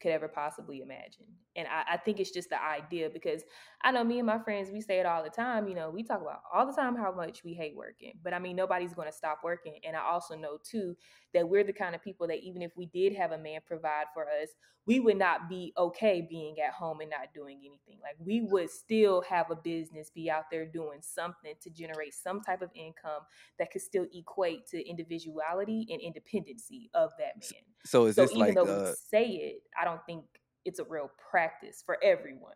could 0.00 0.12
ever 0.12 0.28
possibly 0.28 0.80
imagine. 0.80 1.26
And 1.56 1.66
I, 1.68 1.94
I, 1.94 1.96
think 1.96 2.20
it's 2.20 2.30
just 2.30 2.48
the 2.48 2.62
idea 2.62 3.10
because 3.10 3.42
I 3.82 3.92
know 3.92 4.04
me 4.04 4.18
and 4.18 4.26
my 4.26 4.38
friends, 4.38 4.70
we 4.70 4.80
say 4.80 4.98
it 4.98 5.06
all 5.06 5.22
the 5.22 5.30
time. 5.30 5.68
You 5.68 5.74
know, 5.74 5.90
we 5.90 6.02
talk 6.02 6.20
about 6.20 6.40
all 6.52 6.66
the 6.66 6.72
time 6.72 6.96
how 6.96 7.12
much 7.12 7.44
we 7.44 7.54
hate 7.54 7.76
working, 7.76 8.12
but 8.22 8.32
I 8.32 8.38
mean, 8.38 8.56
nobody's 8.56 8.94
going 8.94 9.08
to 9.08 9.16
stop 9.16 9.40
working. 9.44 9.78
And 9.84 9.96
I 9.96 10.02
also 10.02 10.36
know 10.36 10.58
too 10.62 10.96
that 11.34 11.48
we're 11.48 11.64
the 11.64 11.72
kind 11.72 11.94
of 11.94 12.02
people 12.02 12.26
that 12.26 12.42
even 12.42 12.62
if 12.62 12.72
we 12.76 12.86
did 12.86 13.14
have 13.14 13.32
a 13.32 13.38
man 13.38 13.60
provide 13.66 14.06
for 14.14 14.24
us, 14.24 14.48
we 14.86 14.98
would 14.98 15.18
not 15.18 15.48
be 15.48 15.72
okay 15.76 16.26
being 16.28 16.56
at 16.58 16.72
home 16.72 17.00
and 17.00 17.10
not 17.10 17.32
doing 17.34 17.58
anything. 17.58 18.00
Like 18.02 18.16
we 18.18 18.40
would 18.40 18.70
still 18.70 19.22
have 19.22 19.50
a 19.50 19.56
business, 19.56 20.10
be 20.10 20.30
out 20.30 20.44
there 20.50 20.66
doing 20.66 21.00
something 21.00 21.54
to 21.62 21.70
generate 21.70 22.14
some 22.14 22.40
type 22.40 22.62
of 22.62 22.70
income 22.74 23.22
that 23.58 23.70
could 23.70 23.82
still 23.82 24.06
equate 24.12 24.66
to 24.68 24.88
individuality 24.88 25.86
and 25.90 26.00
independency 26.00 26.90
of 26.94 27.10
that 27.18 27.36
man. 27.36 27.62
So 27.84 28.06
is 28.06 28.16
so 28.16 28.22
this 28.22 28.32
even 28.32 28.40
like 28.40 28.54
though 28.54 28.64
uh, 28.64 28.84
we 28.88 28.94
say 29.08 29.26
it, 29.26 29.62
I 29.80 29.84
don't 29.84 30.04
think 30.06 30.24
it's 30.64 30.78
a 30.78 30.84
real 30.84 31.10
practice 31.30 31.82
for 31.84 31.96
everyone. 32.02 32.54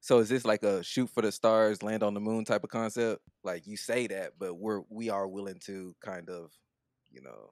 So 0.00 0.18
is 0.18 0.28
this 0.28 0.44
like 0.44 0.62
a 0.62 0.82
shoot 0.82 1.10
for 1.10 1.22
the 1.22 1.32
stars, 1.32 1.82
land 1.82 2.02
on 2.02 2.14
the 2.14 2.20
moon 2.20 2.44
type 2.44 2.64
of 2.64 2.70
concept? 2.70 3.20
Like 3.44 3.66
you 3.66 3.76
say 3.76 4.06
that, 4.06 4.32
but 4.38 4.54
we're 4.54 4.82
we 4.88 5.10
are 5.10 5.28
willing 5.28 5.60
to 5.66 5.94
kind 6.02 6.30
of, 6.30 6.50
you 7.10 7.20
know. 7.20 7.50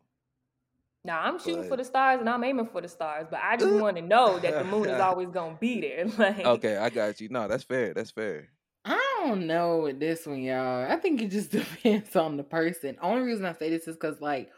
Now 1.07 1.21
I'm 1.21 1.39
shooting 1.39 1.61
but... 1.61 1.69
for 1.69 1.77
the 1.77 1.85
stars 1.85 2.21
and 2.21 2.29
I'm 2.29 2.43
aiming 2.43 2.67
for 2.67 2.81
the 2.81 2.89
stars, 2.89 3.29
but 3.31 3.41
I 3.43 3.57
just 3.57 3.73
want 3.81 3.97
to 3.97 4.03
know 4.03 4.39
that 4.41 4.55
the 4.55 4.65
moon 4.65 4.89
is 4.89 5.01
always 5.01 5.29
gonna 5.29 5.57
be 5.59 5.81
there. 5.81 6.07
like, 6.19 6.45
okay, 6.45 6.77
I 6.77 6.91
got 6.91 7.21
you. 7.21 7.29
No, 7.29 7.47
that's 7.47 7.65
fair. 7.65 7.95
That's 7.95 8.11
fair. 8.11 8.49
I 8.85 9.23
don't 9.25 9.47
know 9.47 9.79
with 9.79 10.01
this 10.01 10.27
one, 10.27 10.43
y'all. 10.43 10.91
I 10.91 10.97
think 10.97 11.23
it 11.23 11.31
just 11.31 11.51
depends 11.53 12.15
on 12.17 12.37
the 12.37 12.43
person. 12.43 12.97
Only 13.01 13.23
reason 13.23 13.47
I 13.47 13.53
say 13.53 13.71
this 13.71 13.87
is 13.89 13.97
because, 13.97 14.21
like, 14.21 14.51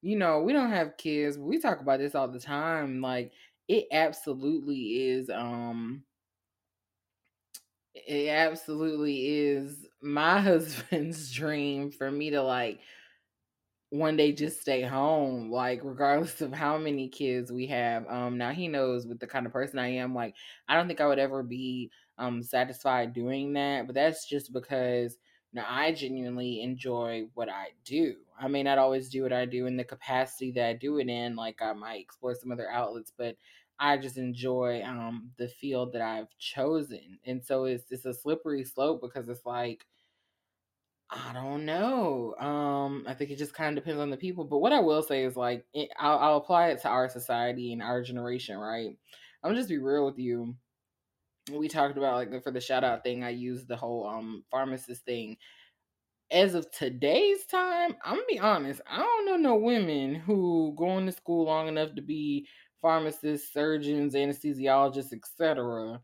you 0.00 0.16
know, 0.16 0.40
we 0.40 0.52
don't 0.52 0.70
have 0.70 0.96
kids, 0.96 1.36
but 1.36 1.44
we 1.44 1.60
talk 1.60 1.80
about 1.80 1.98
this 1.98 2.14
all 2.14 2.28
the 2.28 2.40
time. 2.40 3.00
Like, 3.00 3.32
it 3.68 3.86
absolutely 3.92 5.10
is 5.10 5.30
um 5.30 6.02
it 7.94 8.28
absolutely 8.28 9.26
is 9.26 9.86
my 10.02 10.40
husband's 10.40 11.30
dream 11.32 11.90
for 11.90 12.10
me 12.10 12.30
to 12.30 12.42
like 12.42 12.80
one 13.92 14.16
day 14.16 14.32
just 14.32 14.60
stay 14.60 14.82
home 14.82 15.50
like 15.50 15.80
regardless 15.84 16.40
of 16.40 16.52
how 16.52 16.78
many 16.78 17.08
kids 17.08 17.52
we 17.52 17.66
have 17.66 18.06
um 18.08 18.38
now 18.38 18.50
he 18.50 18.66
knows 18.68 19.06
with 19.06 19.20
the 19.20 19.26
kind 19.26 19.46
of 19.46 19.52
person 19.52 19.78
i 19.78 19.88
am 19.88 20.14
like 20.14 20.34
i 20.68 20.74
don't 20.74 20.86
think 20.86 21.00
i 21.00 21.06
would 21.06 21.18
ever 21.18 21.42
be 21.42 21.90
um 22.18 22.42
satisfied 22.42 23.12
doing 23.12 23.52
that 23.52 23.86
but 23.86 23.94
that's 23.94 24.26
just 24.26 24.52
because 24.52 25.18
now, 25.54 25.66
I 25.68 25.92
genuinely 25.92 26.62
enjoy 26.62 27.24
what 27.34 27.50
I 27.50 27.72
do. 27.84 28.14
I 28.40 28.48
may 28.48 28.62
not 28.62 28.78
always 28.78 29.10
do 29.10 29.22
what 29.22 29.34
I 29.34 29.44
do 29.44 29.66
in 29.66 29.76
the 29.76 29.84
capacity 29.84 30.50
that 30.52 30.66
I 30.66 30.72
do 30.72 30.98
it 30.98 31.08
in, 31.10 31.36
like 31.36 31.60
I 31.60 31.74
might 31.74 32.00
explore 32.00 32.34
some 32.34 32.50
other 32.52 32.70
outlets, 32.70 33.12
but 33.14 33.36
I 33.78 33.98
just 33.98 34.16
enjoy 34.16 34.82
um, 34.82 35.30
the 35.36 35.48
field 35.48 35.92
that 35.92 36.00
I've 36.02 36.34
chosen. 36.38 37.18
And 37.26 37.44
so 37.44 37.64
it's 37.64 37.90
it's 37.90 38.06
a 38.06 38.14
slippery 38.14 38.64
slope 38.64 39.02
because 39.02 39.28
it's 39.28 39.44
like 39.44 39.84
I 41.12 41.32
don't 41.34 41.66
know. 41.66 42.34
Um, 42.40 43.04
I 43.06 43.14
think 43.14 43.30
it 43.30 43.38
just 43.38 43.54
kind 43.54 43.76
of 43.76 43.84
depends 43.84 44.00
on 44.00 44.10
the 44.10 44.16
people. 44.16 44.44
But 44.44 44.58
what 44.58 44.72
I 44.72 44.80
will 44.80 45.02
say 45.02 45.24
is 45.24 45.36
like 45.36 45.64
it, 45.74 45.90
I'll, 45.98 46.18
I'll 46.18 46.36
apply 46.38 46.68
it 46.68 46.82
to 46.82 46.88
our 46.88 47.08
society 47.08 47.72
and 47.72 47.82
our 47.82 48.02
generation, 48.02 48.56
right? 48.56 48.96
I'm 49.42 49.50
gonna 49.50 49.60
just 49.60 49.68
be 49.68 49.78
real 49.78 50.06
with 50.06 50.18
you 50.18 50.54
we 51.50 51.68
talked 51.68 51.98
about 51.98 52.16
like 52.16 52.42
for 52.42 52.50
the 52.50 52.60
shout 52.60 52.84
out 52.84 53.02
thing, 53.02 53.24
I 53.24 53.30
used 53.30 53.68
the 53.68 53.76
whole 53.76 54.06
um 54.06 54.44
pharmacist 54.50 55.04
thing. 55.04 55.36
As 56.30 56.54
of 56.54 56.70
today's 56.70 57.44
time, 57.46 57.94
I'm 58.04 58.14
gonna 58.14 58.26
be 58.28 58.38
honest, 58.38 58.80
I 58.88 58.98
don't 58.98 59.26
know 59.26 59.36
no 59.36 59.56
women 59.56 60.14
who 60.14 60.74
going 60.76 61.06
to 61.06 61.12
school 61.12 61.44
long 61.46 61.68
enough 61.68 61.94
to 61.96 62.02
be 62.02 62.46
pharmacists, 62.80 63.52
surgeons, 63.52 64.14
anesthesiologists, 64.14 65.12
etc., 65.12 66.00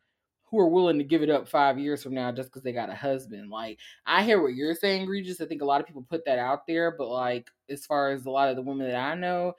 who 0.51 0.59
are 0.59 0.69
willing 0.69 0.99
to 0.99 1.05
give 1.05 1.23
it 1.23 1.31
up 1.31 1.49
five 1.49 1.79
years 1.79 2.03
from 2.03 2.15
now 2.15 2.33
just 2.33 2.49
because 2.49 2.63
they 2.63 2.73
got 2.73 2.91
a 2.91 2.95
husband. 2.95 3.51
Like, 3.51 3.79
I 4.07 4.23
hear 4.23 4.41
what 4.41 4.55
you're 4.55 4.75
saying, 4.75 5.07
Regis. 5.07 5.41
I 5.41 5.47
think 5.47 5.63
a 5.63 5.67
lot 5.67 5.81
of 5.81 5.87
people 5.87 6.07
put 6.09 6.25
that 6.25 6.39
out 6.39 6.67
there, 6.67 6.95
but 6.97 7.09
like, 7.09 7.51
as 7.69 7.85
far 7.85 8.11
as 8.11 8.27
a 8.27 8.31
lot 8.31 8.49
of 8.49 8.57
the 8.57 8.63
women 8.63 8.87
that 8.87 8.97
I 8.97 9.15
know, 9.15 9.55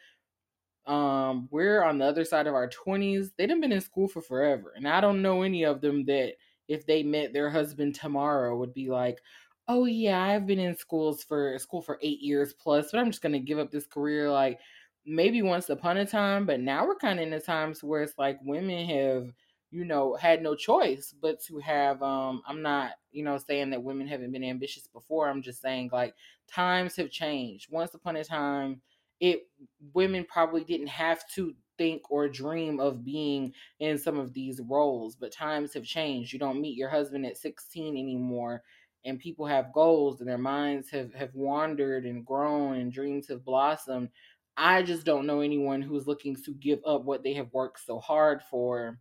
um, 0.87 1.47
we're 1.51 1.83
on 1.83 1.99
the 1.99 2.05
other 2.05 2.25
side 2.25 2.47
of 2.47 2.55
our 2.55 2.69
20s. 2.69 3.29
They 3.37 3.45
done 3.45 3.61
been 3.61 3.71
in 3.71 3.81
school 3.81 4.07
for 4.07 4.21
forever. 4.21 4.73
And 4.75 4.87
I 4.87 4.99
don't 5.01 5.21
know 5.21 5.43
any 5.43 5.63
of 5.63 5.81
them 5.81 6.05
that 6.05 6.33
if 6.67 6.85
they 6.85 7.03
met 7.03 7.33
their 7.33 7.49
husband 7.49 7.95
tomorrow 7.95 8.57
would 8.57 8.73
be 8.73 8.89
like, 8.89 9.19
oh 9.67 9.85
yeah, 9.85 10.19
I've 10.21 10.47
been 10.47 10.59
in 10.59 10.75
schools 10.75 11.23
for 11.23 11.57
school 11.59 11.81
for 11.81 11.99
eight 12.01 12.21
years 12.21 12.53
plus, 12.53 12.89
but 12.91 12.99
I'm 12.99 13.11
just 13.11 13.21
gonna 13.21 13.39
give 13.39 13.59
up 13.59 13.69
this 13.69 13.85
career. 13.85 14.31
Like 14.31 14.59
maybe 15.05 15.41
once 15.43 15.69
upon 15.69 15.97
a 15.97 16.05
time, 16.05 16.45
but 16.45 16.59
now 16.59 16.85
we're 16.85 16.95
kind 16.95 17.19
of 17.19 17.23
in 17.23 17.31
the 17.31 17.39
times 17.39 17.83
where 17.83 18.01
it's 18.01 18.17
like 18.17 18.39
women 18.43 18.87
have 18.87 19.31
you 19.71 19.85
know, 19.85 20.15
had 20.15 20.41
no 20.41 20.55
choice 20.55 21.13
but 21.21 21.41
to 21.43 21.59
have 21.59 22.01
um 22.01 22.41
I'm 22.47 22.61
not, 22.61 22.91
you 23.11 23.23
know, 23.23 23.37
saying 23.37 23.71
that 23.71 23.83
women 23.83 24.07
haven't 24.07 24.31
been 24.31 24.43
ambitious 24.43 24.87
before. 24.87 25.29
I'm 25.29 25.41
just 25.41 25.61
saying 25.61 25.89
like 25.91 26.15
times 26.51 26.95
have 26.95 27.11
changed. 27.11 27.71
Once 27.71 27.93
upon 27.93 28.15
a 28.15 28.23
time, 28.23 28.81
it 29.19 29.47
women 29.93 30.25
probably 30.27 30.63
didn't 30.63 30.87
have 30.87 31.21
to 31.35 31.53
think 31.77 32.11
or 32.11 32.27
dream 32.27 32.79
of 32.79 33.05
being 33.05 33.53
in 33.79 33.97
some 33.97 34.17
of 34.17 34.33
these 34.33 34.59
roles, 34.67 35.15
but 35.15 35.31
times 35.31 35.73
have 35.73 35.83
changed. 35.85 36.33
You 36.33 36.39
don't 36.39 36.61
meet 36.61 36.77
your 36.77 36.89
husband 36.89 37.25
at 37.25 37.37
16 37.37 37.95
anymore 37.97 38.63
and 39.05 39.19
people 39.19 39.45
have 39.45 39.73
goals 39.73 40.19
and 40.19 40.29
their 40.29 40.37
minds 40.37 40.89
have 40.89 41.13
have 41.13 41.33
wandered 41.33 42.05
and 42.05 42.25
grown 42.25 42.75
and 42.75 42.91
dreams 42.91 43.27
have 43.29 43.45
blossomed. 43.45 44.09
I 44.57 44.83
just 44.83 45.05
don't 45.05 45.25
know 45.25 45.39
anyone 45.39 45.81
who's 45.81 46.07
looking 46.07 46.35
to 46.43 46.53
give 46.53 46.79
up 46.85 47.05
what 47.05 47.23
they 47.23 47.33
have 47.35 47.53
worked 47.53 47.79
so 47.85 47.99
hard 47.99 48.41
for 48.49 48.99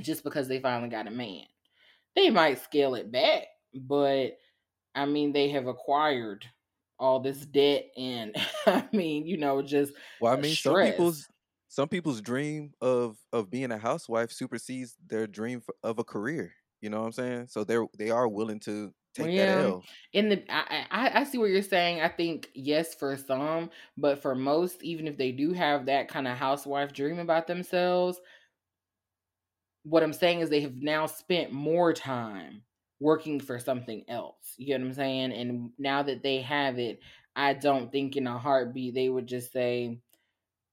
just 0.00 0.24
because 0.24 0.48
they 0.48 0.60
finally 0.60 0.88
got 0.88 1.06
a 1.06 1.10
man. 1.10 1.44
They 2.16 2.30
might 2.30 2.62
scale 2.62 2.94
it 2.94 3.10
back, 3.10 3.44
but 3.74 4.38
I 4.94 5.06
mean, 5.06 5.32
they 5.32 5.48
have 5.50 5.66
acquired 5.66 6.44
all 6.98 7.20
this 7.20 7.44
debt 7.46 7.86
and 7.96 8.34
I 8.66 8.84
mean, 8.92 9.26
you 9.26 9.36
know, 9.36 9.62
just 9.62 9.92
well, 10.20 10.32
I 10.32 10.36
mean, 10.36 10.54
stress. 10.54 10.74
some 10.74 10.92
people's 10.92 11.28
some 11.68 11.88
people's 11.88 12.20
dream 12.20 12.72
of 12.80 13.16
of 13.32 13.50
being 13.50 13.72
a 13.72 13.78
housewife 13.78 14.30
supersedes 14.30 14.96
their 15.06 15.26
dream 15.26 15.62
of 15.82 15.98
a 15.98 16.04
career. 16.04 16.52
You 16.80 16.90
know 16.90 17.00
what 17.00 17.06
I'm 17.06 17.12
saying? 17.12 17.46
So 17.48 17.64
they're 17.64 17.86
they 17.98 18.10
are 18.10 18.28
willing 18.28 18.60
to 18.60 18.92
take 19.14 19.32
yeah. 19.32 19.56
that 19.56 19.64
L. 19.64 19.84
In 20.12 20.28
the 20.28 20.44
I, 20.48 20.86
I 20.90 21.20
I 21.20 21.24
see 21.24 21.38
what 21.38 21.50
you're 21.50 21.62
saying. 21.62 22.00
I 22.00 22.08
think 22.08 22.50
yes 22.54 22.94
for 22.94 23.16
some, 23.16 23.70
but 23.96 24.20
for 24.20 24.34
most, 24.34 24.82
even 24.82 25.08
if 25.08 25.16
they 25.16 25.32
do 25.32 25.52
have 25.52 25.86
that 25.86 26.08
kind 26.08 26.28
of 26.28 26.36
housewife 26.36 26.92
dream 26.92 27.18
about 27.18 27.46
themselves, 27.46 28.20
what 29.84 30.02
I'm 30.02 30.12
saying 30.12 30.40
is 30.40 30.50
they 30.50 30.60
have 30.60 30.76
now 30.76 31.06
spent 31.06 31.52
more 31.52 31.92
time 31.92 32.62
working 33.00 33.38
for 33.40 33.58
something 33.58 34.04
else. 34.08 34.54
You 34.56 34.66
get 34.66 34.80
what 34.80 34.86
I'm 34.88 34.94
saying? 34.94 35.32
And 35.32 35.70
now 35.78 36.02
that 36.02 36.22
they 36.22 36.40
have 36.40 36.78
it, 36.78 37.00
I 37.36 37.54
don't 37.54 37.92
think 37.92 38.16
in 38.16 38.26
a 38.26 38.38
heartbeat 38.38 38.94
they 38.94 39.08
would 39.08 39.26
just 39.26 39.52
say, 39.52 40.00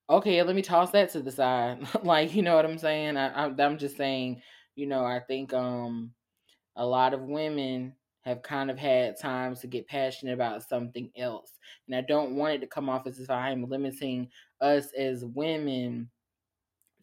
"Okay, 0.10 0.42
let 0.44 0.56
me 0.56 0.62
toss 0.62 0.92
that 0.92 1.12
to 1.12 1.22
the 1.22 1.32
side." 1.32 1.88
like, 2.04 2.34
you 2.36 2.42
know 2.42 2.56
what 2.56 2.66
I'm 2.66 2.78
saying? 2.78 3.18
I, 3.18 3.30
I, 3.30 3.46
I'm 3.48 3.78
just 3.78 3.98
saying, 3.98 4.42
you 4.76 4.88
know, 4.88 5.06
I 5.06 5.20
think 5.20 5.54
um 5.54 6.14
a 6.76 6.86
lot 6.86 7.14
of 7.14 7.22
women 7.22 7.96
have 8.22 8.44
kind 8.44 8.72
of 8.72 8.78
had 8.78 9.20
times 9.20 9.62
to 9.62 9.68
get 9.68 9.88
passionate 9.88 10.34
about 10.34 10.64
something 10.64 11.12
else. 11.18 11.52
And 11.88 11.96
I 11.96 12.02
don't 12.02 12.36
want 12.36 12.54
it 12.54 12.62
to 12.62 12.68
come 12.68 12.90
off 12.90 13.08
as 13.08 13.20
if 13.20 13.30
I'm 13.30 13.68
limiting 13.68 14.30
us 14.62 14.94
as 14.98 15.26
women 15.26 16.10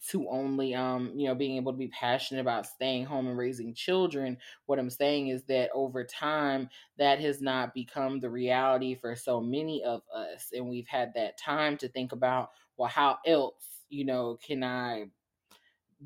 to 0.07 0.29
only 0.29 0.75
um 0.75 1.13
you 1.15 1.27
know 1.27 1.35
being 1.35 1.57
able 1.57 1.73
to 1.73 1.79
be 1.79 1.89
passionate 1.89 2.41
about 2.41 2.67
staying 2.67 3.05
home 3.05 3.27
and 3.27 3.39
raising 3.39 3.75
children 3.75 4.37
what 4.67 4.79
i'm 4.79 4.91
saying 4.91 5.29
is 5.29 5.43
that 5.45 5.71
over 5.75 6.05
time 6.05 6.69
that 6.99 7.21
has 7.21 7.41
not 7.41 7.75
become 7.75 8.21
the 8.21 8.31
reality 8.31 8.95
for 8.95 9.15
so 9.15 9.41
many 9.41 9.83
of 9.85 10.03
us 10.15 10.51
and 10.53 10.69
we've 10.69 10.89
had 10.89 11.13
that 11.15 11.39
time 11.39 11.77
to 11.77 11.89
think 11.89 12.13
about 12.13 12.51
well 12.77 12.89
how 12.89 13.19
else 13.27 13.83
you 13.89 14.05
know 14.05 14.39
can 14.45 14.63
i 14.63 15.05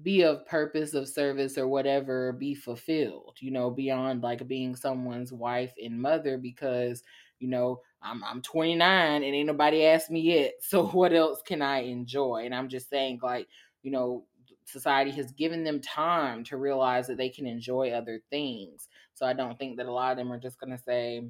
be 0.01 0.22
of 0.22 0.47
purpose 0.47 0.95
of 0.95 1.09
service 1.09 1.59
or 1.59 1.68
whatever 1.68 2.32
be 2.32 2.55
fulfilled? 2.55 3.36
You 3.40 3.51
know 3.51 3.70
beyond 3.70 4.22
like 4.22 4.47
being 4.49 4.74
someone's 4.74 5.32
wife 5.32 5.72
and 5.82 6.01
mother 6.01 6.38
because 6.38 7.03
you 7.40 7.49
know 7.49 7.80
I'm 8.01 8.24
I'm 8.24 8.40
29 8.40 9.22
and 9.22 9.24
ain't 9.24 9.47
nobody 9.47 9.84
asked 9.84 10.11
me 10.11 10.20
yet 10.20 10.55
so 10.61 10.86
what 10.86 11.12
else 11.12 11.43
can 11.43 11.61
I 11.61 11.80
enjoy? 11.80 12.45
And 12.47 12.55
I'm 12.55 12.68
just 12.68 12.88
saying 12.88 13.20
like 13.22 13.49
you 13.83 13.91
know, 13.91 14.24
society 14.64 15.11
has 15.12 15.33
given 15.33 15.64
them 15.64 15.80
time 15.80 16.45
to 16.45 16.57
realize 16.57 17.07
that 17.07 17.16
they 17.16 17.28
can 17.28 17.47
enjoy 17.47 17.91
other 17.91 18.20
things. 18.30 18.89
So 19.14 19.26
I 19.26 19.33
don't 19.33 19.59
think 19.59 19.76
that 19.76 19.87
a 19.87 19.93
lot 19.93 20.12
of 20.12 20.16
them 20.16 20.33
are 20.33 20.39
just 20.39 20.59
going 20.59 20.76
to 20.76 20.83
say, 20.83 21.22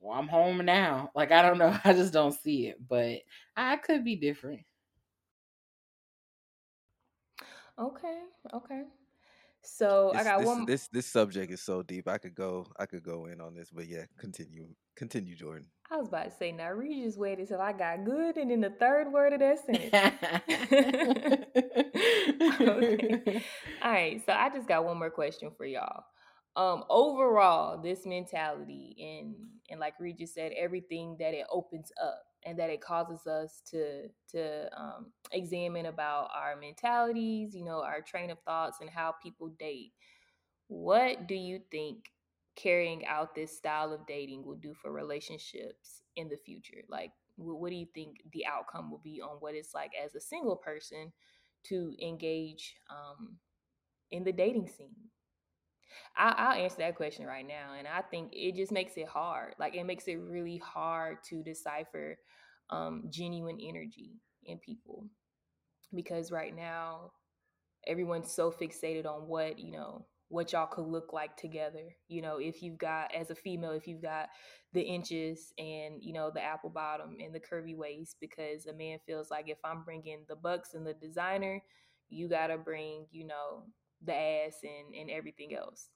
well, 0.00 0.18
I'm 0.18 0.28
home 0.28 0.64
now. 0.64 1.10
Like, 1.14 1.32
I 1.32 1.42
don't 1.42 1.58
know. 1.58 1.76
I 1.84 1.92
just 1.92 2.12
don't 2.12 2.32
see 2.32 2.68
it, 2.68 2.76
but 2.88 3.18
I 3.56 3.76
could 3.76 4.04
be 4.04 4.16
different. 4.16 4.60
Okay. 7.78 8.18
Okay. 8.52 8.82
So 9.62 10.10
this, 10.12 10.20
I 10.20 10.24
got 10.24 10.38
this, 10.38 10.46
one. 10.46 10.66
This 10.66 10.88
this 10.88 11.06
subject 11.06 11.52
is 11.52 11.60
so 11.60 11.82
deep. 11.82 12.08
I 12.08 12.18
could 12.18 12.34
go. 12.34 12.66
I 12.78 12.86
could 12.86 13.02
go 13.02 13.26
in 13.26 13.40
on 13.40 13.54
this, 13.54 13.70
but 13.70 13.86
yeah, 13.86 14.04
continue. 14.16 14.68
Continue, 14.96 15.36
Jordan. 15.36 15.66
I 15.90 15.96
was 15.96 16.08
about 16.08 16.24
to 16.24 16.30
say, 16.30 16.52
now 16.52 16.70
Reed 16.70 17.04
just 17.04 17.18
waited 17.18 17.48
till 17.48 17.60
I 17.60 17.72
got 17.72 18.04
good, 18.04 18.36
and 18.36 18.50
then 18.50 18.60
the 18.60 18.70
third 18.70 19.10
word 19.10 19.32
of 19.32 19.40
that 19.40 19.64
sentence. 19.64 19.94
okay. 22.60 23.42
All 23.82 23.90
right. 23.92 24.22
So 24.26 24.32
I 24.32 24.50
just 24.50 24.68
got 24.68 24.84
one 24.84 24.98
more 24.98 25.10
question 25.10 25.50
for 25.56 25.64
y'all. 25.64 26.04
Um, 26.56 26.84
overall, 26.90 27.80
this 27.80 28.04
mentality 28.04 28.96
and 29.00 29.34
and 29.70 29.80
like 29.80 29.94
Reed 29.98 30.18
just 30.18 30.34
said, 30.34 30.52
everything 30.58 31.16
that 31.20 31.32
it 31.32 31.46
opens 31.50 31.90
up 32.02 32.22
and 32.44 32.58
that 32.58 32.70
it 32.70 32.80
causes 32.82 33.26
us 33.26 33.62
to 33.70 34.08
to 34.32 34.68
um, 34.78 35.06
examine 35.32 35.86
about 35.86 36.28
our 36.34 36.56
mentalities, 36.56 37.54
you 37.54 37.64
know, 37.64 37.82
our 37.82 38.02
train 38.02 38.30
of 38.30 38.38
thoughts 38.40 38.78
and 38.80 38.90
how 38.90 39.14
people 39.22 39.48
date. 39.58 39.92
What 40.66 41.26
do 41.26 41.34
you 41.34 41.60
think 41.70 42.10
carrying 42.58 43.06
out 43.06 43.34
this 43.34 43.56
style 43.56 43.92
of 43.92 44.06
dating 44.06 44.44
will 44.44 44.56
do 44.56 44.74
for 44.74 44.92
relationships 44.92 46.02
in 46.16 46.28
the 46.28 46.36
future? 46.36 46.82
Like, 46.88 47.12
what 47.36 47.70
do 47.70 47.76
you 47.76 47.86
think 47.94 48.16
the 48.32 48.44
outcome 48.46 48.90
will 48.90 49.00
be 49.02 49.20
on 49.22 49.36
what 49.38 49.54
it's 49.54 49.74
like 49.74 49.92
as 50.04 50.14
a 50.14 50.20
single 50.20 50.56
person 50.56 51.12
to 51.64 51.94
engage 52.02 52.74
um, 52.90 53.36
in 54.10 54.24
the 54.24 54.32
dating 54.32 54.68
scene? 54.68 54.96
I, 56.16 56.56
will 56.56 56.64
answer 56.64 56.78
that 56.78 56.96
question 56.96 57.26
right 57.26 57.46
now, 57.46 57.74
and 57.78 57.86
I 57.86 58.02
think 58.02 58.30
it 58.32 58.56
just 58.56 58.72
makes 58.72 58.96
it 58.96 59.06
hard. 59.06 59.54
Like, 59.58 59.76
it 59.76 59.84
makes 59.84 60.08
it 60.08 60.16
really 60.16 60.58
hard 60.58 61.18
to 61.28 61.42
decipher 61.44 62.18
um, 62.70 63.04
genuine 63.08 63.58
energy 63.62 64.20
in 64.44 64.58
people 64.58 65.06
because 65.94 66.32
right 66.32 66.54
now 66.54 67.12
everyone's 67.86 68.32
so 68.32 68.50
fixated 68.50 69.06
on 69.06 69.26
what 69.26 69.58
you 69.58 69.72
know 69.72 70.04
what 70.28 70.52
y'all 70.52 70.66
could 70.66 70.86
look 70.86 71.12
like 71.12 71.36
together. 71.36 71.96
You 72.08 72.22
know, 72.22 72.38
if 72.38 72.62
you've 72.62 72.78
got, 72.78 73.14
as 73.14 73.30
a 73.30 73.34
female, 73.34 73.72
if 73.72 73.86
you've 73.86 74.02
got 74.02 74.28
the 74.72 74.82
inches 74.82 75.52
and, 75.58 76.02
you 76.02 76.12
know, 76.12 76.30
the 76.32 76.42
apple 76.42 76.70
bottom 76.70 77.16
and 77.22 77.34
the 77.34 77.40
curvy 77.40 77.76
waist, 77.76 78.16
because 78.20 78.66
a 78.66 78.72
man 78.72 78.98
feels 79.06 79.30
like 79.30 79.48
if 79.48 79.58
I'm 79.64 79.84
bringing 79.84 80.24
the 80.28 80.36
bucks 80.36 80.74
and 80.74 80.86
the 80.86 80.94
designer, 80.94 81.62
you 82.10 82.28
got 82.28 82.48
to 82.48 82.58
bring, 82.58 83.06
you 83.10 83.26
know, 83.26 83.64
the 84.04 84.14
ass 84.14 84.58
and, 84.62 84.94
and 84.94 85.10
everything 85.10 85.54
else. 85.54 85.88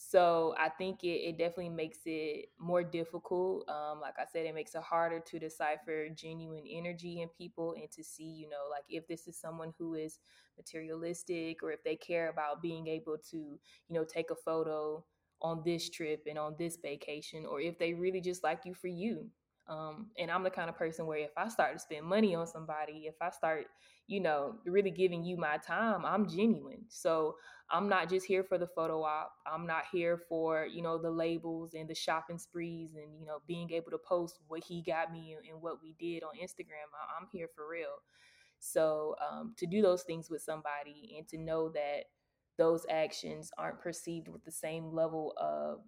So 0.00 0.54
I 0.56 0.68
think 0.68 1.02
it, 1.02 1.08
it 1.28 1.38
definitely 1.38 1.70
makes 1.70 1.98
it 2.06 2.50
more 2.58 2.82
difficult. 2.84 3.68
Um, 3.68 4.00
like 4.00 4.14
I 4.18 4.24
said, 4.30 4.46
it 4.46 4.54
makes 4.54 4.74
it 4.74 4.82
harder 4.82 5.18
to 5.20 5.38
decipher 5.38 6.08
genuine 6.08 6.64
energy 6.70 7.20
in 7.20 7.28
people 7.28 7.74
and 7.76 7.90
to 7.92 8.04
see, 8.04 8.24
you 8.24 8.48
know, 8.48 8.68
like 8.70 8.84
if 8.88 9.06
this 9.08 9.26
is 9.26 9.38
someone 9.38 9.74
who 9.78 9.94
is 9.94 10.18
materialistic 10.56 11.62
or 11.62 11.72
if 11.72 11.82
they 11.84 11.96
care 11.96 12.30
about 12.30 12.62
being 12.62 12.86
able 12.86 13.18
to, 13.30 13.36
you 13.36 13.58
know, 13.90 14.04
take 14.04 14.30
a 14.30 14.36
photo 14.36 15.04
on 15.42 15.62
this 15.64 15.90
trip 15.90 16.22
and 16.28 16.38
on 16.38 16.54
this 16.58 16.76
vacation, 16.80 17.44
or 17.44 17.60
if 17.60 17.78
they 17.78 17.92
really 17.94 18.20
just 18.20 18.42
like 18.42 18.60
you 18.64 18.74
for 18.74 18.88
you. 18.88 19.28
Um, 19.68 20.06
and 20.18 20.30
I'm 20.30 20.42
the 20.42 20.50
kind 20.50 20.70
of 20.70 20.76
person 20.76 21.06
where 21.06 21.18
if 21.18 21.36
I 21.36 21.48
start 21.48 21.74
to 21.74 21.78
spend 21.78 22.06
money 22.06 22.34
on 22.34 22.46
somebody, 22.46 23.04
if 23.06 23.16
I 23.20 23.30
start, 23.30 23.66
you 24.06 24.20
know, 24.20 24.54
really 24.64 24.90
giving 24.90 25.22
you 25.22 25.36
my 25.36 25.58
time, 25.58 26.06
I'm 26.06 26.26
genuine. 26.26 26.84
So 26.88 27.36
I'm 27.70 27.88
not 27.88 28.08
just 28.08 28.26
here 28.26 28.42
for 28.42 28.56
the 28.56 28.66
photo 28.66 29.02
op. 29.02 29.32
I'm 29.46 29.66
not 29.66 29.84
here 29.92 30.22
for, 30.28 30.66
you 30.66 30.80
know, 30.80 30.96
the 30.96 31.10
labels 31.10 31.74
and 31.74 31.86
the 31.86 31.94
shopping 31.94 32.38
sprees 32.38 32.94
and, 32.94 33.20
you 33.20 33.26
know, 33.26 33.40
being 33.46 33.70
able 33.72 33.90
to 33.90 33.98
post 33.98 34.40
what 34.48 34.64
he 34.64 34.82
got 34.82 35.12
me 35.12 35.36
and 35.50 35.60
what 35.60 35.82
we 35.82 35.94
did 35.98 36.22
on 36.22 36.30
Instagram. 36.42 36.88
I'm 37.18 37.28
here 37.30 37.48
for 37.54 37.68
real. 37.68 38.02
So 38.58 39.16
um, 39.30 39.54
to 39.58 39.66
do 39.66 39.82
those 39.82 40.02
things 40.02 40.30
with 40.30 40.40
somebody 40.42 41.14
and 41.18 41.28
to 41.28 41.38
know 41.38 41.68
that 41.70 42.04
those 42.56 42.86
actions 42.90 43.50
aren't 43.58 43.80
perceived 43.80 44.28
with 44.28 44.44
the 44.44 44.50
same 44.50 44.92
level 44.92 45.34
of 45.36 45.80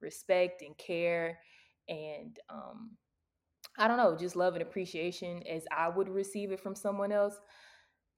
respect 0.00 0.62
and 0.62 0.76
care 0.78 1.38
and 1.88 2.38
um, 2.48 2.90
I 3.78 3.88
don't 3.88 3.98
know, 3.98 4.16
just 4.16 4.36
love 4.36 4.54
and 4.54 4.62
appreciation 4.62 5.42
as 5.46 5.64
I 5.70 5.88
would 5.88 6.08
receive 6.08 6.50
it 6.50 6.60
from 6.60 6.74
someone 6.74 7.12
else, 7.12 7.38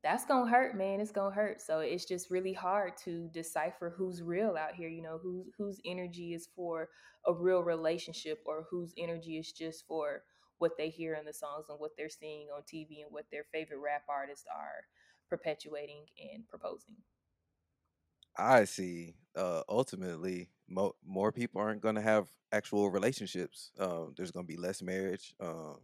that's 0.02 0.24
gonna 0.24 0.50
hurt, 0.50 0.76
man. 0.76 1.00
It's 1.00 1.10
gonna 1.10 1.34
hurt. 1.34 1.60
So 1.60 1.80
it's 1.80 2.04
just 2.04 2.30
really 2.30 2.52
hard 2.52 2.96
to 3.04 3.28
decipher 3.32 3.92
who's 3.96 4.22
real 4.22 4.56
out 4.56 4.74
here, 4.74 4.88
you 4.88 5.02
know, 5.02 5.18
whose 5.20 5.46
whose 5.56 5.80
energy 5.84 6.34
is 6.34 6.48
for 6.54 6.88
a 7.26 7.32
real 7.32 7.62
relationship 7.62 8.40
or 8.46 8.66
whose 8.70 8.94
energy 8.96 9.38
is 9.38 9.52
just 9.52 9.86
for 9.86 10.22
what 10.58 10.72
they 10.76 10.88
hear 10.88 11.14
in 11.14 11.24
the 11.24 11.32
songs 11.32 11.66
and 11.68 11.78
what 11.78 11.92
they're 11.96 12.08
seeing 12.08 12.48
on 12.54 12.62
TV 12.62 13.02
and 13.02 13.10
what 13.10 13.26
their 13.30 13.44
favorite 13.52 13.78
rap 13.78 14.02
artists 14.08 14.46
are 14.54 14.84
perpetuating 15.28 16.04
and 16.32 16.46
proposing. 16.48 16.96
I 18.36 18.64
see. 18.64 19.14
Uh, 19.36 19.62
ultimately, 19.68 20.48
mo- 20.68 20.94
more 21.04 21.32
people 21.32 21.60
aren't 21.60 21.82
going 21.82 21.94
to 21.96 22.02
have 22.02 22.28
actual 22.52 22.90
relationships. 22.90 23.72
Um, 23.78 24.14
there's 24.16 24.30
going 24.30 24.46
to 24.46 24.52
be 24.52 24.60
less 24.60 24.82
marriage, 24.82 25.34
um, 25.40 25.78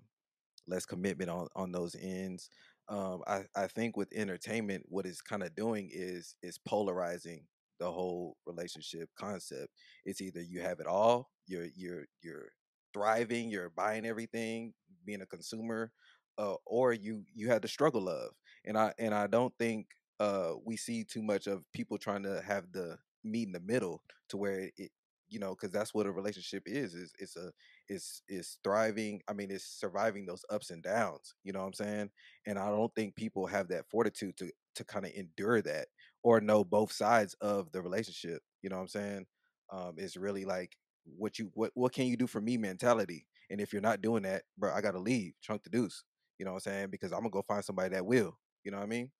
less 0.66 0.86
commitment 0.86 1.30
on 1.30 1.48
on 1.56 1.72
those 1.72 1.96
ends. 2.00 2.48
um, 2.88 3.22
I 3.26 3.44
I 3.56 3.66
think 3.66 3.96
with 3.96 4.12
entertainment, 4.12 4.84
what 4.88 5.06
it's 5.06 5.22
kind 5.22 5.42
of 5.42 5.54
doing 5.54 5.90
is 5.92 6.36
is 6.42 6.58
polarizing 6.58 7.46
the 7.80 7.90
whole 7.90 8.36
relationship 8.46 9.08
concept. 9.18 9.68
It's 10.04 10.20
either 10.20 10.42
you 10.42 10.60
have 10.62 10.80
it 10.80 10.86
all, 10.86 11.30
you're 11.46 11.68
you're 11.74 12.04
you're 12.22 12.50
thriving, 12.92 13.50
you're 13.50 13.70
buying 13.70 14.06
everything, 14.06 14.74
being 15.04 15.22
a 15.22 15.26
consumer, 15.26 15.92
uh, 16.38 16.56
or 16.66 16.92
you 16.92 17.24
you 17.34 17.48
have 17.48 17.62
the 17.62 17.68
struggle 17.68 18.08
of. 18.08 18.30
And 18.64 18.76
I 18.78 18.92
and 18.98 19.14
I 19.14 19.26
don't 19.26 19.54
think 19.58 19.86
uh, 20.20 20.52
we 20.64 20.76
see 20.76 21.04
too 21.04 21.22
much 21.22 21.46
of 21.46 21.64
people 21.72 21.98
trying 21.98 22.22
to 22.24 22.42
have 22.42 22.70
the 22.72 22.98
meet 23.24 23.46
in 23.46 23.52
the 23.52 23.60
middle 23.60 24.02
to 24.28 24.36
where 24.36 24.70
it, 24.76 24.90
you 25.28 25.38
know 25.38 25.50
because 25.50 25.72
that's 25.72 25.94
what 25.94 26.06
a 26.06 26.12
relationship 26.12 26.62
is 26.66 26.94
is 26.94 27.12
it's 27.18 27.36
a 27.36 27.50
it's 27.88 28.22
it's 28.28 28.58
thriving 28.62 29.20
i 29.28 29.32
mean 29.32 29.50
it's 29.50 29.64
surviving 29.64 30.26
those 30.26 30.44
ups 30.50 30.70
and 30.70 30.82
downs 30.82 31.34
you 31.42 31.52
know 31.52 31.60
what 31.60 31.66
i'm 31.66 31.72
saying? 31.72 32.10
And 32.46 32.58
i 32.58 32.68
don't 32.68 32.94
think 32.94 33.16
people 33.16 33.46
have 33.46 33.68
that 33.68 33.86
fortitude 33.90 34.36
to 34.38 34.50
to 34.76 34.84
kind 34.84 35.04
of 35.06 35.12
endure 35.12 35.62
that 35.62 35.86
or 36.22 36.40
know 36.40 36.64
both 36.64 36.92
sides 36.92 37.34
of 37.40 37.70
the 37.72 37.82
relationship 37.82 38.42
you 38.62 38.70
know 38.70 38.76
what 38.76 38.82
i'm 38.82 38.88
saying? 38.88 39.26
Um 39.72 39.94
it's 39.96 40.16
really 40.16 40.44
like 40.44 40.76
what 41.04 41.38
you 41.38 41.50
what 41.54 41.70
what 41.74 41.92
can 41.92 42.06
you 42.06 42.16
do 42.16 42.26
for 42.26 42.40
me 42.40 42.56
mentality? 42.56 43.26
And 43.50 43.60
if 43.60 43.72
you're 43.72 43.82
not 43.82 44.02
doing 44.02 44.22
that 44.24 44.42
bro 44.58 44.72
i 44.72 44.80
gotta 44.80 45.00
leave 45.00 45.34
chunk 45.40 45.64
the 45.64 45.70
deuce 45.70 46.04
you 46.38 46.44
know 46.44 46.52
what 46.52 46.66
i'm 46.66 46.72
saying? 46.72 46.88
Because 46.90 47.12
i'm 47.12 47.20
gonna 47.20 47.30
go 47.30 47.42
find 47.42 47.64
somebody 47.64 47.90
that 47.90 48.06
will 48.06 48.38
you 48.62 48.70
know 48.70 48.78
what 48.78 48.84
i 48.84 48.88
mean? 48.88 49.10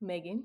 Megan. 0.00 0.44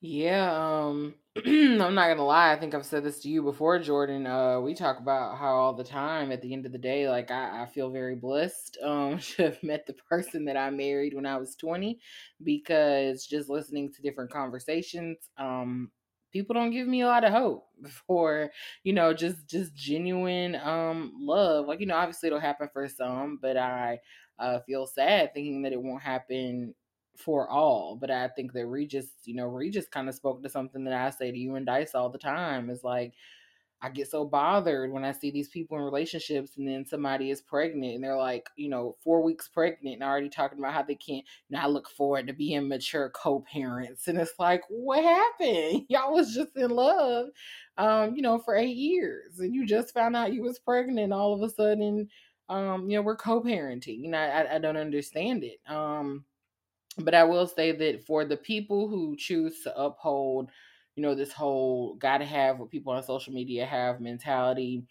Yeah, 0.00 0.52
um, 0.86 1.14
I'm 1.44 1.76
not 1.94 2.08
gonna 2.08 2.24
lie. 2.24 2.52
I 2.52 2.56
think 2.56 2.74
I've 2.74 2.86
said 2.86 3.02
this 3.04 3.20
to 3.20 3.28
you 3.28 3.42
before, 3.42 3.78
Jordan. 3.80 4.26
Uh, 4.26 4.60
we 4.60 4.74
talk 4.74 5.00
about 5.00 5.38
how 5.38 5.54
all 5.56 5.74
the 5.74 5.82
time 5.84 6.30
at 6.30 6.40
the 6.40 6.52
end 6.52 6.66
of 6.66 6.72
the 6.72 6.78
day, 6.78 7.08
like 7.08 7.30
I, 7.32 7.62
I 7.62 7.66
feel 7.66 7.90
very 7.90 8.14
blessed 8.14 8.78
um 8.84 9.18
to 9.36 9.42
have 9.44 9.62
met 9.62 9.86
the 9.86 9.94
person 10.08 10.44
that 10.44 10.56
I 10.56 10.70
married 10.70 11.14
when 11.14 11.26
I 11.26 11.36
was 11.36 11.56
20 11.56 11.98
because 12.44 13.26
just 13.26 13.48
listening 13.48 13.92
to 13.92 14.02
different 14.02 14.30
conversations, 14.30 15.18
um, 15.36 15.90
people 16.32 16.54
don't 16.54 16.70
give 16.70 16.86
me 16.86 17.00
a 17.02 17.06
lot 17.06 17.24
of 17.24 17.32
hope 17.32 17.66
for, 18.06 18.50
you 18.84 18.92
know, 18.92 19.12
just 19.12 19.48
just 19.48 19.74
genuine 19.74 20.54
um 20.56 21.12
love. 21.18 21.66
Like, 21.66 21.80
you 21.80 21.86
know, 21.86 21.96
obviously 21.96 22.28
it'll 22.28 22.38
happen 22.40 22.68
for 22.72 22.86
some, 22.88 23.38
but 23.42 23.56
I 23.56 23.98
uh 24.38 24.60
feel 24.60 24.86
sad 24.86 25.34
thinking 25.34 25.62
that 25.62 25.72
it 25.72 25.82
won't 25.82 26.02
happen 26.02 26.74
for 27.18 27.48
all. 27.50 27.96
But 27.96 28.10
I 28.10 28.28
think 28.28 28.52
that 28.52 28.66
Regis, 28.66 29.08
you 29.24 29.34
know, 29.34 29.46
Regis 29.46 29.86
kind 29.88 30.08
of 30.08 30.14
spoke 30.14 30.42
to 30.42 30.48
something 30.48 30.84
that 30.84 30.94
I 30.94 31.10
say 31.10 31.30
to 31.30 31.38
you 31.38 31.56
and 31.56 31.66
Dice 31.66 31.94
all 31.94 32.08
the 32.10 32.18
time. 32.18 32.70
Is 32.70 32.84
like 32.84 33.14
I 33.80 33.90
get 33.90 34.10
so 34.10 34.24
bothered 34.24 34.90
when 34.90 35.04
I 35.04 35.12
see 35.12 35.30
these 35.30 35.48
people 35.48 35.76
in 35.76 35.84
relationships 35.84 36.56
and 36.56 36.66
then 36.66 36.84
somebody 36.84 37.30
is 37.30 37.40
pregnant 37.40 37.94
and 37.94 38.02
they're 38.02 38.16
like, 38.16 38.48
you 38.56 38.68
know, 38.68 38.96
four 39.04 39.22
weeks 39.22 39.46
pregnant 39.48 39.94
and 39.94 40.02
already 40.02 40.28
talking 40.28 40.58
about 40.58 40.74
how 40.74 40.82
they 40.82 40.96
can't 40.96 41.24
now 41.48 41.68
look 41.68 41.88
forward 41.88 42.26
to 42.26 42.32
being 42.32 42.66
mature 42.66 43.10
co-parents. 43.10 44.08
And 44.08 44.18
it's 44.18 44.34
like, 44.38 44.62
what 44.68 45.04
happened? 45.04 45.84
Y'all 45.88 46.12
was 46.12 46.34
just 46.34 46.56
in 46.56 46.70
love, 46.70 47.28
um, 47.76 48.16
you 48.16 48.22
know, 48.22 48.40
for 48.40 48.56
eight 48.56 48.76
years 48.76 49.38
and 49.38 49.54
you 49.54 49.64
just 49.64 49.94
found 49.94 50.16
out 50.16 50.32
you 50.32 50.42
was 50.42 50.58
pregnant 50.58 51.12
all 51.12 51.32
of 51.32 51.42
a 51.42 51.52
sudden, 51.52 52.08
um, 52.48 52.90
you 52.90 52.96
know, 52.96 53.02
we're 53.02 53.16
co-parenting. 53.16 54.02
You 54.02 54.10
know, 54.10 54.18
I, 54.18 54.56
I 54.56 54.58
don't 54.58 54.76
understand 54.76 55.44
it. 55.44 55.60
Um, 55.72 56.24
but 56.98 57.14
I 57.14 57.24
will 57.24 57.46
say 57.46 57.72
that 57.72 58.04
for 58.06 58.24
the 58.24 58.36
people 58.36 58.88
who 58.88 59.16
choose 59.16 59.62
to 59.62 59.78
uphold, 59.78 60.50
you 60.96 61.02
know, 61.02 61.14
this 61.14 61.32
whole 61.32 61.94
gotta 61.96 62.24
have 62.24 62.58
what 62.58 62.70
people 62.70 62.92
on 62.92 63.02
social 63.02 63.32
media 63.32 63.66
have 63.66 64.00
mentality, 64.00 64.84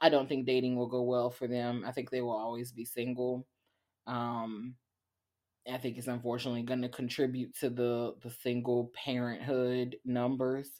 I 0.00 0.08
don't 0.10 0.28
think 0.28 0.46
dating 0.46 0.76
will 0.76 0.88
go 0.88 1.02
well 1.02 1.30
for 1.30 1.48
them. 1.48 1.84
I 1.86 1.92
think 1.92 2.10
they 2.10 2.22
will 2.22 2.36
always 2.36 2.72
be 2.72 2.84
single. 2.84 3.46
Um, 4.06 4.76
I 5.70 5.78
think 5.78 5.96
it's 5.96 6.08
unfortunately 6.08 6.62
going 6.62 6.82
to 6.82 6.88
contribute 6.88 7.54
to 7.60 7.70
the 7.70 8.16
the 8.22 8.30
single 8.30 8.90
parenthood 8.94 9.96
numbers. 10.04 10.70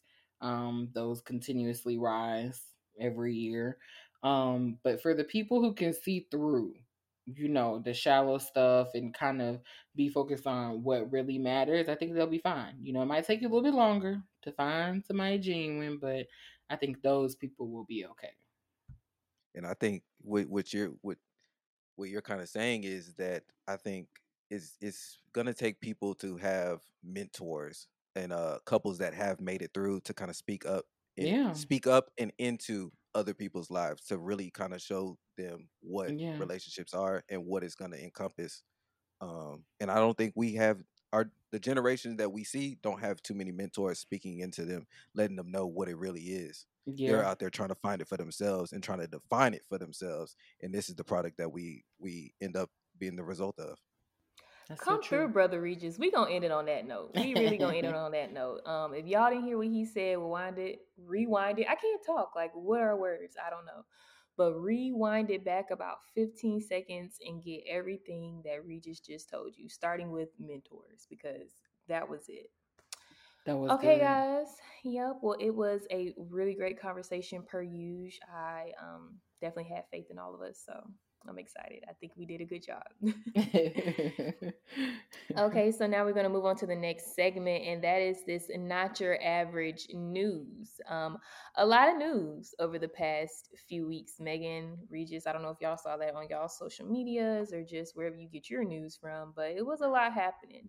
Um, 0.41 0.91
those 0.93 1.21
continuously 1.23 1.99
rise 1.99 2.61
every 3.01 3.35
year. 3.35 3.79
Um, 4.25 4.79
but 4.83 5.01
for 5.03 5.15
the 5.15 5.25
people 5.25 5.61
who 5.61 5.73
can 5.75 5.93
see 5.93 6.27
through 6.31 6.75
you 7.27 7.49
know, 7.49 7.81
the 7.85 7.95
shallow 7.95 8.39
stuff 8.39 8.89
and 8.95 9.15
kind 9.15 9.41
of 9.41 9.61
be 9.95 10.09
focused 10.09 10.47
on 10.47 10.83
what 10.83 11.11
really 11.13 11.39
matters, 11.39 11.89
I 11.89 11.95
think 11.95 12.15
they'll 12.15 12.27
be 12.27 12.39
fine. 12.39 12.77
You 12.83 12.93
know, 12.93 13.03
it 13.03 13.07
might 13.07 13.27
take 13.27 13.41
you 13.41 13.49
a 13.49 13.51
little 13.51 13.63
bit 13.63 13.75
longer 13.75 14.23
to 14.43 14.53
find 14.53 15.05
somebody 15.05 15.39
genuine, 15.39 15.99
but 16.01 16.27
I 16.71 16.77
think 16.77 17.03
those 17.03 17.37
people 17.37 17.69
will 17.71 17.85
be 17.85 18.07
okay. 18.07 18.31
And 19.55 19.67
I 19.67 19.75
think 19.75 20.03
what 20.21 20.49
what 20.49 20.73
you're 20.73 20.93
what 21.03 21.19
what 21.97 22.09
you're 22.09 22.23
kind 22.23 22.41
of 22.41 22.49
saying 22.49 22.85
is 22.85 23.15
that 23.15 23.45
I 23.69 23.77
think 23.77 24.09
is 24.51 24.77
it's 24.81 25.19
gonna 25.33 25.55
take 25.55 25.81
people 25.81 26.15
to 26.17 26.37
have 26.39 26.81
mentors 27.05 27.87
and 28.17 28.33
uh 28.33 28.59
couples 28.65 28.99
that 28.99 29.15
have 29.15 29.41
made 29.41 29.63
it 29.63 29.71
through 29.75 30.01
to 30.01 30.15
kind 30.15 30.31
of 30.31 30.37
speak 30.37 30.65
up 30.67 30.85
Yeah. 31.17 31.55
speak 31.55 31.87
up 31.87 32.11
and 32.19 32.33
into 32.39 32.93
other 33.15 33.35
people's 33.35 33.71
lives 33.71 34.05
to 34.07 34.19
really 34.19 34.51
kind 34.51 34.73
of 34.75 34.81
show 34.83 35.19
them 35.37 35.69
what 35.81 36.15
Yeah. 36.15 36.39
relationships 36.39 36.95
are 36.95 37.23
and 37.29 37.45
what 37.47 37.65
it's 37.65 37.75
gonna 37.75 37.97
encompass. 37.97 38.63
Um 39.21 39.67
and 39.81 39.91
I 39.91 39.97
don't 39.97 40.17
think 40.17 40.35
we 40.37 40.55
have 40.55 40.83
our 41.13 41.31
the 41.53 41.61
generation 41.61 42.17
that 42.17 42.33
we 42.33 42.45
see 42.45 42.77
don't 42.83 43.01
have 43.01 43.23
too 43.23 43.35
many 43.35 43.53
mentors 43.53 43.99
speaking 44.01 44.41
into 44.41 44.65
them, 44.65 44.87
letting 45.15 45.37
them 45.37 45.51
know 45.51 45.67
what 45.67 45.89
it 45.89 45.97
really 45.97 46.23
is. 46.23 46.67
They're 47.05 47.25
out 47.25 47.39
there 47.39 47.51
trying 47.51 47.71
to 47.71 47.75
find 47.77 48.01
it 48.03 48.09
for 48.09 48.17
themselves 48.17 48.73
and 48.73 48.83
trying 48.83 49.01
to 49.01 49.09
define 49.09 49.55
it 49.55 49.65
for 49.69 49.79
themselves 49.79 50.37
and 50.63 50.75
this 50.75 50.89
is 50.89 50.95
the 50.97 51.05
product 51.05 51.39
that 51.39 51.51
we 51.53 51.85
we 51.99 52.35
end 52.41 52.57
up 52.57 52.71
being 52.99 53.17
the 53.17 53.25
result 53.25 53.59
of 53.59 53.79
That's 54.73 54.87
so 54.87 54.87
Come 54.87 55.03
through, 55.03 55.27
true. 55.27 55.29
brother 55.29 55.61
Regis. 55.61 55.99
We 55.99 56.11
gonna 56.11 56.31
end 56.31 56.45
it 56.45 56.51
on 56.51 56.67
that 56.67 56.87
note. 56.87 57.13
We 57.15 57.35
really 57.35 57.59
gonna 57.59 57.77
end 57.77 57.87
it 57.87 57.95
on 57.95 58.13
that 58.13 58.33
note. 58.33 58.63
Um, 58.67 58.95
if 58.95 59.07
y'all 59.07 59.29
didn't 59.31 59.45
hear 59.45 59.59
what 59.59 59.67
he 59.69 59.85
said, 59.85 60.19
rewind 60.19 60.59
it, 60.59 60.81
rewind 60.97 61.59
it. 61.59 61.67
I 61.69 61.75
can't 61.75 62.05
talk. 62.07 62.33
Like, 62.35 62.53
what 62.55 62.81
are 62.81 62.97
words? 62.97 63.37
I 63.45 63.51
don't 63.51 63.67
know. 63.67 63.85
But 64.37 64.55
rewind 64.55 65.31
it 65.31 65.45
back 65.45 65.71
about 65.71 65.99
15 66.15 66.63
seconds 66.63 67.19
and 67.27 67.43
get 67.45 67.63
everything 67.69 68.43
that 68.47 68.65
Regis 68.65 69.01
just 69.01 69.29
told 69.29 69.55
you, 69.59 69.69
starting 69.69 70.11
with 70.11 70.31
mentors, 70.41 71.07
because 71.11 71.51
that 71.89 72.09
was 72.09 72.25
it. 72.29 72.51
that 73.45 73.57
was 73.59 73.71
Okay, 73.73 73.99
good. 73.99 74.01
guys. 74.01 74.49
Yep. 74.85 75.19
Well, 75.23 75.37
it 75.39 75.55
was 75.55 75.83
a 75.91 76.15
really 76.17 76.55
great 76.55 76.81
conversation 76.81 77.43
per 77.43 77.63
usual. 77.63 78.21
I 78.35 78.73
um 78.83 79.19
definitely 79.43 79.75
had 79.75 79.85
faith 79.91 80.07
in 80.11 80.19
all 80.19 80.35
of 80.35 80.41
us, 80.41 80.63
so 80.65 80.73
I'm 81.29 81.39
excited. 81.39 81.85
I 81.89 81.93
think 81.95 82.13
we 82.17 82.27
did 82.27 82.41
a 82.41 82.45
good 82.45 82.65
job. 82.65 82.83
Okay, 85.39 85.71
so 85.71 85.87
now 85.87 86.05
we're 86.05 86.13
going 86.13 86.25
to 86.25 86.31
move 86.31 86.45
on 86.45 86.57
to 86.57 86.67
the 86.67 86.77
next 86.77 87.15
segment, 87.15 87.65
and 87.65 87.83
that 87.85 88.03
is 88.03 88.19
this 88.27 88.51
not 88.55 89.01
your 89.01 89.23
average 89.23 89.87
news. 89.95 90.81
Um, 90.89 91.19
a 91.57 91.65
lot 91.65 91.89
of 91.89 91.97
news 91.97 92.55
over 92.59 92.79
the 92.79 92.89
past 92.89 93.49
few 93.69 93.87
weeks. 93.87 94.15
Megan, 94.21 94.77
Regis, 94.91 95.27
I 95.27 95.33
don't 95.33 95.43
know 95.43 95.51
if 95.51 95.61
y'all 95.61 95.79
saw 95.79 95.97
that 95.97 96.15
on 96.15 96.29
y'all 96.29 96.49
social 96.49 96.87
medias 96.87 97.53
or 97.53 97.63
just 97.63 97.97
wherever 97.97 98.17
you 98.17 98.29
get 98.29 98.51
your 98.51 98.65
news 98.65 98.97
from, 99.01 99.33
but 99.35 99.53
it 99.53 99.65
was 99.65 99.81
a 99.81 99.89
lot 99.89 100.13
happening. 100.13 100.69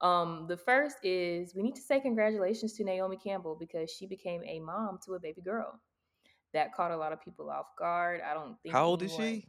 Um, 0.00 0.46
the 0.48 0.56
first 0.56 0.96
is 1.02 1.54
we 1.54 1.62
need 1.62 1.74
to 1.74 1.82
say 1.82 2.00
congratulations 2.00 2.72
to 2.74 2.84
Naomi 2.84 3.18
Campbell 3.18 3.56
because 3.58 3.90
she 3.90 4.06
became 4.06 4.42
a 4.44 4.60
mom 4.60 4.98
to 5.04 5.14
a 5.14 5.20
baby 5.20 5.42
girl. 5.42 5.78
That 6.54 6.74
caught 6.74 6.90
a 6.90 6.96
lot 6.96 7.12
of 7.12 7.22
people 7.22 7.50
off 7.50 7.66
guard. 7.78 8.22
I 8.28 8.32
don't 8.32 8.56
think 8.62 8.74
how 8.74 8.86
old 8.86 9.02
is 9.02 9.14
she 9.14 9.44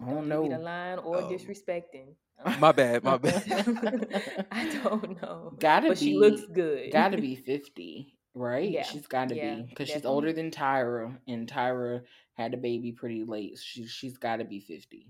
I 0.00 0.10
Don't 0.10 0.28
give 0.28 0.48
the 0.48 0.58
know. 0.58 0.58
line 0.58 0.98
or 0.98 1.18
Oh. 1.18 1.28
disrespecting. 1.28 2.14
My 2.58 2.72
bad 2.72 3.04
my 3.04 3.16
bad 3.16 3.44
I 4.50 4.68
don't 4.82 5.22
know. 5.22 5.54
Gotta 5.58 5.88
but 5.88 6.00
be. 6.00 6.06
she 6.06 6.14
looks 6.16 6.42
good. 6.52 6.92
Gotta 6.92 7.16
be 7.20 7.36
50, 7.36 8.18
right? 8.34 8.68
Yeah, 8.68 8.82
She's 8.82 9.06
gotta 9.06 9.34
yeah, 9.36 9.56
be. 9.56 9.62
Because 9.62 9.88
she's 9.88 10.04
older 10.04 10.32
than 10.32 10.50
Tyra, 10.50 11.16
and 11.28 11.48
Tyra 11.50 12.02
had 12.34 12.52
a 12.54 12.56
baby 12.58 12.92
pretty 12.92 13.24
late. 13.24 13.58
She, 13.62 13.86
she's 13.86 14.18
gotta 14.18 14.44
be 14.44 14.60
50. 14.60 15.06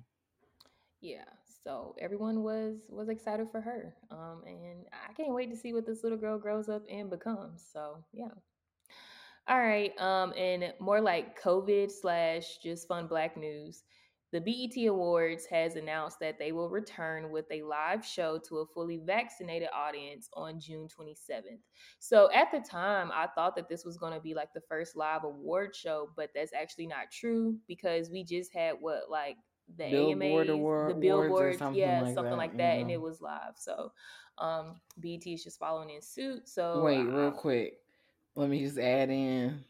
Yeah. 1.00 1.24
So 1.64 1.94
everyone 1.98 2.42
was 2.42 2.76
was 2.90 3.08
excited 3.08 3.48
for 3.50 3.60
her. 3.60 3.94
Um, 4.10 4.42
and 4.46 4.84
I 4.92 5.12
can't 5.14 5.34
wait 5.34 5.50
to 5.50 5.56
see 5.56 5.72
what 5.72 5.86
this 5.86 6.02
little 6.02 6.18
girl 6.18 6.38
grows 6.38 6.68
up 6.68 6.82
and 6.90 7.08
becomes. 7.10 7.64
So 7.72 8.04
yeah. 8.12 8.28
All 9.48 9.58
right. 9.58 9.92
Um, 10.00 10.32
and 10.36 10.72
more 10.80 11.00
like 11.00 11.40
COVID 11.42 11.90
slash 11.90 12.58
just 12.62 12.88
fun 12.88 13.06
black 13.06 13.36
news. 13.36 13.82
The 14.34 14.40
BET 14.40 14.88
Awards 14.88 15.46
has 15.46 15.76
announced 15.76 16.18
that 16.18 16.40
they 16.40 16.50
will 16.50 16.68
return 16.68 17.30
with 17.30 17.44
a 17.52 17.62
live 17.62 18.04
show 18.04 18.40
to 18.48 18.58
a 18.58 18.66
fully 18.66 18.96
vaccinated 18.96 19.68
audience 19.72 20.28
on 20.34 20.58
June 20.58 20.88
27th. 20.88 21.60
So 22.00 22.28
at 22.34 22.50
the 22.50 22.58
time, 22.58 23.12
I 23.14 23.28
thought 23.28 23.54
that 23.54 23.68
this 23.68 23.84
was 23.84 23.96
going 23.96 24.12
to 24.12 24.18
be 24.18 24.34
like 24.34 24.52
the 24.52 24.60
first 24.68 24.96
live 24.96 25.22
award 25.22 25.76
show, 25.76 26.10
but 26.16 26.30
that's 26.34 26.52
actually 26.52 26.88
not 26.88 27.12
true 27.12 27.56
because 27.68 28.10
we 28.10 28.24
just 28.24 28.52
had 28.52 28.74
what 28.80 29.02
like 29.08 29.36
the 29.78 29.88
Billboard 29.88 30.48
AMAs, 30.48 30.50
award- 30.50 30.88
the 30.88 30.94
awards 30.94 30.96
or 30.96 31.00
billboards, 31.00 31.58
something 31.58 31.80
yeah, 31.80 32.02
like 32.02 32.14
something 32.14 32.30
that, 32.30 32.36
like 32.36 32.56
that, 32.56 32.78
and 32.80 32.90
it 32.90 33.00
was 33.00 33.20
live. 33.20 33.54
So 33.54 33.92
um, 34.38 34.80
BET 34.98 35.24
is 35.28 35.44
just 35.44 35.60
following 35.60 35.90
in 35.90 36.02
suit. 36.02 36.48
So 36.48 36.82
Wait, 36.82 37.04
real 37.04 37.30
quick. 37.30 37.74
Let 38.34 38.50
me 38.50 38.64
just 38.64 38.78
add 38.78 39.10
in. 39.10 39.62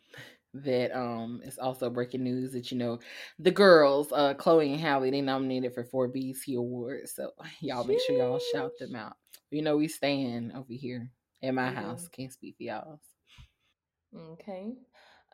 That 0.54 0.96
um 0.96 1.40
it's 1.44 1.58
also 1.58 1.90
breaking 1.90 2.22
news 2.22 2.52
that 2.52 2.70
you 2.70 2.78
know 2.78 2.98
the 3.38 3.50
girls, 3.50 4.12
uh 4.12 4.34
Chloe 4.34 4.72
and 4.72 4.80
Halle, 4.80 5.10
they 5.10 5.20
nominated 5.20 5.74
for 5.74 5.84
four 5.84 6.08
BET 6.08 6.54
Awards. 6.56 7.14
So 7.14 7.32
y'all 7.60 7.84
make 7.84 8.00
sure 8.00 8.16
y'all 8.16 8.38
shout 8.38 8.72
them 8.78 8.96
out. 8.96 9.16
You 9.50 9.62
know 9.62 9.76
we 9.76 9.88
staying 9.88 10.52
over 10.54 10.72
here 10.72 11.10
at 11.42 11.54
my 11.54 11.70
Mhm. 11.70 11.72
house. 11.72 12.08
Can't 12.08 12.32
speak 12.32 12.56
for 12.56 12.62
y'all. 12.64 13.00
Okay. 14.16 14.74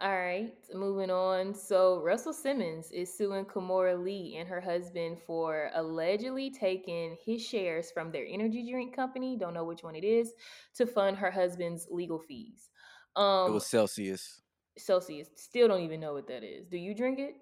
All 0.00 0.16
right. 0.16 0.54
Moving 0.72 1.10
on. 1.10 1.54
So 1.54 2.00
Russell 2.02 2.32
Simmons 2.32 2.90
is 2.90 3.12
suing 3.16 3.44
Kimora 3.44 4.02
Lee 4.02 4.36
and 4.38 4.48
her 4.48 4.60
husband 4.60 5.18
for 5.26 5.70
allegedly 5.74 6.50
taking 6.50 7.16
his 7.24 7.42
shares 7.44 7.90
from 7.90 8.10
their 8.10 8.24
energy 8.26 8.68
drink 8.70 8.96
company, 8.96 9.36
don't 9.36 9.52
know 9.54 9.64
which 9.64 9.82
one 9.82 9.94
it 9.94 10.04
is, 10.04 10.32
to 10.76 10.86
fund 10.86 11.18
her 11.18 11.30
husband's 11.30 11.86
legal 11.90 12.18
fees. 12.18 12.70
Um 13.16 13.48
it 13.48 13.50
was 13.50 13.66
Celsius. 13.66 14.40
Celsius. 14.80 15.28
Still 15.36 15.68
don't 15.68 15.82
even 15.82 16.00
know 16.00 16.12
what 16.14 16.26
that 16.28 16.42
is. 16.44 16.66
Do 16.66 16.76
you 16.78 16.94
drink 16.94 17.18
it? 17.18 17.34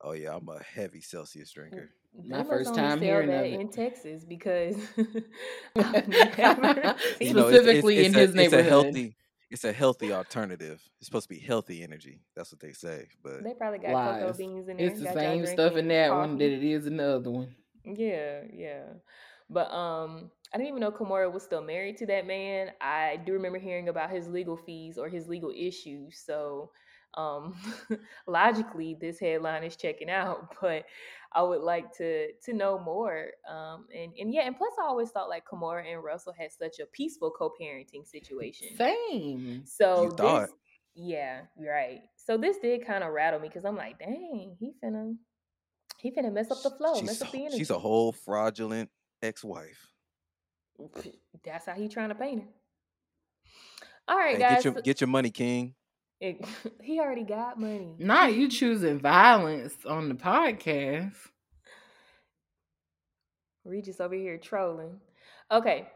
Oh 0.00 0.12
yeah, 0.12 0.34
I'm 0.36 0.48
a 0.48 0.62
heavy 0.62 1.00
Celsius 1.00 1.50
drinker. 1.52 1.90
My 2.16 2.38
must 2.38 2.50
first 2.50 2.74
time 2.74 3.00
hearing 3.00 3.28
that 3.30 3.46
in 3.46 3.68
Texas 3.70 4.24
because 4.24 4.76
I've 5.76 6.58
never 6.58 6.94
You 7.20 7.26
seen 7.26 7.36
know, 7.36 7.48
it's- 7.48 7.60
it's- 7.60 7.64
Specifically 7.64 7.98
it's 7.98 8.08
in 8.08 8.14
a- 8.14 8.18
his 8.18 8.28
It's 8.30 8.34
a 8.34 8.36
neighborhood. 8.36 8.66
healthy. 8.66 9.16
It's 9.50 9.64
a 9.64 9.72
healthy 9.72 10.12
alternative. 10.12 10.82
It's 10.98 11.06
supposed 11.06 11.28
to 11.28 11.34
be 11.34 11.38
healthy 11.40 11.82
energy. 11.82 12.20
That's 12.34 12.50
what 12.50 12.60
they 12.60 12.72
say. 12.72 13.06
But 13.22 13.44
They 13.44 13.54
probably 13.54 13.78
got 13.78 13.88
cocoa 13.92 14.26
Lies. 14.26 14.36
beans 14.36 14.68
in 14.68 14.76
there. 14.78 14.86
It's 14.88 14.98
the 15.00 15.12
same 15.12 15.46
stuff 15.46 15.76
in 15.76 15.86
drinking 15.86 15.88
that 15.88 16.10
one 16.10 16.38
that 16.38 16.50
it 16.50 16.62
is 16.64 16.86
in 16.86 16.96
the 16.96 17.16
other 17.16 17.30
one. 17.30 17.54
Yeah, 17.84 18.40
yeah. 18.52 18.82
But 19.50 19.70
um 19.72 20.30
I 20.54 20.56
didn't 20.56 20.68
even 20.68 20.80
know 20.80 20.92
Kimora 20.92 21.32
was 21.32 21.42
still 21.42 21.62
married 21.62 21.96
to 21.96 22.06
that 22.06 22.28
man. 22.28 22.70
I 22.80 23.18
do 23.26 23.32
remember 23.32 23.58
hearing 23.58 23.88
about 23.88 24.10
his 24.10 24.28
legal 24.28 24.56
fees 24.56 24.96
or 24.98 25.08
his 25.08 25.26
legal 25.28 25.50
issues. 25.54 26.22
So 26.24 26.70
um 27.14 27.56
logically 28.28 28.96
this 29.00 29.18
headline 29.18 29.64
is 29.64 29.74
checking 29.76 30.08
out, 30.10 30.54
but 30.60 30.84
I 31.32 31.42
would 31.42 31.60
like 31.60 31.92
to 31.96 32.32
to 32.44 32.52
know 32.52 32.78
more. 32.78 33.30
Um 33.50 33.86
and, 33.92 34.12
and 34.18 34.32
yeah, 34.32 34.42
and 34.42 34.56
plus 34.56 34.72
I 34.80 34.84
always 34.84 35.10
thought 35.10 35.28
like 35.28 35.44
Kimora 35.44 35.92
and 35.92 36.04
Russell 36.04 36.34
had 36.38 36.52
such 36.52 36.78
a 36.78 36.86
peaceful 36.86 37.32
co-parenting 37.36 38.06
situation. 38.06 38.68
Same. 38.76 39.62
So 39.66 40.04
You 40.04 40.10
thought. 40.10 40.42
this 40.42 40.52
yeah, 40.96 41.40
right. 41.58 42.02
So 42.14 42.38
this 42.38 42.58
did 42.58 42.86
kind 42.86 43.02
of 43.02 43.12
rattle 43.12 43.40
me 43.40 43.48
because 43.48 43.64
I'm 43.64 43.74
like, 43.76 43.98
dang, 43.98 44.56
he 44.60 44.72
finna 44.82 45.16
he 45.98 46.12
finna 46.12 46.32
mess 46.32 46.52
up 46.52 46.62
the 46.62 46.70
flow, 46.70 46.94
she's 46.94 47.06
mess 47.08 47.22
up 47.22 47.32
the 47.32 47.38
a- 47.38 47.40
energy. 47.42 47.58
she's 47.58 47.70
a 47.70 47.78
whole 47.78 48.12
fraudulent 48.12 48.90
ex-wife. 49.20 49.93
That's 51.44 51.66
how 51.66 51.72
he 51.74 51.88
trying 51.88 52.08
to 52.10 52.14
paint 52.14 52.42
her. 52.42 52.48
All 54.08 54.16
right, 54.18 54.36
Hey, 54.36 54.40
guys. 54.40 54.56
get 54.56 54.64
your 54.64 54.82
get 54.82 55.00
your 55.00 55.08
money, 55.08 55.30
King. 55.30 55.74
it- 56.20 56.44
he 56.82 57.00
already 57.00 57.24
got 57.24 57.58
money. 57.58 57.94
Not 57.98 58.34
you 58.34 58.48
choosing 58.48 58.98
violence 59.00 59.74
on 59.86 60.08
the 60.08 60.14
podcast. 60.14 61.14
Regis 63.64 64.00
over 64.00 64.14
here 64.14 64.36
trolling. 64.38 65.00
Okay, 65.50 65.88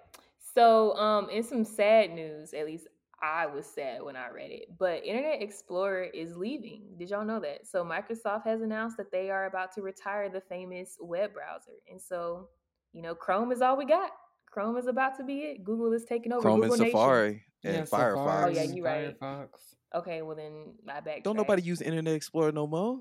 so 0.55 0.95
um, 0.97 1.29
in 1.31 1.43
some 1.43 1.65
sad 1.65 2.11
news, 2.11 2.55
at 2.55 2.67
least 2.67 2.87
I 3.21 3.47
was 3.47 3.67
sad 3.67 4.03
when 4.03 4.17
I 4.17 4.29
read 4.31 4.51
it, 4.53 4.69
but 4.79 5.05
Internet 5.05 5.43
Explorer 5.43 6.05
is 6.05 6.37
leaving. 6.37 6.83
Did 6.99 7.11
y'all 7.11 7.25
know 7.25 7.41
that? 7.41 7.67
So 7.67 7.85
Microsoft 7.85 8.45
has 8.45 8.63
announced 8.63 8.97
that 8.97 9.11
they 9.11 9.29
are 9.31 9.47
about 9.47 9.73
to 9.75 9.83
retire 9.83 10.29
the 10.31 10.41
famous 10.41 10.97
web 11.01 11.35
browser, 11.35 11.73
and 11.91 12.01
so 12.01 12.49
you 12.93 13.03
know 13.03 13.15
Chrome 13.15 13.53
is 13.53 13.61
all 13.61 13.77
we 13.77 13.85
got. 13.85 14.11
Chrome 14.51 14.77
is 14.77 14.87
about 14.87 15.17
to 15.19 15.25
be 15.25 15.41
it. 15.41 15.65
Google 15.65 15.93
is 15.93 16.05
taking 16.05 16.33
over. 16.33 16.43
Chrome 16.43 16.61
Google 16.61 16.75
and 16.75 16.83
Nation. 16.83 16.99
Safari 16.99 17.43
and 17.65 17.75
Yeah, 17.77 17.83
Firefox. 17.85 18.45
Oh, 18.45 18.49
yeah, 18.49 18.63
you 18.63 18.85
right. 18.85 19.19
Firefox. 19.21 19.49
Okay, 19.95 20.23
well 20.23 20.37
then 20.37 20.75
I 20.89 21.01
back. 21.01 21.23
Don't 21.23 21.37
nobody 21.37 21.63
use 21.63 21.81
Internet 21.81 22.15
Explorer 22.15 22.53
no 22.53 22.67
more. 22.67 23.01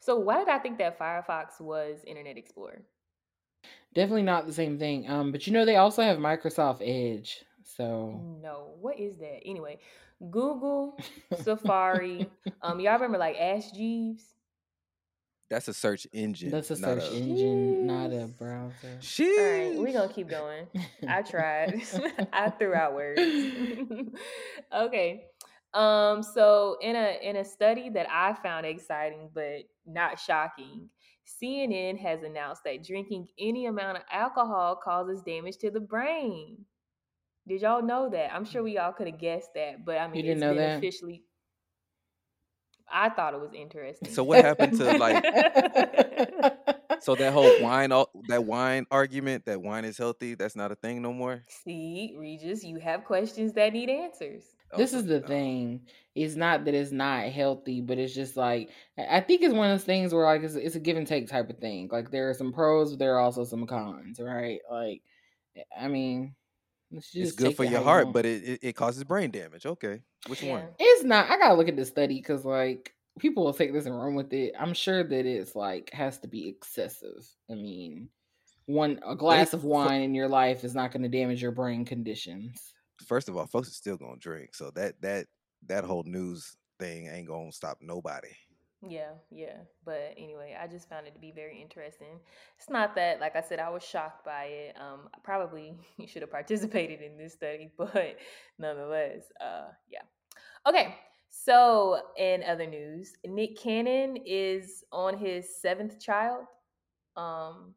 So 0.00 0.18
why 0.18 0.38
did 0.38 0.48
I 0.48 0.58
think 0.58 0.78
that 0.78 0.98
Firefox 0.98 1.60
was 1.60 1.98
Internet 2.06 2.36
Explorer? 2.36 2.82
Definitely 3.94 4.22
not 4.22 4.46
the 4.46 4.52
same 4.52 4.78
thing. 4.78 5.08
Um, 5.10 5.32
but 5.32 5.46
you 5.46 5.52
know 5.52 5.64
they 5.64 5.76
also 5.76 6.02
have 6.02 6.18
Microsoft 6.18 6.80
Edge. 6.82 7.44
So 7.62 8.20
No, 8.42 8.74
what 8.80 8.98
is 8.98 9.18
that? 9.18 9.40
Anyway, 9.44 9.78
Google, 10.30 10.98
Safari. 11.42 12.28
um, 12.62 12.80
y'all 12.80 12.94
remember 12.94 13.18
like 13.18 13.36
Ask 13.38 13.74
Jeeves? 13.74 14.24
That's 15.50 15.66
a 15.68 15.74
search 15.74 16.06
engine. 16.12 16.50
that's 16.50 16.70
a 16.70 16.78
not 16.78 17.00
search 17.00 17.12
engine, 17.12 17.86
not 17.86 18.12
a 18.12 18.26
browser. 18.26 18.98
Sheesh. 19.00 19.38
All 19.38 19.70
right, 19.70 19.78
we 19.78 19.92
gonna 19.92 20.12
keep 20.12 20.28
going. 20.28 20.66
I 21.08 21.22
tried. 21.22 21.82
I 22.32 22.50
threw 22.50 22.74
out 22.74 22.94
words. 22.94 23.20
okay. 24.74 25.24
Um, 25.72 26.22
so 26.22 26.76
in 26.82 26.96
a 26.96 27.18
in 27.22 27.36
a 27.36 27.44
study 27.44 27.88
that 27.90 28.06
I 28.10 28.34
found 28.34 28.66
exciting 28.66 29.30
but 29.32 29.62
not 29.86 30.20
shocking, 30.20 30.90
CNN 31.40 31.98
has 31.98 32.22
announced 32.22 32.64
that 32.64 32.84
drinking 32.84 33.28
any 33.38 33.66
amount 33.66 33.98
of 33.98 34.02
alcohol 34.10 34.76
causes 34.76 35.22
damage 35.22 35.56
to 35.58 35.70
the 35.70 35.80
brain. 35.80 36.58
Did 37.46 37.62
y'all 37.62 37.82
know 37.82 38.10
that? 38.10 38.34
I'm 38.34 38.44
sure 38.44 38.62
we 38.62 38.76
all 38.76 38.92
could 38.92 39.06
have 39.06 39.18
guessed 39.18 39.50
that, 39.54 39.82
but 39.84 39.96
I 39.96 40.06
mean, 40.06 40.16
you 40.16 40.22
didn't 40.22 40.36
it's 40.36 40.40
know 40.42 40.50
been 40.54 40.58
that? 40.58 40.78
officially. 40.78 41.22
I 42.92 43.10
thought 43.10 43.34
it 43.34 43.40
was 43.40 43.52
interesting. 43.54 44.10
So 44.10 44.24
what 44.24 44.44
happened 44.44 44.76
to 44.78 44.98
like? 44.98 45.24
So 47.00 47.14
that 47.14 47.32
whole 47.32 47.50
wine, 47.60 47.90
that 48.28 48.44
wine 48.44 48.86
argument, 48.90 49.46
that 49.46 49.62
wine 49.62 49.84
is 49.84 49.96
healthy. 49.96 50.34
That's 50.34 50.56
not 50.56 50.72
a 50.72 50.74
thing 50.74 51.00
no 51.00 51.12
more. 51.12 51.44
See, 51.48 52.14
Regis, 52.18 52.64
you 52.64 52.78
have 52.80 53.04
questions 53.04 53.52
that 53.54 53.72
need 53.72 53.88
answers. 53.88 54.44
Oh 54.72 54.76
this 54.78 54.92
Oh 54.92 54.98
is 54.98 55.06
the 55.06 55.20
God. 55.20 55.28
thing. 55.28 55.80
It's 56.14 56.34
not 56.34 56.64
that 56.64 56.74
it's 56.74 56.92
not 56.92 57.26
healthy, 57.28 57.80
but 57.80 57.98
it's 57.98 58.14
just 58.14 58.36
like 58.36 58.70
I 58.98 59.18
I 59.18 59.20
think 59.20 59.42
it's 59.42 59.54
one 59.54 59.70
of 59.70 59.78
those 59.78 59.84
things 59.84 60.12
where 60.12 60.24
like 60.24 60.42
it's, 60.42 60.54
it's 60.54 60.74
a 60.74 60.80
give 60.80 60.96
and 60.96 61.06
take 61.06 61.28
type 61.28 61.48
of 61.48 61.58
thing. 61.58 61.88
Like 61.90 62.10
there 62.10 62.28
are 62.28 62.34
some 62.34 62.52
pros, 62.52 62.90
but 62.90 62.98
there 62.98 63.14
are 63.14 63.20
also 63.20 63.44
some 63.44 63.66
cons, 63.66 64.18
right? 64.20 64.60
Like, 64.70 65.02
I 65.78 65.88
mean, 65.88 66.22
let's 66.22 66.37
It's 66.90 67.32
good 67.32 67.54
for 67.54 67.64
it 67.64 67.70
your 67.70 67.80
you 67.80 67.86
heart, 67.86 68.12
but 68.12 68.24
it, 68.24 68.60
it, 68.62 68.72
causes 68.74 69.04
brain 69.04 69.30
damage. 69.30 69.66
Okay, 69.66 70.02
which 70.26 70.42
Yeah. 70.42 70.52
one? 70.52 70.68
It's 70.78 71.04
not. 71.04 71.30
I 71.30 71.38
gotta 71.38 71.54
look 71.54 71.68
at 71.68 71.76
the 71.76 71.84
study 71.84 72.16
because 72.16 72.44
like 72.44 72.94
people 73.18 73.44
will 73.44 73.52
take 73.52 73.72
this 73.72 73.86
and 73.86 73.98
run 73.98 74.14
with 74.14 74.32
it. 74.32 74.54
I'm 74.58 74.74
sure 74.74 75.02
that 75.04 75.26
it's 75.26 75.54
like 75.54 75.90
has 75.92 76.18
to 76.20 76.28
be 76.28 76.48
excessive. 76.48 77.26
I 77.50 77.54
mean, 77.54 78.08
one 78.66 79.00
a 79.06 79.14
glass 79.14 79.52
of 79.52 79.64
wine 79.64 80.02
in 80.02 80.14
your 80.14 80.28
life 80.28 80.64
is 80.64 80.74
not 80.74 80.92
going 80.92 81.02
to 81.02 81.08
damage 81.08 81.42
your 81.42 81.52
brain 81.52 81.84
conditions. 81.84 82.72
First 83.06 83.28
of 83.28 83.36
all, 83.36 83.46
folks 83.46 83.68
are 83.68 83.72
still 83.72 83.96
gonna 83.96 84.16
drink, 84.18 84.54
so 84.54 84.70
that 84.72 85.00
that 85.02 85.26
that 85.66 85.84
whole 85.84 86.04
news 86.04 86.56
thing 86.78 87.08
ain't 87.08 87.28
gonna 87.28 87.52
stop 87.52 87.78
nobody. 87.80 88.28
Yeah, 88.86 89.10
yeah. 89.30 89.56
But 89.84 90.14
anyway, 90.16 90.56
I 90.60 90.68
just 90.68 90.88
found 90.88 91.06
it 91.06 91.14
to 91.14 91.20
be 91.20 91.32
very 91.32 91.60
interesting. 91.60 92.20
It's 92.58 92.70
not 92.70 92.94
that, 92.94 93.20
like 93.20 93.34
I 93.34 93.40
said, 93.40 93.58
I 93.58 93.70
was 93.70 93.82
shocked 93.82 94.24
by 94.24 94.44
it. 94.44 94.76
Um, 94.80 95.08
I 95.12 95.18
probably 95.24 95.74
should 96.06 96.22
have 96.22 96.30
participated 96.30 97.00
in 97.00 97.16
this 97.16 97.32
study, 97.32 97.72
but 97.78 98.16
nonetheless, 98.58 99.24
uh, 99.40 99.68
yeah. 99.90 100.02
Okay, 100.68 100.94
so 101.28 102.00
in 102.16 102.44
other 102.44 102.66
news, 102.66 103.14
Nick 103.26 103.58
Cannon 103.58 104.16
is 104.24 104.84
on 104.92 105.18
his 105.18 105.60
seventh 105.60 105.98
child. 106.00 106.44
Um, 107.16 107.74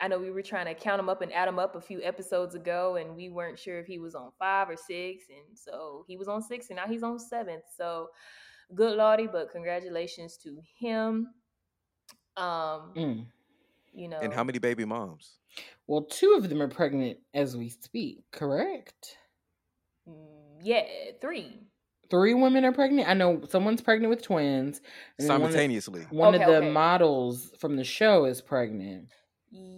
I 0.00 0.08
know 0.08 0.18
we 0.18 0.30
were 0.30 0.42
trying 0.42 0.66
to 0.66 0.74
count 0.74 1.00
him 1.00 1.08
up 1.08 1.22
and 1.22 1.32
add 1.32 1.48
him 1.48 1.58
up 1.58 1.74
a 1.74 1.80
few 1.80 2.02
episodes 2.02 2.54
ago, 2.54 2.96
and 2.96 3.16
we 3.16 3.30
weren't 3.30 3.58
sure 3.58 3.80
if 3.80 3.86
he 3.86 3.98
was 3.98 4.14
on 4.14 4.30
five 4.38 4.68
or 4.68 4.76
six, 4.76 5.24
and 5.28 5.58
so 5.58 6.04
he 6.06 6.16
was 6.16 6.28
on 6.28 6.42
six, 6.42 6.68
and 6.68 6.76
now 6.76 6.86
he's 6.86 7.02
on 7.02 7.18
seventh. 7.18 7.64
So 7.76 8.08
good 8.74 8.96
lordy, 8.96 9.26
but 9.26 9.50
congratulations 9.50 10.36
to 10.38 10.60
him. 10.78 11.28
Um, 12.36 12.92
Mm. 12.94 13.26
you 13.94 14.08
know, 14.08 14.18
And 14.18 14.32
how 14.32 14.44
many 14.44 14.58
baby 14.58 14.84
moms? 14.84 15.38
Well, 15.86 16.02
two 16.02 16.34
of 16.36 16.48
them 16.48 16.60
are 16.60 16.68
pregnant 16.68 17.18
as 17.32 17.56
we 17.56 17.68
speak. 17.68 18.24
Correct. 18.32 19.16
mm, 20.08 20.58
yeah, 20.62 20.84
three. 21.20 21.60
Three 22.10 22.34
women 22.34 22.64
are 22.64 22.72
pregnant. 22.72 23.08
I 23.08 23.14
know 23.14 23.42
someone's 23.48 23.80
pregnant 23.82 24.10
with 24.10 24.22
twins. 24.22 24.80
and 25.18 25.28
then 25.28 25.40
one 25.40 25.42
of- 25.48 25.52
Simultaneously. 25.52 26.02
One 26.10 26.34
of, 26.34 26.40
the 26.42 26.58
okay. 26.58 26.70
models 26.70 27.52
from 27.58 27.74
the 27.76 27.82
show 27.84 28.26
is 28.26 28.40
pregnant. 28.40 29.08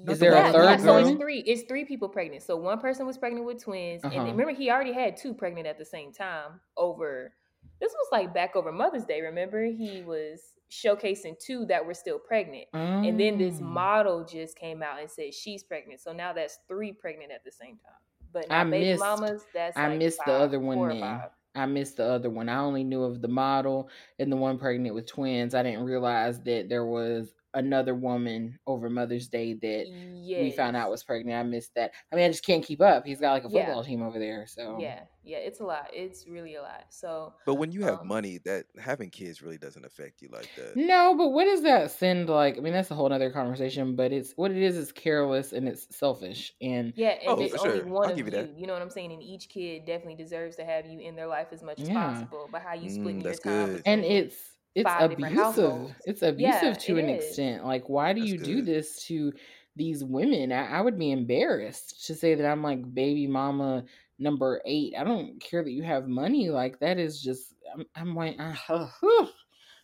Is 0.08 0.18
there 0.18 0.32
a 0.34 0.50
third 0.52 0.64
yeah, 0.64 0.76
so 0.78 0.94
woman? 0.94 1.12
it's 1.12 1.20
three. 1.20 1.38
It's 1.40 1.62
three 1.62 1.84
people 1.84 2.08
pregnant. 2.08 2.42
So 2.42 2.56
one 2.56 2.80
person 2.80 3.06
was 3.06 3.16
pregnant 3.16 3.46
with 3.46 3.62
twins, 3.62 4.02
Uh-huh. 4.04 4.14
and 4.14 4.24
remember 4.30 4.52
he 4.52 4.70
already 4.70 4.92
had 4.92 5.16
two 5.16 5.32
pregnant 5.34 5.66
at 5.66 5.78
the 5.78 5.84
same 5.84 6.12
time. 6.12 6.60
Over 6.76 7.32
this 7.80 7.92
was 7.92 8.08
like 8.12 8.32
back 8.34 8.56
over 8.56 8.72
Mother's 8.72 9.04
Day. 9.04 9.20
Remember 9.22 9.64
he 9.64 10.02
was 10.02 10.40
showcasing 10.70 11.38
two 11.38 11.64
that 11.66 11.84
were 11.84 11.94
still 11.94 12.18
pregnant, 12.18 12.66
and 12.72 13.18
then 13.18 13.38
this 13.38 13.56
Mm. 13.56 13.62
model 13.62 14.24
just 14.24 14.56
came 14.58 14.82
out 14.82 15.00
and 15.00 15.10
said 15.10 15.32
she's 15.32 15.62
pregnant. 15.62 16.00
So 16.00 16.12
now 16.12 16.32
that's 16.32 16.58
three 16.68 16.92
pregnant 16.92 17.32
at 17.32 17.44
the 17.44 17.52
same 17.52 17.78
time. 17.78 17.94
But 18.32 18.46
I 18.50 18.64
missed- 18.64 19.00
mamas, 19.00 19.44
that's 19.54 19.76
I 19.76 19.88
like 19.88 19.98
missed 19.98 20.20
the 20.26 20.32
other 20.32 20.60
one 20.60 20.88
then. 20.88 21.00
five. 21.00 21.30
I 21.54 21.66
missed 21.66 21.96
the 21.96 22.04
other 22.04 22.28
one. 22.30 22.48
I 22.48 22.58
only 22.58 22.84
knew 22.84 23.02
of 23.02 23.20
the 23.22 23.28
model 23.28 23.88
and 24.18 24.30
the 24.30 24.36
one 24.36 24.58
pregnant 24.58 24.94
with 24.94 25.06
twins. 25.06 25.54
I 25.54 25.62
didn't 25.62 25.84
realize 25.84 26.40
that 26.42 26.68
there 26.68 26.84
was 26.84 27.34
another 27.54 27.94
woman 27.94 28.58
over 28.66 28.90
Mother's 28.90 29.28
Day 29.28 29.54
that 29.54 29.88
yes. 30.24 30.34
we 30.36 30.50
found 30.50 30.76
out 30.76 30.90
was 30.90 31.04
pregnant. 31.04 31.38
I 31.38 31.42
missed 31.42 31.74
that. 31.74 31.92
I 32.12 32.16
mean, 32.16 32.24
I 32.26 32.28
just 32.28 32.44
can't 32.46 32.64
keep 32.64 32.80
up. 32.80 33.04
He's 33.06 33.20
got 33.20 33.32
like 33.32 33.44
a 33.44 33.50
Yeah. 33.50 33.50
football 33.50 33.84
team 33.84 34.02
over 34.02 34.18
there, 34.18 34.46
so 34.46 34.84
Yeah, 34.84 35.06
yeah, 35.24 35.38
it's 35.38 35.60
a 35.60 35.64
lot. 35.64 35.90
It's 35.92 36.26
really 36.28 36.56
a 36.56 36.62
lot. 36.62 36.86
So 36.92 37.34
But 37.44 37.56
when 37.56 37.72
you 37.72 37.82
have 37.82 38.00
Um, 38.00 38.04
money, 38.04 38.38
that 38.44 38.66
having 38.78 39.10
kids 39.10 39.42
really 39.42 39.58
doesn't 39.58 39.84
affect 39.84 40.22
you 40.22 40.28
like 40.28 40.54
that. 40.54 40.76
No, 40.76 41.14
but 41.16 41.28
what 41.30 41.44
does 41.44 41.62
that 41.62 41.90
send 41.90 42.28
like? 42.28 42.56
I 42.56 42.60
mean, 42.60 42.72
that's 42.72 42.90
a 42.90 42.94
whole 42.94 43.12
other 43.12 43.30
conversation. 43.30 43.96
But 43.96 44.12
it's 44.12 44.32
what 44.36 44.50
it 44.50 44.58
is 44.58 44.76
is 44.76 44.92
careless 44.92 45.52
and 45.52 45.68
it's 45.68 45.94
selfish. 45.96 46.52
And 46.60 46.94
yeah, 46.94 47.10
and 47.10 47.38
Oh, 47.38 47.38
there's 47.38 47.50
for 47.50 47.58
only 47.58 47.80
sure. 47.80 47.90
one 47.90 48.10
I'll 48.10 48.12
of 48.12 48.18
you. 48.18 48.24
you. 48.26 48.52
You 48.56 48.66
know 48.66 48.72
what 48.72 48.82
I'm 48.82 48.90
saying? 48.90 49.12
And 49.12 49.22
each 49.22 49.48
kid 49.48 49.84
definitely 49.84 50.16
deserves 50.16 50.56
to 50.56 50.64
have 50.64 50.86
you 50.86 51.00
in 51.00 51.14
their 51.16 51.26
life 51.26 51.48
as 51.52 51.62
much 51.62 51.82
as 51.82 51.88
Yeah. 51.88 51.88
possible. 51.90 52.48
But 52.50 52.62
how 52.62 52.74
you 52.74 52.88
Mm, 52.88 53.22
your 53.24 53.38
time 53.38 53.72
good. 53.72 53.82
and 53.86 54.04
between 54.04 54.04
it's 54.04 54.57
it's 54.74 54.84
five 54.84 55.10
different 55.10 55.34
abusive. 55.34 55.44
households. 55.44 55.94
It's 56.06 56.22
Yeah, 56.22 56.30
abusive 56.60 56.78
to 56.78 56.98
it 56.98 57.04
an 57.04 57.08
is. 57.10 57.24
extent. 57.26 57.64
Like, 57.66 57.88
why 57.88 58.12
do 58.12 58.20
That's 58.20 58.32
you 58.32 58.38
do 58.38 58.62
this 58.62 59.04
to 59.06 59.32
these 59.76 60.04
women? 60.04 60.52
I, 60.52 60.78
I 60.78 60.80
would 60.80 60.98
be 60.98 61.10
embarrassed 61.12 62.06
to 62.06 62.14
say 62.14 62.34
that 62.34 62.46
I'm 62.50 62.62
like 62.62 62.94
baby 62.94 63.26
mama 63.26 63.84
number 64.18 64.60
eight. 64.64 64.94
I 64.98 65.04
don't 65.04 65.40
care 65.40 65.62
that 65.62 65.70
you 65.70 65.82
have 65.82 66.08
money. 66.08 66.50
Like 66.50 66.78
that 66.80 66.98
is 66.98 67.22
just 67.22 67.54
I'm, 67.74 67.84
I'm 67.94 68.14
like 68.14 68.36
uh, 68.38 68.86
whew. 69.00 69.28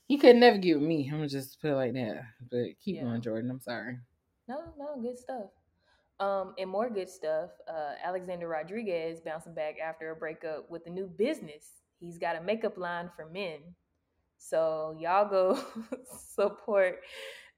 you 0.09 0.19
could 0.19 0.37
never 0.37 0.59
get 0.59 0.79
with 0.79 0.87
me. 0.87 1.09
I'm 1.11 1.19
gonna 1.19 1.29
just 1.29 1.61
put 1.61 1.71
it 1.71 1.77
like 1.77 1.95
that. 1.95 2.23
But 2.51 2.79
keep 2.81 2.97
Yeah. 2.97 3.05
going, 3.05 3.21
Jordan. 3.23 3.51
I'm 3.51 3.61
sorry. 3.61 3.99
No, 4.49 4.61
no, 4.79 5.01
good 5.01 5.19
stuff. 5.19 5.51
Um, 6.21 6.55
and 6.59 6.71
more 6.71 6.89
good 6.91 7.09
stuff. 7.09 7.51
Uh, 7.69 7.95
Alexander 8.03 8.47
Rodriguez 8.49 9.21
bouncing 9.21 9.55
back 9.55 9.77
after 9.85 10.11
a 10.11 10.17
breakup 10.17 10.71
with 10.71 10.87
a 10.87 10.91
new 10.91 11.07
business. 11.07 11.83
He's 11.99 12.19
got 12.19 12.37
a 12.37 12.41
makeup 12.41 12.77
line 12.77 13.11
for 13.17 13.27
men. 13.27 13.61
So 14.49 14.95
y'all 14.99 15.29
go 15.29 15.59
support 16.35 17.01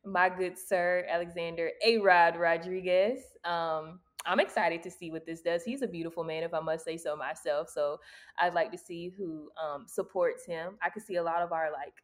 my 0.05 0.29
good 0.29 0.57
sir 0.57 1.05
Alexander 1.09 1.73
A 1.85 1.99
Rod 1.99 2.37
Rodriguez. 2.37 3.19
Um, 3.45 3.99
I'm 4.25 4.39
excited 4.39 4.83
to 4.85 4.91
see 4.91 5.11
what 5.11 5.27
this 5.27 5.41
does. 5.41 5.65
He's 5.65 5.83
a 5.83 5.89
beautiful 5.89 6.23
man, 6.23 6.45
if 6.45 6.55
I 6.55 6.61
must 6.61 6.85
say 6.85 6.97
so 6.97 7.17
myself. 7.17 7.69
So 7.71 7.99
I'd 8.39 8.55
like 8.55 8.71
to 8.71 8.79
see 8.79 9.09
who 9.09 9.51
um, 9.61 9.87
supports 9.89 10.47
him. 10.47 10.79
I 10.81 10.91
could 10.91 11.03
see 11.03 11.17
a 11.17 11.23
lot 11.23 11.43
of 11.43 11.53
our 11.53 11.71
like 11.73 11.95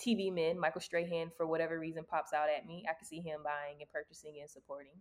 TV 0.00 0.32
men, 0.32 0.58
Michael 0.58 0.80
Strahan, 0.80 1.30
for 1.36 1.46
whatever 1.46 1.78
reason, 1.78 2.04
pops 2.04 2.32
out 2.32 2.48
at 2.48 2.66
me. 2.66 2.84
I 2.90 2.94
could 2.94 3.06
see 3.06 3.20
him 3.20 3.40
buying 3.44 3.76
and 3.80 3.90
purchasing 3.92 4.34
and 4.40 4.50
supporting. 4.50 4.98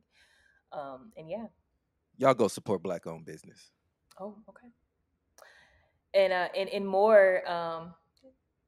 Um, 0.71 1.11
and 1.17 1.27
yeah. 1.27 1.45
Y'all 2.17 2.35
go 2.35 2.47
support 2.47 2.83
black 2.83 3.07
owned 3.07 3.25
business. 3.25 3.71
Oh, 4.19 4.35
okay. 4.47 4.67
And 6.13 6.31
uh, 6.31 6.49
and 6.55 6.69
and 6.69 6.87
more 6.87 7.49
um, 7.49 7.95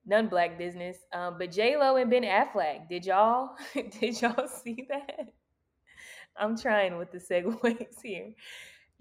non 0.05 0.27
black 0.27 0.57
business. 0.57 0.97
Um, 1.13 1.37
but 1.37 1.51
J 1.51 1.77
Lo 1.77 1.95
and 1.95 2.09
Ben 2.09 2.23
Affleck, 2.23 2.87
did 2.89 3.05
y'all 3.05 3.55
did 3.73 4.21
y'all 4.21 4.47
see 4.47 4.87
that? 4.89 5.33
I'm 6.37 6.57
trying 6.57 6.97
with 6.97 7.11
the 7.11 7.19
segues 7.19 8.01
here. 8.03 8.33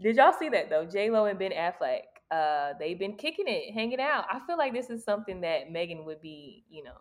Did 0.01 0.17
y'all 0.17 0.35
see 0.39 0.49
that 0.51 0.71
though? 0.71 0.87
J 0.87 1.11
Lo 1.11 1.27
and 1.27 1.39
Ben 1.39 1.53
Affleck, 1.53 2.03
uh, 2.31 2.75
they've 2.79 2.99
been 2.99 3.17
kicking 3.17 3.47
it, 3.49 3.73
hanging 3.73 4.01
out. 4.01 4.25
I 4.31 4.41
feel 4.47 4.59
like 4.59 4.73
this 4.73 4.91
is 4.91 5.05
something 5.05 5.41
that 5.43 5.71
Megan 5.71 6.05
would 6.05 6.21
be, 6.21 6.65
you 6.69 6.85
know, 6.85 6.97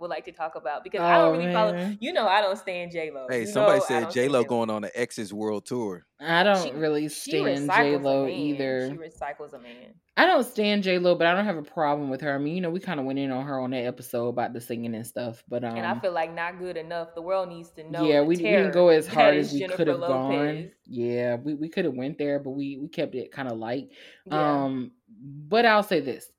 would 0.00 0.10
like 0.10 0.24
to 0.24 0.32
talk 0.32 0.56
about 0.56 0.82
because 0.84 1.00
I 1.00 1.16
Oh, 1.20 1.30
don't 1.32 1.38
really 1.40 1.52
follow. 1.52 1.96
You 2.00 2.12
know, 2.12 2.26
I 2.26 2.40
don't 2.40 2.58
stand 2.58 2.90
J 2.90 3.10
Lo. 3.12 3.26
Hey, 3.30 3.40
You 3.42 3.46
somebody 3.46 3.78
know 3.78 3.84
said 3.86 4.00
don't 4.00 4.12
J 4.12 4.20
stand 4.22 4.32
Lo 4.32 4.44
going 4.44 4.70
on 4.70 4.82
the 4.82 5.00
X's 5.00 5.32
World 5.32 5.66
Tour. 5.66 6.04
I 6.20 6.42
don't 6.42 6.62
She- 6.64 6.72
really 6.72 7.08
she 7.08 7.30
stand 7.30 7.68
recycles 7.68 7.76
J 7.76 7.94
a 7.94 7.98
Lo 7.98 8.26
either. 8.28 8.90
She 8.90 8.96
recycles 8.96 9.52
a 9.52 9.58
man. 9.58 9.94
I 10.16 10.26
don't 10.26 10.44
stand 10.44 10.82
J 10.84 10.98
Lo, 10.98 11.14
but 11.16 11.26
I 11.26 11.34
don't 11.34 11.44
have 11.44 11.56
a 11.56 11.62
problem 11.62 12.08
with 12.10 12.20
her. 12.22 12.32
I 12.34 12.38
mean, 12.38 12.54
you 12.54 12.60
know, 12.60 12.70
we 12.70 12.80
kind 12.80 13.00
of 13.00 13.06
went 13.06 13.18
in 13.18 13.30
on 13.30 13.44
her 13.46 13.60
on 13.60 13.70
that 13.70 13.84
episode 13.84 14.28
about 14.28 14.52
the 14.52 14.60
singing 14.60 14.94
and 14.94 15.06
stuff. 15.06 15.42
But 15.48 15.64
um, 15.64 15.76
and 15.76 15.86
I 15.86 15.98
feel 16.00 16.12
like 16.12 16.32
not 16.34 16.58
good 16.58 16.76
enough. 16.76 17.14
The 17.14 17.22
world 17.22 17.48
needs 17.48 17.70
to 17.72 17.88
know. 17.90 18.04
yeah, 18.04 18.20
we, 18.20 18.28
we 18.28 18.36
didn't 18.36 18.72
go 18.72 18.88
as 18.88 19.06
hard 19.06 19.36
as 19.36 19.52
we 19.52 19.66
could 19.66 19.88
have 19.88 20.00
gone. 20.00 20.70
Yeah, 20.86 21.36
we, 21.36 21.54
we 21.54 21.68
could 21.68 21.84
have 21.84 21.94
went 21.94 22.18
there, 22.18 22.38
but 22.38 22.50
we 22.50 22.78
we 22.80 22.88
kept 22.88 23.14
it 23.14 23.32
kind 23.32 23.48
of 23.48 23.58
light. 23.58 23.88
Yeah. 24.26 24.64
Um, 24.64 24.92
but 25.08 25.64
I'll 25.66 25.82
say 25.82 26.00
this: 26.00 26.30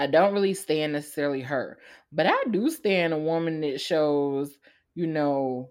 I 0.00 0.06
don't 0.08 0.32
really 0.34 0.54
stand 0.54 0.92
necessarily 0.94 1.42
her, 1.42 1.78
but 2.12 2.26
I 2.26 2.44
do 2.50 2.70
stand 2.70 3.12
a 3.12 3.18
woman 3.18 3.60
that 3.62 3.80
shows, 3.80 4.58
you 4.94 5.06
know, 5.06 5.70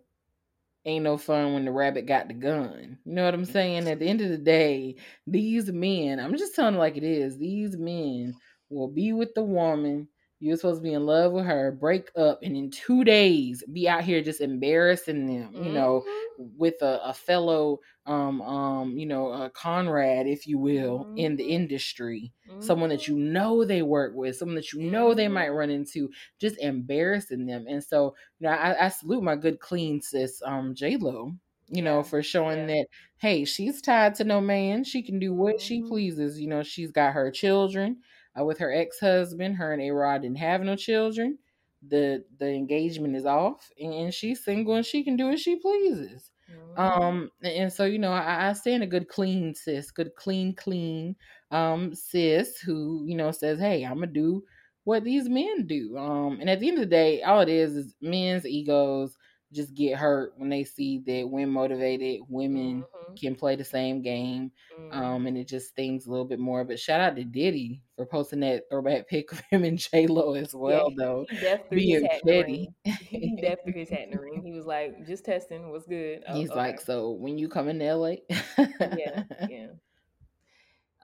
ain't 0.86 1.04
no 1.04 1.18
fun 1.18 1.54
when 1.54 1.66
the 1.66 1.72
rabbit 1.72 2.06
got 2.06 2.28
the 2.28 2.34
gun. 2.34 2.98
You 3.06 3.14
know 3.14 3.26
what 3.26 3.34
I'm 3.34 3.46
saying? 3.46 3.88
At 3.88 4.00
the 4.00 4.08
end 4.08 4.22
of 4.22 4.30
the 4.30 4.38
day, 4.38 4.96
these 5.28 5.72
men, 5.72 6.20
I'm 6.20 6.38
just 6.38 6.56
telling 6.56 6.76
it 6.76 6.80
like 6.80 6.98
it 6.98 7.04
is, 7.04 7.38
these 7.38 7.78
men 7.78 8.36
will 8.70 8.88
be 8.88 9.14
with 9.14 9.34
the 9.36 9.44
woman. 9.44 10.08
You're 10.40 10.56
supposed 10.58 10.80
to 10.80 10.84
be 10.84 10.94
in 10.94 11.06
love 11.06 11.34
with 11.34 11.46
her, 11.46 11.72
break 11.72 12.12
up, 12.16 12.40
and 12.44 12.56
in 12.56 12.72
two 12.72 13.04
days 13.04 13.64
be 13.74 13.90
out 13.90 14.04
here 14.04 14.22
just 14.22 14.40
embarrassing 14.42 15.26
them, 15.28 15.58
you 15.60 15.70
know, 15.72 16.04
Mhm. 16.06 16.36
with 16.38 16.76
a, 16.82 17.02
a 17.04 17.14
fellow 17.14 17.80
um 18.06 18.42
um, 18.42 18.98
you 18.98 19.06
know, 19.06 19.32
a 19.32 19.50
Conrad, 19.50 20.28
if 20.28 20.48
you 20.48 20.58
will, 20.58 21.10
in 21.16 21.36
the 21.36 21.44
industry. 21.44 22.34
Someone 22.62 22.90
that 22.90 23.08
you 23.08 23.18
know 23.18 23.64
they 23.66 23.82
work 23.82 24.14
with, 24.16 24.36
someone 24.38 24.56
that 24.56 24.72
you 24.74 24.82
know 24.82 25.14
they 25.14 25.28
might 25.30 25.48
Mhm. 25.48 25.54
run 25.54 25.70
into, 25.70 26.10
just 26.40 26.58
embarrassing 26.60 27.46
them. 27.46 27.66
And 27.68 27.84
so, 27.84 28.16
you 28.40 28.48
know, 28.48 28.54
I, 28.54 28.86
I 28.86 28.90
salute 28.90 29.24
my 29.24 29.36
good 29.36 29.60
clean 29.60 30.02
sis, 30.02 30.42
um, 30.44 30.76
J 30.76 30.98
Lo, 30.98 31.34
you 31.68 31.82
know, 31.82 32.02
Yeah, 32.02 32.04
for 32.04 32.22
showing 32.24 32.66
yeah. 32.66 32.68
that 32.68 32.88
hey, 33.18 33.46
she's 33.46 33.82
tied 33.82 34.16
to 34.16 34.24
no 34.24 34.42
man. 34.42 34.84
She 34.84 35.04
can 35.04 35.20
do 35.20 35.34
what 35.34 35.60
she 35.62 35.82
Mhm. 35.82 35.84
pleases. 35.84 36.40
You 36.40 36.48
know, 36.48 36.64
she's 36.64 36.92
got 36.92 37.14
her 37.14 37.32
children 37.32 37.98
uh, 38.40 38.44
with 38.46 38.58
her 38.60 38.72
ex 38.74 39.00
husband. 39.00 39.56
Her 39.58 39.74
and 39.74 39.82
A 39.82 39.92
Rod 39.92 40.22
didn't 40.24 40.38
have 40.38 40.62
no 40.62 40.76
children. 40.76 41.40
The 41.88 42.26
the 42.38 42.50
engagement 42.50 43.16
is 43.16 43.26
off, 43.26 43.72
and 43.80 44.14
she's 44.14 44.44
single, 44.44 44.76
and 44.76 44.86
she 44.86 45.04
can 45.04 45.16
do 45.16 45.30
as 45.30 45.42
she 45.42 45.56
pleases. 45.58 46.32
Mhm. 46.48 46.76
Um, 46.78 47.32
and 47.42 47.54
and 47.54 47.74
so 47.74 47.86
you 47.86 48.00
know, 48.00 48.12
I, 48.12 48.50
I 48.50 48.54
stand 48.54 48.84
a 48.84 48.88
good 48.88 49.08
clean 49.10 49.54
sis, 49.56 49.92
good 49.92 50.16
clean 50.16 50.56
clean 50.56 51.16
um 51.52 51.94
sis 51.96 52.60
who 52.60 53.04
you 53.08 53.16
know 53.16 53.32
says, 53.32 53.60
hey, 53.60 53.84
I'm 53.86 53.96
gonna 53.96 54.08
do 54.08 54.44
what 54.84 55.04
these 55.04 55.30
men 55.30 55.68
do. 55.68 55.98
Um, 55.98 56.40
and 56.40 56.50
at 56.50 56.60
the 56.60 56.68
end 56.70 56.78
of 56.78 56.82
the 56.82 56.88
day, 56.90 57.22
all 57.24 57.42
it 57.42 57.50
is 57.50 57.76
is 57.76 57.96
men's 58.02 58.46
egos 58.46 59.18
just 59.54 59.74
get 59.76 59.98
hurt 59.98 60.34
when 60.38 60.50
they 60.50 60.64
see 60.64 61.00
that 61.08 61.30
when 61.30 61.50
motivated 61.50 62.22
women 62.30 62.86
Mhm. 63.08 63.20
can 63.20 63.36
play 63.36 63.56
the 63.56 63.64
same 63.66 64.02
game. 64.02 64.52
Um, 64.92 65.24
Mhm. 65.24 65.28
and 65.28 65.38
it 65.38 65.48
just 65.48 65.70
stings 65.70 66.08
a 66.08 66.10
little 66.12 66.26
bit 66.26 66.40
more. 66.40 66.64
But 66.66 66.80
shout 66.80 67.00
out 67.02 67.16
to 67.18 67.24
Diddy 67.24 67.84
for 67.96 68.06
posting 68.08 68.40
that 68.42 68.64
throwback 68.70 69.08
pic 69.10 69.32
of 69.32 69.40
him 69.52 69.64
and 69.64 69.78
J 69.78 70.08
Lo 70.08 70.34
as 70.34 70.56
well, 70.56 70.92
yeah, 70.92 70.96
though. 70.98 71.26
he 71.30 71.38
deaf 71.38 71.60
threw 71.70 71.84
his 71.86 72.02
Being 72.02 72.04
hat 72.04 72.22
in 72.24 72.28
the 72.28 72.34
petty. 72.34 72.70
ring. 72.86 72.96
He 73.22 73.36
deaf 73.42 73.60
threw 73.64 73.74
his 73.74 73.90
hat 73.90 74.02
in 74.04 74.12
the 74.12 74.20
ring. 74.20 74.42
He 74.44 74.52
was 74.52 74.66
like, 74.66 75.06
"Just 75.06 75.26
testing, 75.26 75.70
what's 75.70 75.86
good?" 75.88 76.24
Oh, 76.28 76.34
He's 76.34 76.50
like, 76.52 76.82
so 76.82 77.12
when 77.12 77.38
you 77.38 77.50
come 77.50 77.68
in 77.70 77.82
LA, 77.82 78.16
yeah, 78.80 79.24
yeah. 79.48 79.68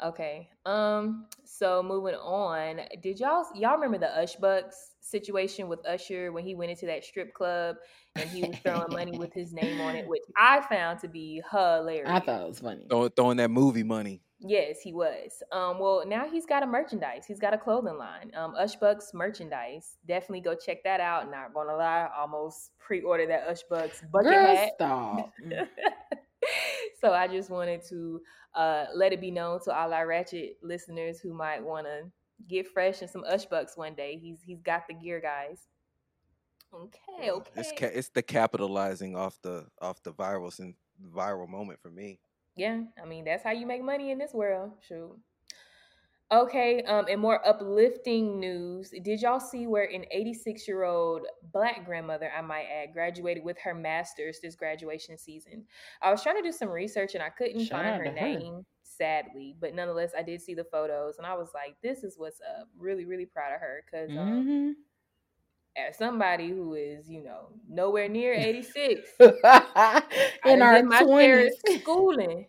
Okay. 0.03 0.49
Um. 0.65 1.25
So 1.45 1.81
moving 1.81 2.15
on, 2.15 2.81
did 3.01 3.19
y'all 3.19 3.45
y'all 3.55 3.75
remember 3.75 3.97
the 3.97 4.17
Ush 4.17 4.35
Bucks 4.35 4.91
situation 4.99 5.67
with 5.67 5.85
Usher 5.87 6.31
when 6.31 6.43
he 6.43 6.55
went 6.55 6.71
into 6.71 6.85
that 6.87 7.03
strip 7.03 7.33
club 7.33 7.77
and 8.15 8.29
he 8.29 8.43
was 8.43 8.57
throwing 8.59 8.91
money 8.91 9.17
with 9.17 9.33
his 9.33 9.53
name 9.53 9.79
on 9.79 9.95
it, 9.95 10.07
which 10.07 10.23
I 10.35 10.61
found 10.61 10.99
to 10.99 11.07
be 11.07 11.41
hilarious. 11.51 12.09
I 12.09 12.19
thought 12.19 12.41
it 12.41 12.47
was 12.47 12.59
funny. 12.59 12.85
Throwing, 12.89 13.11
throwing 13.11 13.37
that 13.37 13.51
movie 13.51 13.83
money. 13.83 14.21
Yes, 14.39 14.81
he 14.81 14.91
was. 14.91 15.41
Um, 15.51 15.79
well, 15.79 16.03
now 16.05 16.27
he's 16.27 16.45
got 16.45 16.61
a 16.61 16.67
merchandise. 16.67 17.25
He's 17.25 17.39
got 17.39 17.53
a 17.53 17.57
clothing 17.57 17.97
line. 17.97 18.31
Um, 18.35 18.53
Ush 18.55 18.75
Bucks 18.75 19.11
merchandise. 19.13 19.97
Definitely 20.07 20.41
go 20.41 20.55
check 20.55 20.83
that 20.83 20.99
out. 20.99 21.31
Not 21.31 21.53
gonna 21.53 21.75
lie, 21.75 22.09
almost 22.17 22.71
pre-ordered 22.79 23.29
that 23.29 23.47
Ush 23.47 23.63
Bucks 23.69 24.03
bucket 24.11 24.31
Girl, 24.31 24.55
hat. 24.55 24.71
stop. 24.75 25.31
so 27.01 27.13
I 27.13 27.27
just 27.27 27.49
wanted 27.49 27.81
to 27.89 28.19
uh, 28.55 28.85
let 28.93 29.13
it 29.13 29.21
be 29.21 29.31
known 29.31 29.59
to 29.63 29.75
all 29.75 29.93
our 29.93 30.07
ratchet 30.07 30.57
listeners 30.63 31.19
who 31.19 31.33
might 31.33 31.63
want 31.63 31.85
to 31.85 32.03
get 32.47 32.67
fresh 32.67 33.01
and 33.01 33.09
some 33.09 33.23
Ush 33.27 33.45
Bucks 33.45 33.77
one 33.77 33.95
day. 33.95 34.17
He's 34.17 34.41
he's 34.41 34.61
got 34.61 34.87
the 34.87 34.93
gear, 34.93 35.19
guys. 35.21 35.59
Okay, 36.73 37.31
okay. 37.31 37.51
It's 37.55 37.71
ca- 37.77 37.91
it's 37.93 38.09
the 38.09 38.23
capitalizing 38.23 39.15
off 39.15 39.39
the 39.41 39.67
off 39.81 40.01
the 40.03 40.11
viral 40.13 40.51
viral 41.13 41.47
moment 41.47 41.79
for 41.81 41.89
me. 41.89 42.19
Yeah, 42.55 42.81
I 43.01 43.05
mean 43.05 43.25
that's 43.25 43.43
how 43.43 43.51
you 43.51 43.65
make 43.65 43.83
money 43.83 44.11
in 44.11 44.17
this 44.17 44.33
world. 44.33 44.71
Shoot. 44.87 45.17
Okay, 46.31 46.81
um, 46.83 47.05
and 47.07 47.21
more 47.21 47.45
uplifting 47.47 48.39
news. 48.39 48.89
Did 49.03 49.21
y'all 49.21 49.39
see 49.39 49.67
where 49.67 49.83
an 49.85 50.05
86 50.09 50.67
year 50.67 50.83
old 50.83 51.27
black 51.53 51.85
grandmother, 51.85 52.31
I 52.35 52.41
might 52.41 52.65
add, 52.65 52.93
graduated 52.93 53.43
with 53.43 53.59
her 53.59 53.75
master's 53.75 54.39
this 54.41 54.55
graduation 54.55 55.19
season? 55.19 55.65
I 56.01 56.09
was 56.09 56.23
trying 56.23 56.37
to 56.37 56.41
do 56.41 56.51
some 56.51 56.69
research 56.69 57.13
and 57.13 57.21
I 57.23 57.29
couldn't 57.29 57.67
Shout 57.67 57.69
find 57.69 57.95
her 57.95 58.09
to 58.09 58.11
her. 58.11 58.11
name, 58.11 58.65
sadly, 58.81 59.55
but 59.59 59.75
nonetheless, 59.75 60.13
I 60.17 60.23
did 60.23 60.41
see 60.41 60.55
the 60.55 60.63
photos 60.63 61.19
and 61.19 61.27
I 61.27 61.35
was 61.35 61.51
like, 61.53 61.75
this 61.83 62.03
is 62.03 62.17
what's 62.17 62.41
up. 62.41 62.69
Really, 62.75 63.05
really 63.05 63.27
proud 63.27 63.53
of 63.53 63.61
her 63.61 63.83
because 63.85 64.15
um, 64.15 64.47
hmm 64.47 64.73
as 65.77 65.97
somebody 65.97 66.49
who 66.49 66.73
is, 66.73 67.09
you 67.09 67.23
know, 67.23 67.49
nowhere 67.69 68.07
near 68.07 68.33
86 68.37 69.09
in 70.45 70.61
our 70.61 70.83
my 70.83 71.03
twenties. 71.03 71.53
schooling, 71.81 72.47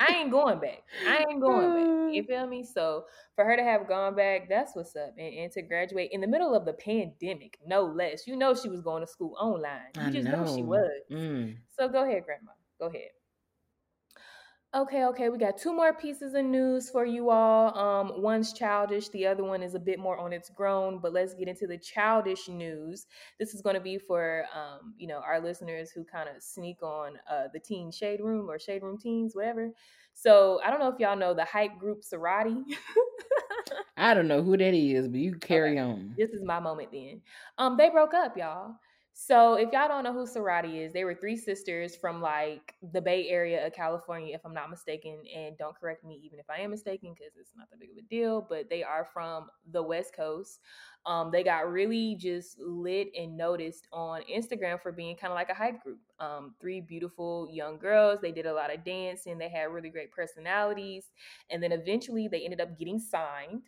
I 0.00 0.14
ain't 0.14 0.30
going 0.30 0.60
back. 0.60 0.82
I 1.06 1.24
ain't 1.28 1.40
going 1.40 1.74
back. 1.74 2.14
You 2.14 2.24
feel 2.24 2.46
me? 2.46 2.64
So 2.64 3.04
for 3.36 3.44
her 3.44 3.56
to 3.56 3.62
have 3.62 3.88
gone 3.88 4.14
back, 4.14 4.48
that's 4.48 4.74
what's 4.74 4.96
up. 4.96 5.14
And, 5.18 5.34
and 5.34 5.52
to 5.52 5.62
graduate 5.62 6.10
in 6.12 6.20
the 6.20 6.26
middle 6.26 6.54
of 6.54 6.64
the 6.64 6.72
pandemic, 6.72 7.58
no 7.66 7.82
less. 7.84 8.26
You 8.26 8.36
know 8.36 8.54
she 8.54 8.68
was 8.68 8.80
going 8.80 9.02
to 9.02 9.06
school 9.06 9.34
online. 9.38 9.90
You 9.96 10.02
I 10.02 10.10
just 10.10 10.28
know. 10.28 10.46
she 10.54 10.62
was. 10.62 10.90
Mm. 11.10 11.56
So 11.78 11.88
go 11.88 12.04
ahead, 12.04 12.24
Grandma. 12.24 12.52
Go 12.78 12.86
ahead. 12.86 13.10
Okay, 14.72 15.04
okay, 15.06 15.28
we 15.30 15.36
got 15.36 15.58
two 15.58 15.74
more 15.74 15.92
pieces 15.92 16.34
of 16.34 16.44
news 16.44 16.90
for 16.90 17.04
you 17.04 17.30
all. 17.30 17.76
Um, 17.76 18.22
one's 18.22 18.52
childish, 18.52 19.08
the 19.08 19.26
other 19.26 19.42
one 19.42 19.64
is 19.64 19.74
a 19.74 19.80
bit 19.80 19.98
more 19.98 20.16
on 20.16 20.32
its 20.32 20.48
grown, 20.48 21.00
but 21.00 21.12
let's 21.12 21.34
get 21.34 21.48
into 21.48 21.66
the 21.66 21.76
childish 21.76 22.48
news. 22.48 23.08
This 23.40 23.52
is 23.52 23.62
going 23.62 23.74
to 23.74 23.80
be 23.80 23.98
for 23.98 24.44
um, 24.54 24.94
you 24.96 25.08
know, 25.08 25.22
our 25.26 25.40
listeners 25.40 25.90
who 25.90 26.04
kind 26.04 26.28
of 26.28 26.40
sneak 26.40 26.84
on 26.84 27.14
uh 27.28 27.48
the 27.52 27.58
teen 27.58 27.90
shade 27.90 28.20
room 28.20 28.48
or 28.48 28.60
shade 28.60 28.84
room 28.84 28.96
teens, 28.96 29.34
whatever. 29.34 29.72
So 30.14 30.60
I 30.64 30.70
don't 30.70 30.78
know 30.78 30.88
if 30.88 31.00
y'all 31.00 31.16
know 31.16 31.34
the 31.34 31.44
hype 31.44 31.76
group 31.76 32.04
Sorority. 32.04 32.62
I 33.96 34.14
don't 34.14 34.28
know 34.28 34.42
who 34.42 34.56
that 34.56 34.72
is, 34.72 35.08
but 35.08 35.18
you 35.18 35.34
carry 35.34 35.80
on. 35.80 36.14
this 36.16 36.30
is 36.30 36.44
my 36.44 36.60
moment 36.60 36.90
then. 36.92 37.22
Um, 37.58 37.76
they 37.76 37.90
broke 37.90 38.14
up, 38.14 38.36
y'all. 38.36 38.76
So 39.22 39.52
if 39.52 39.70
y'all 39.70 39.86
don't 39.86 40.02
know 40.02 40.14
who 40.14 40.26
Sorority 40.26 40.78
is, 40.78 40.94
they 40.94 41.04
were 41.04 41.14
three 41.14 41.36
sisters 41.36 41.94
from 41.94 42.22
like 42.22 42.74
the 42.90 43.02
Bay 43.02 43.28
Area 43.28 43.66
of 43.66 43.74
California, 43.74 44.34
if 44.34 44.40
I'm 44.46 44.54
not 44.54 44.70
mistaken. 44.70 45.18
And 45.36 45.58
don't 45.58 45.78
correct 45.78 46.06
me 46.06 46.18
even 46.24 46.38
if 46.38 46.48
I 46.48 46.62
am 46.62 46.70
mistaken, 46.70 47.12
because 47.12 47.34
it's 47.38 47.52
not 47.54 47.68
that 47.68 47.78
big 47.78 47.90
of 47.90 47.98
a 47.98 48.08
deal. 48.08 48.46
But 48.48 48.70
they 48.70 48.82
are 48.82 49.06
from 49.12 49.48
the 49.72 49.82
West 49.82 50.16
Coast. 50.16 50.60
Um, 51.04 51.30
they 51.30 51.44
got 51.44 51.70
really 51.70 52.16
just 52.18 52.58
lit 52.60 53.08
and 53.14 53.36
noticed 53.36 53.88
on 53.92 54.22
Instagram 54.22 54.80
for 54.80 54.90
being 54.90 55.16
kind 55.16 55.30
of 55.30 55.36
like 55.36 55.50
a 55.50 55.54
hype 55.54 55.82
group. 55.82 56.00
Um, 56.18 56.54
three 56.58 56.80
beautiful 56.80 57.46
young 57.52 57.78
girls. 57.78 58.20
They 58.22 58.32
did 58.32 58.46
a 58.46 58.54
lot 58.54 58.74
of 58.74 58.86
dancing. 58.86 59.36
They 59.36 59.50
had 59.50 59.64
really 59.64 59.90
great 59.90 60.12
personalities. 60.12 61.10
And 61.50 61.62
then 61.62 61.72
eventually 61.72 62.26
they 62.26 62.40
ended 62.40 62.62
up 62.62 62.78
getting 62.78 62.98
signed 62.98 63.64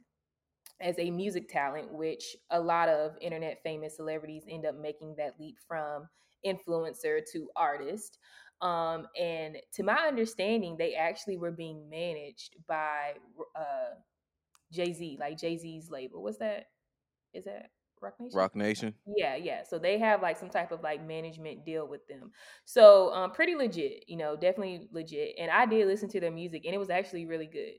as 0.82 0.98
a 0.98 1.10
music 1.10 1.48
talent, 1.48 1.92
which 1.92 2.36
a 2.50 2.60
lot 2.60 2.88
of 2.88 3.12
internet 3.20 3.60
famous 3.62 3.96
celebrities 3.96 4.44
end 4.48 4.66
up 4.66 4.76
making 4.76 5.14
that 5.16 5.38
leap 5.38 5.56
from 5.66 6.08
influencer 6.44 7.20
to 7.32 7.48
artist. 7.56 8.18
Um, 8.60 9.06
and 9.18 9.56
to 9.74 9.82
my 9.82 10.06
understanding, 10.06 10.76
they 10.76 10.94
actually 10.94 11.36
were 11.36 11.50
being 11.50 11.88
managed 11.88 12.56
by 12.68 13.14
uh, 13.56 13.94
Jay 14.72 14.92
Z, 14.92 15.16
like 15.20 15.38
Jay 15.38 15.56
Z's 15.56 15.90
label. 15.90 16.22
What's 16.22 16.38
that? 16.38 16.66
Is 17.32 17.44
that 17.44 17.70
Roc 18.00 18.14
Nation? 18.20 18.36
Roc 18.36 18.56
Nation. 18.56 18.94
Yeah, 19.16 19.36
yeah. 19.36 19.62
So 19.62 19.78
they 19.78 19.98
have 19.98 20.22
like 20.22 20.36
some 20.36 20.50
type 20.50 20.72
of 20.72 20.82
like 20.82 21.06
management 21.06 21.64
deal 21.64 21.86
with 21.86 22.06
them. 22.08 22.32
So 22.64 23.12
um 23.14 23.30
pretty 23.32 23.54
legit, 23.54 24.04
you 24.08 24.16
know, 24.16 24.36
definitely 24.36 24.88
legit. 24.92 25.36
And 25.38 25.50
I 25.50 25.66
did 25.66 25.86
listen 25.86 26.08
to 26.10 26.20
their 26.20 26.30
music 26.30 26.64
and 26.64 26.74
it 26.74 26.78
was 26.78 26.90
actually 26.90 27.26
really 27.26 27.46
good. 27.46 27.74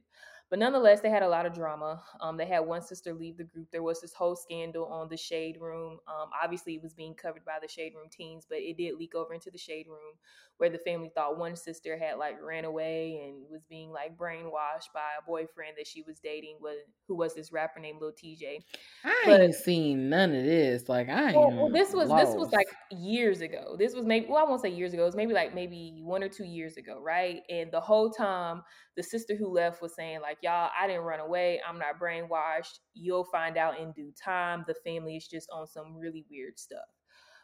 But 0.54 0.60
nonetheless, 0.60 1.02
they 1.02 1.10
had 1.10 1.24
a 1.24 1.28
lot 1.28 1.48
of 1.48 1.56
drama. 1.56 2.04
Um, 2.22 2.38
they 2.38 2.46
had 2.46 2.60
one 2.60 2.84
sister 2.84 3.12
leave 3.12 3.38
the 3.38 3.44
group. 3.44 3.72
There 3.72 3.82
was 3.82 4.00
this 4.02 4.14
whole 4.14 4.36
scandal 4.36 4.86
on 4.86 5.10
the 5.10 5.18
Shade 5.18 5.58
Room. 5.60 5.98
Um, 6.08 6.30
obviously, 6.44 6.76
it 6.76 6.84
was 6.84 6.94
being 6.94 7.16
covered 7.16 7.44
by 7.44 7.58
the 7.60 7.68
Shade 7.68 7.94
Room 7.96 8.08
teens, 8.12 8.46
but 8.48 8.60
it 8.60 8.78
did 8.78 8.94
leak 9.00 9.16
over 9.16 9.34
into 9.34 9.50
the 9.50 9.58
Shade 9.58 9.88
Room, 9.90 10.14
where 10.58 10.70
the 10.70 10.78
family 10.78 11.10
thought 11.16 11.40
one 11.40 11.56
sister 11.56 11.98
had 11.98 12.20
like 12.20 12.36
ran 12.40 12.66
away 12.66 13.24
and 13.26 13.50
was 13.50 13.64
being 13.68 13.90
like 13.90 14.16
brainwashed 14.16 14.94
by 14.94 15.10
a 15.20 15.26
boyfriend 15.26 15.74
that 15.76 15.88
she 15.88 16.04
was 16.04 16.20
dating, 16.20 16.58
was 16.62 16.78
who 17.08 17.16
was 17.16 17.34
this 17.34 17.52
rapper 17.52 17.80
named 17.80 18.00
Lil 18.00 18.12
TJ. 18.12 18.60
I 19.04 19.24
But- 19.26 19.42
ain't 19.42 19.56
seen 19.56 20.08
none 20.08 20.36
of 20.36 20.44
this. 20.44 20.88
Like 20.88 21.10
I 21.10 21.34
Well, 21.34 21.50
well, 21.50 21.70
this 21.70 21.94
was 21.94 22.10
this 22.10 22.36
was 22.36 22.52
like 22.52 22.68
years 22.92 23.42
ago. 23.42 23.76
This 23.80 23.96
was 23.96 24.06
maybe 24.06 24.28
well, 24.30 24.46
I 24.46 24.48
won't 24.48 24.62
say 24.62 24.70
years 24.70 24.94
ago. 24.94 25.02
It 25.02 25.08
was 25.08 25.16
maybe 25.16 25.34
like 25.34 25.56
maybe 25.56 26.00
one 26.04 26.22
or 26.22 26.30
two 26.30 26.46
years 26.46 26.78
ago, 26.78 27.02
right? 27.02 27.42
And 27.50 27.72
the 27.72 27.82
whole 27.82 28.12
time, 28.12 28.62
the 28.96 29.02
sister 29.02 29.36
who 29.36 29.48
left 29.48 29.82
was 29.82 29.96
saying 29.96 30.22
like, 30.22 30.38
"Y'all, 30.44 30.70
I 30.80 30.88
didn't 30.88 31.04
run 31.04 31.20
away. 31.20 31.62
I'm 31.68 31.80
not 31.80 32.00
brainwashed. 32.00 32.80
You'll 32.94 33.26
find 33.26 33.58
out 33.58 33.80
in 33.80 33.92
due 33.94 34.12
time. 34.12 34.64
The 34.68 34.76
family 34.76 35.16
is 35.16 35.28
just 35.28 35.50
on 35.52 35.66
some 35.66 35.96
really 35.98 36.26
weird 36.30 36.60
stuff." 36.60 36.80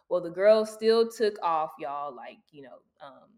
Well, 0.09 0.21
the 0.21 0.29
girl 0.29 0.65
still 0.65 1.09
took 1.09 1.35
off, 1.41 1.71
y'all. 1.79 2.15
Like 2.15 2.37
you 2.51 2.63
know, 2.63 2.77
um, 3.01 3.29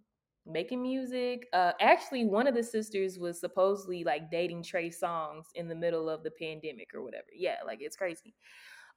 making 0.45 0.81
music. 0.81 1.47
Uh, 1.53 1.73
actually, 1.79 2.25
one 2.25 2.47
of 2.47 2.55
the 2.55 2.63
sisters 2.63 3.19
was 3.19 3.39
supposedly 3.39 4.03
like 4.03 4.31
dating 4.31 4.63
Trey 4.63 4.89
Songz 4.89 5.45
in 5.55 5.67
the 5.67 5.75
middle 5.75 6.09
of 6.09 6.23
the 6.23 6.31
pandemic 6.31 6.89
or 6.93 7.03
whatever. 7.03 7.27
Yeah, 7.33 7.57
like 7.65 7.79
it's 7.81 7.95
crazy. 7.95 8.33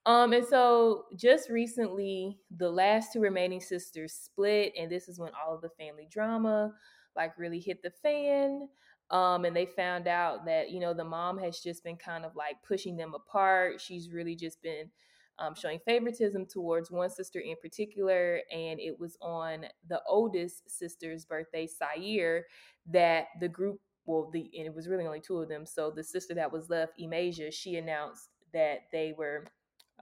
Um, 0.07 0.33
and 0.35 0.47
so 0.47 1.05
just 1.17 1.49
recently, 1.49 2.39
the 2.57 2.71
last 2.71 3.13
two 3.13 3.21
remaining 3.21 3.61
sisters 3.61 4.13
split, 4.13 4.73
and 4.79 4.91
this 4.91 5.09
is 5.09 5.19
when 5.19 5.33
all 5.35 5.55
of 5.55 5.63
the 5.63 5.71
family 5.71 6.09
drama 6.11 6.73
like 7.17 7.39
really 7.39 7.61
hit 7.61 7.83
the 7.83 7.91
fan. 7.91 8.69
Um, 9.11 9.45
and 9.45 9.55
they 9.55 9.67
found 9.67 10.09
out 10.09 10.47
that 10.47 10.71
you 10.71 10.81
know 10.81 10.95
the 10.95 11.05
mom 11.05 11.39
has 11.39 11.61
just 11.61 11.85
been 11.85 11.97
kind 11.97 12.25
of 12.25 12.35
like 12.37 12.57
pushing 12.67 12.97
them 12.97 13.15
apart. 13.15 13.81
She's 13.81 14.11
really 14.11 14.35
just 14.35 14.63
been 14.63 14.91
um, 15.39 15.55
showing 15.55 15.79
favoritism 15.81 16.47
towards 16.47 16.91
one 16.91 17.11
sister 17.11 17.41
in 17.41 17.57
particular, 17.61 18.41
and 18.53 18.81
it 18.81 18.99
was 18.99 19.17
on 19.21 19.67
the 19.89 20.01
oldest 20.09 20.71
sister's 20.71 21.25
birthday, 21.25 21.67
Sair, 21.67 22.47
that 22.87 23.27
the 23.41 23.49
group. 23.49 23.81
Well, 24.07 24.31
the 24.33 24.51
and 24.57 24.67
it 24.67 24.75
was 24.75 24.89
really 24.89 25.07
only 25.07 25.21
two 25.21 25.39
of 25.39 25.49
them. 25.49 25.65
So 25.65 25.91
the 25.91 26.05
sister 26.05 26.35
that 26.35 26.53
was 26.53 26.69
left, 26.69 26.99
Imasia, 27.01 27.53
she 27.53 27.77
announced 27.77 28.29
that 28.53 28.81
they 28.93 29.15
were 29.17 29.47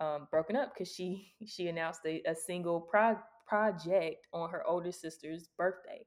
um, 0.01 0.27
broken 0.31 0.57
up 0.57 0.73
because 0.75 0.93
she 0.93 1.33
she 1.47 1.69
announced 1.69 2.01
a, 2.07 2.23
a 2.27 2.35
single 2.35 2.81
pro- 2.81 3.19
project 3.47 4.27
on 4.33 4.51
her 4.51 4.67
older 4.67 4.93
sister's 4.93 5.49
birthday. 5.57 6.05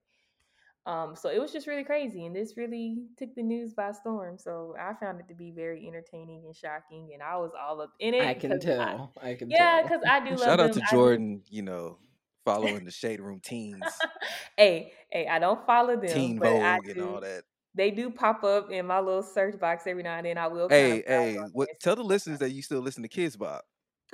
Um, 0.87 1.15
so 1.15 1.29
it 1.29 1.39
was 1.39 1.51
just 1.51 1.65
really 1.65 1.83
crazy, 1.83 2.25
and 2.25 2.35
this 2.35 2.57
really 2.57 3.05
took 3.17 3.33
the 3.33 3.41
news 3.41 3.73
by 3.73 3.91
storm. 3.91 4.37
So 4.37 4.75
I 4.79 4.93
found 4.93 5.19
it 5.19 5.27
to 5.29 5.33
be 5.33 5.49
very 5.51 5.87
entertaining 5.87 6.43
and 6.45 6.55
shocking, 6.55 7.09
and 7.13 7.23
I 7.23 7.37
was 7.37 7.51
all 7.59 7.81
up 7.81 7.91
in 7.99 8.13
it. 8.13 8.21
I 8.23 8.35
can 8.35 8.51
'cause 8.51 8.61
tell. 8.61 9.11
I, 9.21 9.33
can 9.33 9.49
tell. 9.49 9.57
yeah, 9.57 9.81
because 9.81 10.01
I 10.07 10.19
do 10.19 10.31
love 10.31 10.39
Shout 10.41 10.59
out 10.59 10.73
them. 10.73 10.83
to 10.83 10.87
I 10.87 10.91
Jordan, 10.91 11.41
you 11.49 11.63
know, 11.63 11.97
following 12.45 12.85
the 12.85 12.91
Shade 12.91 13.19
Room 13.19 13.39
teens, 13.39 13.81
hey, 14.57 14.93
hey, 15.09 15.27
I 15.27 15.39
don't 15.39 15.65
follow 15.65 15.95
them, 15.95 16.07
Teen 16.13 16.37
but 16.37 16.49
I 16.49 16.77
Vogue, 16.77 16.87
and 16.89 17.01
all 17.01 17.21
that. 17.21 17.43
They 17.73 17.89
do 17.91 18.11
pop 18.11 18.43
up 18.43 18.69
in 18.69 18.85
my 18.85 18.99
little 18.99 19.23
search 19.23 19.59
box 19.59 19.85
every 19.87 20.03
now 20.03 20.17
and 20.17 20.25
then. 20.25 20.37
I 20.37 20.47
will. 20.47 20.69
Hey, 20.69 20.89
kind 20.89 20.99
of 20.99 21.05
browse 21.07 21.33
hey, 21.47 21.49
what? 21.53 21.69
Tell 21.81 21.95
the 21.95 22.03
listeners 22.03 22.39
that 22.39 22.51
you 22.51 22.61
still 22.61 22.79
listen 22.79 23.01
to 23.03 23.09
Kidz 23.09 23.37
Bop. 23.37 23.65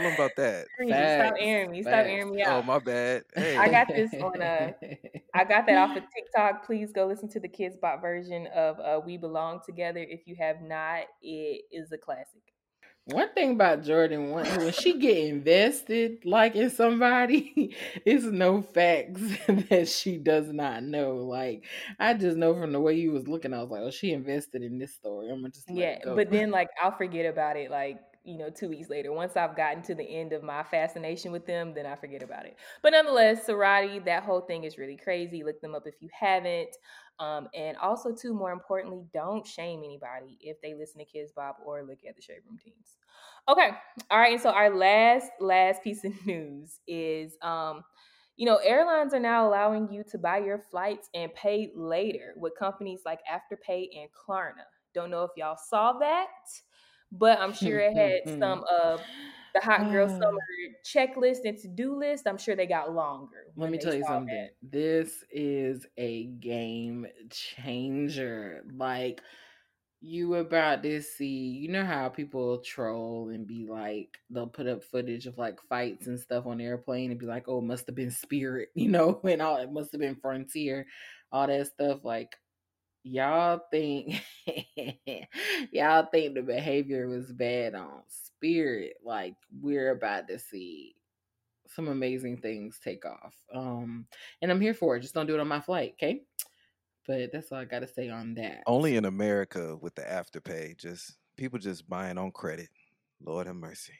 what's 0.00 0.02
Tell 0.02 0.02
them 0.02 0.14
about 0.14 0.36
that. 0.36 0.66
Stop 1.16 1.34
airing 1.38 1.70
me. 1.70 1.82
Stop 1.82 2.06
airing 2.06 2.30
me 2.34 2.42
out. 2.42 2.62
Oh, 2.62 2.66
my 2.66 2.78
bad. 2.78 3.24
Hey, 3.34 3.56
I 3.56 3.68
got 3.68 3.88
this 3.88 4.12
on, 4.14 4.40
a. 4.42 4.74
I 5.34 5.44
got 5.44 5.66
that 5.66 5.78
off 5.78 5.96
of 5.96 6.02
TikTok. 6.14 6.66
Please 6.66 6.92
go 6.92 7.06
listen 7.06 7.28
to 7.30 7.40
the 7.40 7.48
Kidz 7.48 7.80
Bop 7.80 8.00
version 8.00 8.46
of 8.48 8.78
uh, 8.80 9.00
"We 9.04 9.16
Belong 9.16 9.60
Together." 9.64 10.00
If 10.00 10.26
you 10.26 10.36
have 10.36 10.60
not, 10.62 11.04
it 11.22 11.62
is 11.70 11.92
a 11.92 11.98
classic. 11.98 12.42
One 13.06 13.32
thing 13.34 13.52
about 13.52 13.82
Jordan, 13.82 14.30
when, 14.30 14.46
when 14.58 14.72
she 14.72 14.98
get 14.98 15.16
invested 15.16 16.24
like 16.24 16.54
in 16.54 16.70
somebody, 16.70 17.74
it's 18.06 18.24
no 18.24 18.62
facts 18.62 19.20
that 19.48 19.88
she 19.88 20.18
does 20.18 20.52
not 20.52 20.84
know. 20.84 21.16
Like 21.16 21.64
I 21.98 22.14
just 22.14 22.36
know 22.36 22.54
from 22.54 22.72
the 22.72 22.80
way 22.80 22.94
you 22.94 23.10
was 23.10 23.26
looking, 23.26 23.52
I 23.54 23.60
was 23.60 23.70
like, 23.70 23.82
oh, 23.82 23.90
she 23.90 24.12
invested 24.12 24.62
in 24.62 24.78
this 24.78 24.94
story. 24.94 25.30
I'm 25.30 25.38
gonna 25.40 25.50
just 25.50 25.68
let 25.68 25.78
Yeah, 25.78 25.88
it 25.88 26.02
go. 26.04 26.14
but 26.14 26.30
then 26.30 26.52
like 26.52 26.68
I'll 26.80 26.96
forget 26.96 27.26
about 27.26 27.56
it. 27.56 27.72
Like 27.72 27.98
you 28.24 28.38
know, 28.38 28.50
two 28.50 28.68
weeks 28.68 28.88
later, 28.88 29.12
once 29.12 29.36
I've 29.36 29.56
gotten 29.56 29.82
to 29.84 29.94
the 29.94 30.04
end 30.04 30.32
of 30.32 30.42
my 30.42 30.62
fascination 30.62 31.32
with 31.32 31.46
them, 31.46 31.74
then 31.74 31.86
I 31.86 31.96
forget 31.96 32.22
about 32.22 32.46
it. 32.46 32.56
But 32.82 32.90
nonetheless, 32.90 33.46
Sorority, 33.46 33.98
that 34.00 34.22
whole 34.22 34.42
thing 34.42 34.64
is 34.64 34.78
really 34.78 34.96
crazy. 34.96 35.42
Look 35.42 35.60
them 35.60 35.74
up 35.74 35.86
if 35.86 35.94
you 36.00 36.08
haven't. 36.18 36.76
Um, 37.18 37.48
and 37.54 37.76
also, 37.76 38.14
too, 38.14 38.34
more 38.34 38.52
importantly, 38.52 39.04
don't 39.12 39.46
shame 39.46 39.82
anybody 39.84 40.38
if 40.40 40.60
they 40.60 40.74
listen 40.74 41.00
to 41.00 41.04
Kidz 41.04 41.34
Bop 41.34 41.58
or 41.64 41.82
look 41.82 41.98
at 42.08 42.16
the 42.16 42.22
Shade 42.22 42.40
Room 42.46 42.58
Teens. 42.62 42.96
Okay, 43.48 43.70
all 44.10 44.18
right. 44.18 44.32
And 44.32 44.40
so 44.40 44.50
our 44.50 44.70
last 44.70 45.28
last 45.40 45.82
piece 45.82 46.04
of 46.04 46.12
news 46.26 46.78
is, 46.86 47.36
um, 47.42 47.82
you 48.36 48.46
know, 48.46 48.56
airlines 48.56 49.12
are 49.14 49.20
now 49.20 49.48
allowing 49.48 49.92
you 49.92 50.04
to 50.10 50.18
buy 50.18 50.38
your 50.38 50.58
flights 50.58 51.08
and 51.14 51.34
pay 51.34 51.70
later 51.74 52.34
with 52.36 52.54
companies 52.58 53.00
like 53.04 53.20
Afterpay 53.30 53.88
and 53.96 54.08
Klarna. 54.10 54.64
Don't 54.94 55.10
know 55.10 55.24
if 55.24 55.30
y'all 55.36 55.56
saw 55.56 55.94
that, 55.98 56.26
but 57.12 57.38
I'm 57.38 57.52
sure 57.52 57.78
it 57.78 57.94
had 57.94 58.40
some 58.40 58.60
mm-hmm. 58.60 58.90
of 58.90 59.00
the 59.54 59.60
hot 59.60 59.90
girl 59.90 60.08
summer 60.08 60.38
checklist 60.84 61.40
and 61.44 61.58
to 61.58 61.68
do 61.68 61.96
list. 61.96 62.26
I'm 62.26 62.38
sure 62.38 62.56
they 62.56 62.66
got 62.66 62.94
longer. 62.94 63.46
Let 63.56 63.70
me 63.70 63.78
tell 63.78 63.94
you 63.94 64.04
something. 64.04 64.34
that. 64.34 64.50
This 64.62 65.22
is 65.30 65.86
a 65.96 66.24
game 66.24 67.06
changer. 67.30 68.64
Like 68.74 69.20
you 70.00 70.34
about 70.34 70.82
to 70.82 71.00
see, 71.00 71.26
you 71.26 71.68
know 71.68 71.84
how 71.84 72.08
people 72.08 72.58
troll 72.58 73.28
and 73.28 73.46
be 73.46 73.68
like, 73.68 74.18
they'll 74.30 74.48
put 74.48 74.66
up 74.66 74.82
footage 74.82 75.26
of 75.26 75.38
like 75.38 75.60
fights 75.68 76.08
and 76.08 76.18
stuff 76.18 76.44
on 76.46 76.60
airplane 76.60 77.12
and 77.12 77.20
be 77.20 77.26
like, 77.26 77.44
oh, 77.46 77.58
it 77.58 77.64
must 77.64 77.86
have 77.86 77.94
been 77.94 78.10
Spirit, 78.10 78.70
you 78.74 78.88
know, 78.88 79.20
and 79.22 79.40
all 79.40 79.58
it 79.58 79.72
must 79.72 79.92
have 79.92 80.00
been 80.00 80.16
Frontier, 80.16 80.86
all 81.30 81.46
that 81.46 81.66
stuff. 81.68 82.00
Like 82.02 82.34
y'all 83.04 83.60
think 83.70 84.22
y'all 85.72 86.06
think 86.10 86.34
the 86.34 86.42
behavior 86.42 87.08
was 87.08 87.32
bad 87.32 87.74
on 87.74 88.02
spirit 88.08 88.94
like 89.04 89.34
we're 89.60 89.90
about 89.90 90.28
to 90.28 90.38
see 90.38 90.94
some 91.66 91.88
amazing 91.88 92.36
things 92.36 92.78
take 92.82 93.04
off 93.04 93.34
um 93.54 94.06
and 94.40 94.50
i'm 94.50 94.60
here 94.60 94.74
for 94.74 94.96
it 94.96 95.00
just 95.00 95.14
don't 95.14 95.26
do 95.26 95.34
it 95.34 95.40
on 95.40 95.48
my 95.48 95.60
flight 95.60 95.94
okay 95.94 96.22
but 97.06 97.32
that's 97.32 97.50
all 97.50 97.58
i 97.58 97.64
gotta 97.64 97.88
say 97.88 98.08
on 98.08 98.34
that 98.34 98.62
Only 98.66 98.96
in 98.96 99.04
America 99.04 99.76
with 99.80 99.94
the 99.96 100.02
afterpay. 100.02 100.76
Just 100.76 101.16
people 101.36 101.58
just 101.58 101.88
buying 101.88 102.18
on 102.18 102.30
credit. 102.30 102.68
Lord 103.20 103.46
have 103.46 103.56
mercy. 103.56 103.94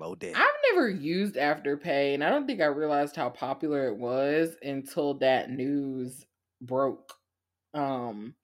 Mo. 0.00 0.16
I've 0.22 0.72
never 0.72 0.88
used 0.88 1.34
Afterpay, 1.34 2.14
and 2.14 2.24
I 2.24 2.30
don't 2.30 2.46
think 2.46 2.60
I 2.60 2.66
realized 2.66 3.14
how 3.14 3.28
popular 3.28 3.88
it 3.88 3.96
was 3.96 4.56
until 4.62 5.14
that 5.14 5.50
news 5.50 6.24
broke. 6.62 7.14
Um, 7.74 8.34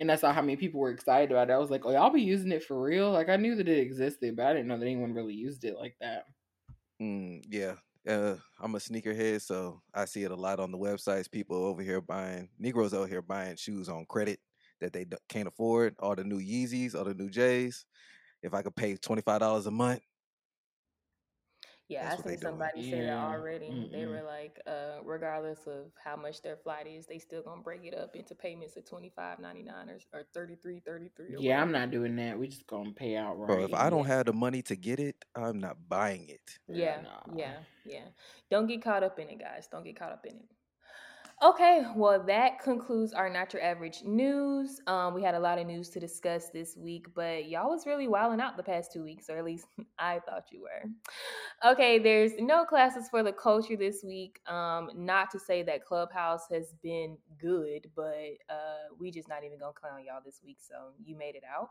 and 0.00 0.12
I 0.12 0.16
saw 0.16 0.32
how 0.32 0.42
many 0.42 0.56
people 0.56 0.80
were 0.80 0.90
excited 0.90 1.30
about 1.32 1.50
it. 1.50 1.54
I 1.54 1.58
was 1.58 1.70
like, 1.70 1.84
"Oh, 1.84 1.90
y'all 1.90 2.10
be 2.10 2.22
using 2.22 2.52
it 2.52 2.64
for 2.64 2.80
real?" 2.80 3.10
Like 3.10 3.28
I 3.28 3.36
knew 3.36 3.54
that 3.56 3.68
it 3.68 3.78
existed, 3.78 4.36
but 4.36 4.46
I 4.46 4.52
didn't 4.52 4.68
know 4.68 4.78
that 4.78 4.84
anyone 4.84 5.14
really 5.14 5.34
used 5.34 5.64
it 5.64 5.76
like 5.76 5.96
that. 6.00 6.24
Mm, 7.00 7.44
yeah. 7.48 7.74
Uh, 8.08 8.36
I'm 8.60 8.74
a 8.74 8.78
sneakerhead, 8.78 9.42
so 9.42 9.82
I 9.92 10.04
see 10.06 10.22
it 10.22 10.30
a 10.30 10.36
lot 10.36 10.60
on 10.60 10.70
the 10.70 10.78
websites. 10.78 11.30
People 11.30 11.56
over 11.56 11.82
here 11.82 12.00
buying 12.00 12.48
Negroes 12.58 12.94
out 12.94 13.08
here 13.08 13.22
buying 13.22 13.56
shoes 13.56 13.88
on 13.88 14.06
credit 14.06 14.40
that 14.80 14.92
they 14.92 15.04
can't 15.28 15.48
afford. 15.48 15.96
All 15.98 16.14
the 16.14 16.24
new 16.24 16.38
Yeezys, 16.40 16.94
all 16.94 17.04
the 17.04 17.14
new 17.14 17.28
J's. 17.28 17.84
If 18.42 18.54
I 18.54 18.62
could 18.62 18.76
pay 18.76 18.96
twenty 18.96 19.22
five 19.22 19.40
dollars 19.40 19.66
a 19.66 19.70
month, 19.70 20.02
Yeah, 21.88 22.02
That's 22.04 22.14
I 22.14 22.16
what 22.16 22.24
they 22.26 22.30
seen 22.32 22.40
doing. 22.40 22.52
somebody 22.52 22.90
say 22.90 23.00
that 23.00 23.16
already. 23.16 23.88
They 23.90 23.98
mm-mm. 24.00 24.08
were 24.10 24.22
like, 24.22 24.60
uh, 24.66 25.02
regardless 25.04 25.66
of 25.66 25.86
how 26.04 26.16
much 26.16 26.42
their 26.42 26.56
flight 26.56 26.86
is, 26.86 27.06
they 27.06 27.18
still 27.18 27.42
gonna 27.42 27.62
break 27.62 27.84
it 27.84 27.96
up 27.96 28.14
into 28.14 28.34
payments 28.34 28.76
of 28.76 28.84
twenty 28.84 29.08
five 29.08 29.38
ninety 29.38 29.62
nine 29.62 29.88
or 29.88 29.98
or 30.12 30.24
thirty 30.34 30.54
three 30.54 30.80
thirty 30.80 31.10
three 31.16 31.34
or 31.34 31.38
Yeah, 31.38 31.62
I'm 31.62 31.72
not 31.72 31.90
doing 31.90 32.14
that. 32.16 32.38
We 32.38 32.48
just 32.48 32.66
gonna 32.66 32.92
pay 32.92 33.16
outright. 33.16 33.46
bro. 33.48 33.64
If 33.64 33.72
I 33.74 33.88
don't 33.88 34.04
have 34.06 34.26
the 34.26 34.34
money 34.34 34.60
to 34.62 34.76
get 34.76 35.00
it, 35.00 35.16
I'm 35.34 35.58
not 35.58 35.78
buying 35.88 36.28
it. 36.28 36.58
Yeah, 36.68 37.00
nah. 37.02 37.34
yeah, 37.34 37.54
yeah. 37.86 38.04
Don't 38.50 38.66
get 38.66 38.82
caught 38.82 39.02
up 39.02 39.18
in 39.18 39.30
it, 39.30 39.38
guys. 39.38 39.66
Don't 39.72 39.84
get 39.84 39.98
caught 39.98 40.12
up 40.12 40.26
in 40.26 40.36
it. 40.36 40.44
Okay, 41.40 41.84
well, 41.94 42.20
that 42.26 42.58
concludes 42.60 43.12
our 43.12 43.30
not 43.30 43.52
your 43.52 43.62
average 43.62 44.02
news. 44.04 44.80
Um, 44.88 45.14
we 45.14 45.22
had 45.22 45.36
a 45.36 45.40
lot 45.40 45.58
of 45.60 45.68
news 45.68 45.88
to 45.90 46.00
discuss 46.00 46.48
this 46.50 46.76
week, 46.76 47.06
but 47.14 47.48
y'all 47.48 47.70
was 47.70 47.86
really 47.86 48.08
wilding 48.08 48.40
out 48.40 48.56
the 48.56 48.62
past 48.64 48.92
two 48.92 49.04
weeks, 49.04 49.30
or 49.30 49.38
at 49.38 49.44
least 49.44 49.66
I 50.00 50.18
thought 50.28 50.46
you 50.50 50.62
were. 50.62 50.90
Okay, 51.72 51.98
there's 51.98 52.32
no 52.38 52.64
classes 52.64 53.08
for 53.10 53.22
the 53.22 53.32
culture 53.32 53.76
this 53.76 54.04
week. 54.04 54.40
Um, 54.48 54.90
not 54.96 55.30
to 55.32 55.40
say 55.40 55.62
that 55.64 55.84
Clubhouse 55.84 56.46
has 56.52 56.74
been 56.82 57.18
good, 57.40 57.88
but 57.96 58.14
uh, 58.50 58.94
we 58.98 59.10
just 59.12 59.28
not 59.28 59.44
even 59.44 59.58
gonna 59.60 59.72
clown 59.74 60.00
y'all 60.06 60.22
this 60.24 60.40
week, 60.44 60.58
so 60.60 60.74
you 61.04 61.16
made 61.16 61.36
it 61.36 61.44
out. 61.52 61.70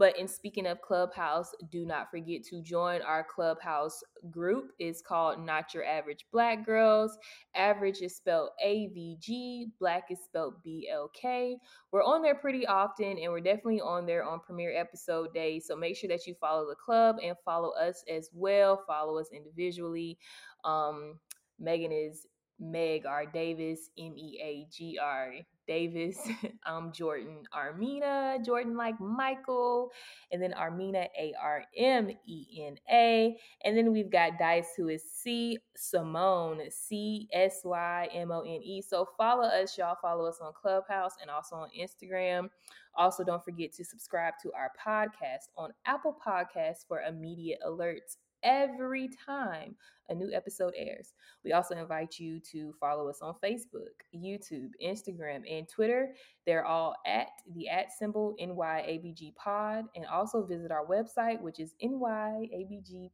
But 0.00 0.18
in 0.18 0.26
speaking 0.28 0.66
of 0.66 0.80
Clubhouse, 0.80 1.52
do 1.70 1.84
not 1.84 2.10
forget 2.10 2.42
to 2.44 2.62
join 2.62 3.02
our 3.02 3.22
Clubhouse 3.22 4.02
group. 4.30 4.70
It's 4.78 5.02
called 5.02 5.44
Not 5.44 5.74
Your 5.74 5.84
Average 5.84 6.24
Black 6.32 6.64
Girls. 6.64 7.18
Average 7.54 8.00
is 8.00 8.16
spelled 8.16 8.48
A 8.64 8.86
V 8.86 9.18
G, 9.20 9.66
Black 9.78 10.04
is 10.10 10.18
spelled 10.24 10.54
B 10.64 10.88
L 10.90 11.10
K. 11.12 11.58
We're 11.92 12.02
on 12.02 12.22
there 12.22 12.34
pretty 12.34 12.66
often, 12.66 13.18
and 13.18 13.30
we're 13.30 13.40
definitely 13.40 13.82
on 13.82 14.06
there 14.06 14.24
on 14.24 14.40
premiere 14.40 14.74
episode 14.74 15.34
day. 15.34 15.60
So 15.60 15.76
make 15.76 15.98
sure 15.98 16.08
that 16.08 16.26
you 16.26 16.34
follow 16.40 16.66
the 16.66 16.76
club 16.76 17.16
and 17.22 17.36
follow 17.44 17.72
us 17.72 18.02
as 18.08 18.30
well. 18.32 18.82
Follow 18.86 19.18
us 19.18 19.28
individually. 19.34 20.16
Um, 20.64 21.18
Megan 21.58 21.92
is 21.92 22.26
Meg 22.58 23.04
R. 23.04 23.26
Davis, 23.26 23.90
M 23.98 24.14
E 24.16 24.40
A 24.42 24.66
G 24.72 24.98
R 24.98 25.34
Davis. 25.70 26.18
I'm 26.66 26.74
um, 26.86 26.92
Jordan 26.92 27.44
Armena, 27.52 28.38
Jordan 28.44 28.76
like 28.76 29.00
Michael, 29.00 29.92
and 30.32 30.42
then 30.42 30.52
Armena 30.52 31.06
A 31.16 31.32
R 31.40 31.62
M 31.76 32.10
E 32.26 32.46
N 32.66 32.76
A. 32.90 33.36
And 33.64 33.78
then 33.78 33.92
we've 33.92 34.10
got 34.10 34.36
Dice, 34.36 34.72
who 34.76 34.88
is 34.88 35.04
C 35.04 35.58
Simone, 35.76 36.62
C 36.70 37.28
S 37.32 37.60
Y 37.62 38.08
M 38.12 38.32
O 38.32 38.40
N 38.40 38.60
E. 38.64 38.82
So 38.82 39.06
follow 39.16 39.44
us, 39.44 39.78
y'all. 39.78 39.96
Follow 40.02 40.26
us 40.26 40.40
on 40.42 40.52
Clubhouse 40.60 41.14
and 41.22 41.30
also 41.30 41.54
on 41.54 41.68
Instagram. 41.78 42.48
Also, 42.96 43.22
don't 43.22 43.44
forget 43.44 43.72
to 43.74 43.84
subscribe 43.84 44.34
to 44.42 44.50
our 44.52 44.72
podcast 44.84 45.50
on 45.56 45.70
Apple 45.86 46.16
Podcasts 46.26 46.84
for 46.88 47.02
immediate 47.02 47.60
alerts 47.64 48.16
every 48.42 49.08
time 49.26 49.76
a 50.10 50.14
new 50.14 50.30
episode 50.32 50.74
airs. 50.76 51.14
We 51.44 51.52
also 51.52 51.76
invite 51.76 52.18
you 52.18 52.40
to 52.52 52.74
follow 52.78 53.08
us 53.08 53.20
on 53.22 53.34
Facebook, 53.42 53.94
YouTube, 54.14 54.70
Instagram, 54.84 55.42
and 55.50 55.68
Twitter. 55.68 56.14
They're 56.46 56.66
all 56.66 56.94
at 57.06 57.28
the 57.54 57.68
at 57.68 57.92
symbol 57.92 58.34
NYABG 58.40 59.34
pod. 59.36 59.86
And 59.94 60.04
also 60.06 60.44
visit 60.44 60.70
our 60.70 60.84
website, 60.84 61.40
which 61.40 61.60
is 61.60 61.74
nyabgpodcast.com. 61.82 63.10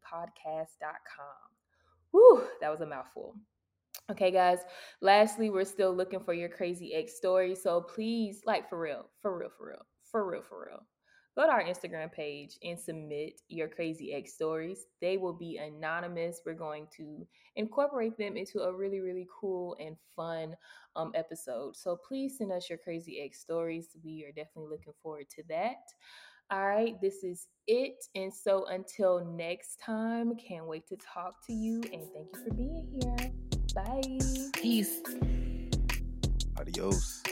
Whew, 2.13 2.45
that 2.61 2.71
was 2.71 2.81
a 2.81 2.87
mouthful. 2.87 3.37
Okay, 4.11 4.31
guys. 4.31 4.59
Lastly, 5.01 5.51
we're 5.51 5.65
still 5.65 5.95
looking 5.95 6.21
for 6.21 6.33
your 6.33 6.49
crazy 6.49 6.95
ex 6.95 7.17
stories. 7.17 7.63
So 7.63 7.81
please, 7.81 8.43
like 8.47 8.69
for 8.69 8.79
real, 8.79 9.11
for 9.21 9.37
real, 9.37 9.51
for 9.57 9.69
real, 9.69 9.87
for 10.05 10.31
real, 10.31 10.43
for 10.43 10.67
real, 10.71 10.87
go 11.37 11.47
to 11.47 11.53
our 11.53 11.63
Instagram 11.63 12.11
page 12.11 12.59
and 12.65 12.79
submit 12.79 13.41
your 13.49 13.69
crazy 13.69 14.15
ex 14.15 14.33
stories. 14.33 14.87
They 15.01 15.17
will 15.19 15.35
be 15.35 15.59
anonymous. 15.59 16.41
We're 16.45 16.55
going 16.55 16.87
to 16.97 17.27
incorporate 17.57 18.17
them 18.17 18.37
into 18.37 18.61
a 18.61 18.73
really, 18.73 19.01
really 19.01 19.29
cool 19.41 19.77
and 19.79 19.97
fun 20.15 20.57
um, 20.97 21.13
episode. 21.15 21.77
So 21.77 21.97
please 22.09 22.39
send 22.39 22.53
us 22.53 22.69
your 22.71 22.79
crazy 22.79 23.21
ex 23.23 23.41
stories. 23.41 23.89
We 24.03 24.25
are 24.25 24.33
definitely 24.33 24.71
looking 24.71 24.95
forward 25.03 25.27
to 25.37 25.43
that. 25.51 25.85
All 26.51 26.67
right, 26.67 26.95
this 27.03 27.25
is 27.25 27.49
it. 27.67 28.05
And 28.15 28.33
so 28.33 28.67
until 28.67 29.25
next 29.25 29.81
time, 29.85 30.35
can't 30.37 30.67
wait 30.67 30.87
to 30.89 30.97
talk 30.97 31.45
to 31.47 31.53
you 31.53 31.83
and 31.93 32.03
thank 32.15 32.29
you 32.33 32.45
for 32.45 32.55
being 32.55 32.87
here. 32.93 33.33
Bye. 33.75 34.19
Peace. 34.55 35.03
Adios. 36.59 37.23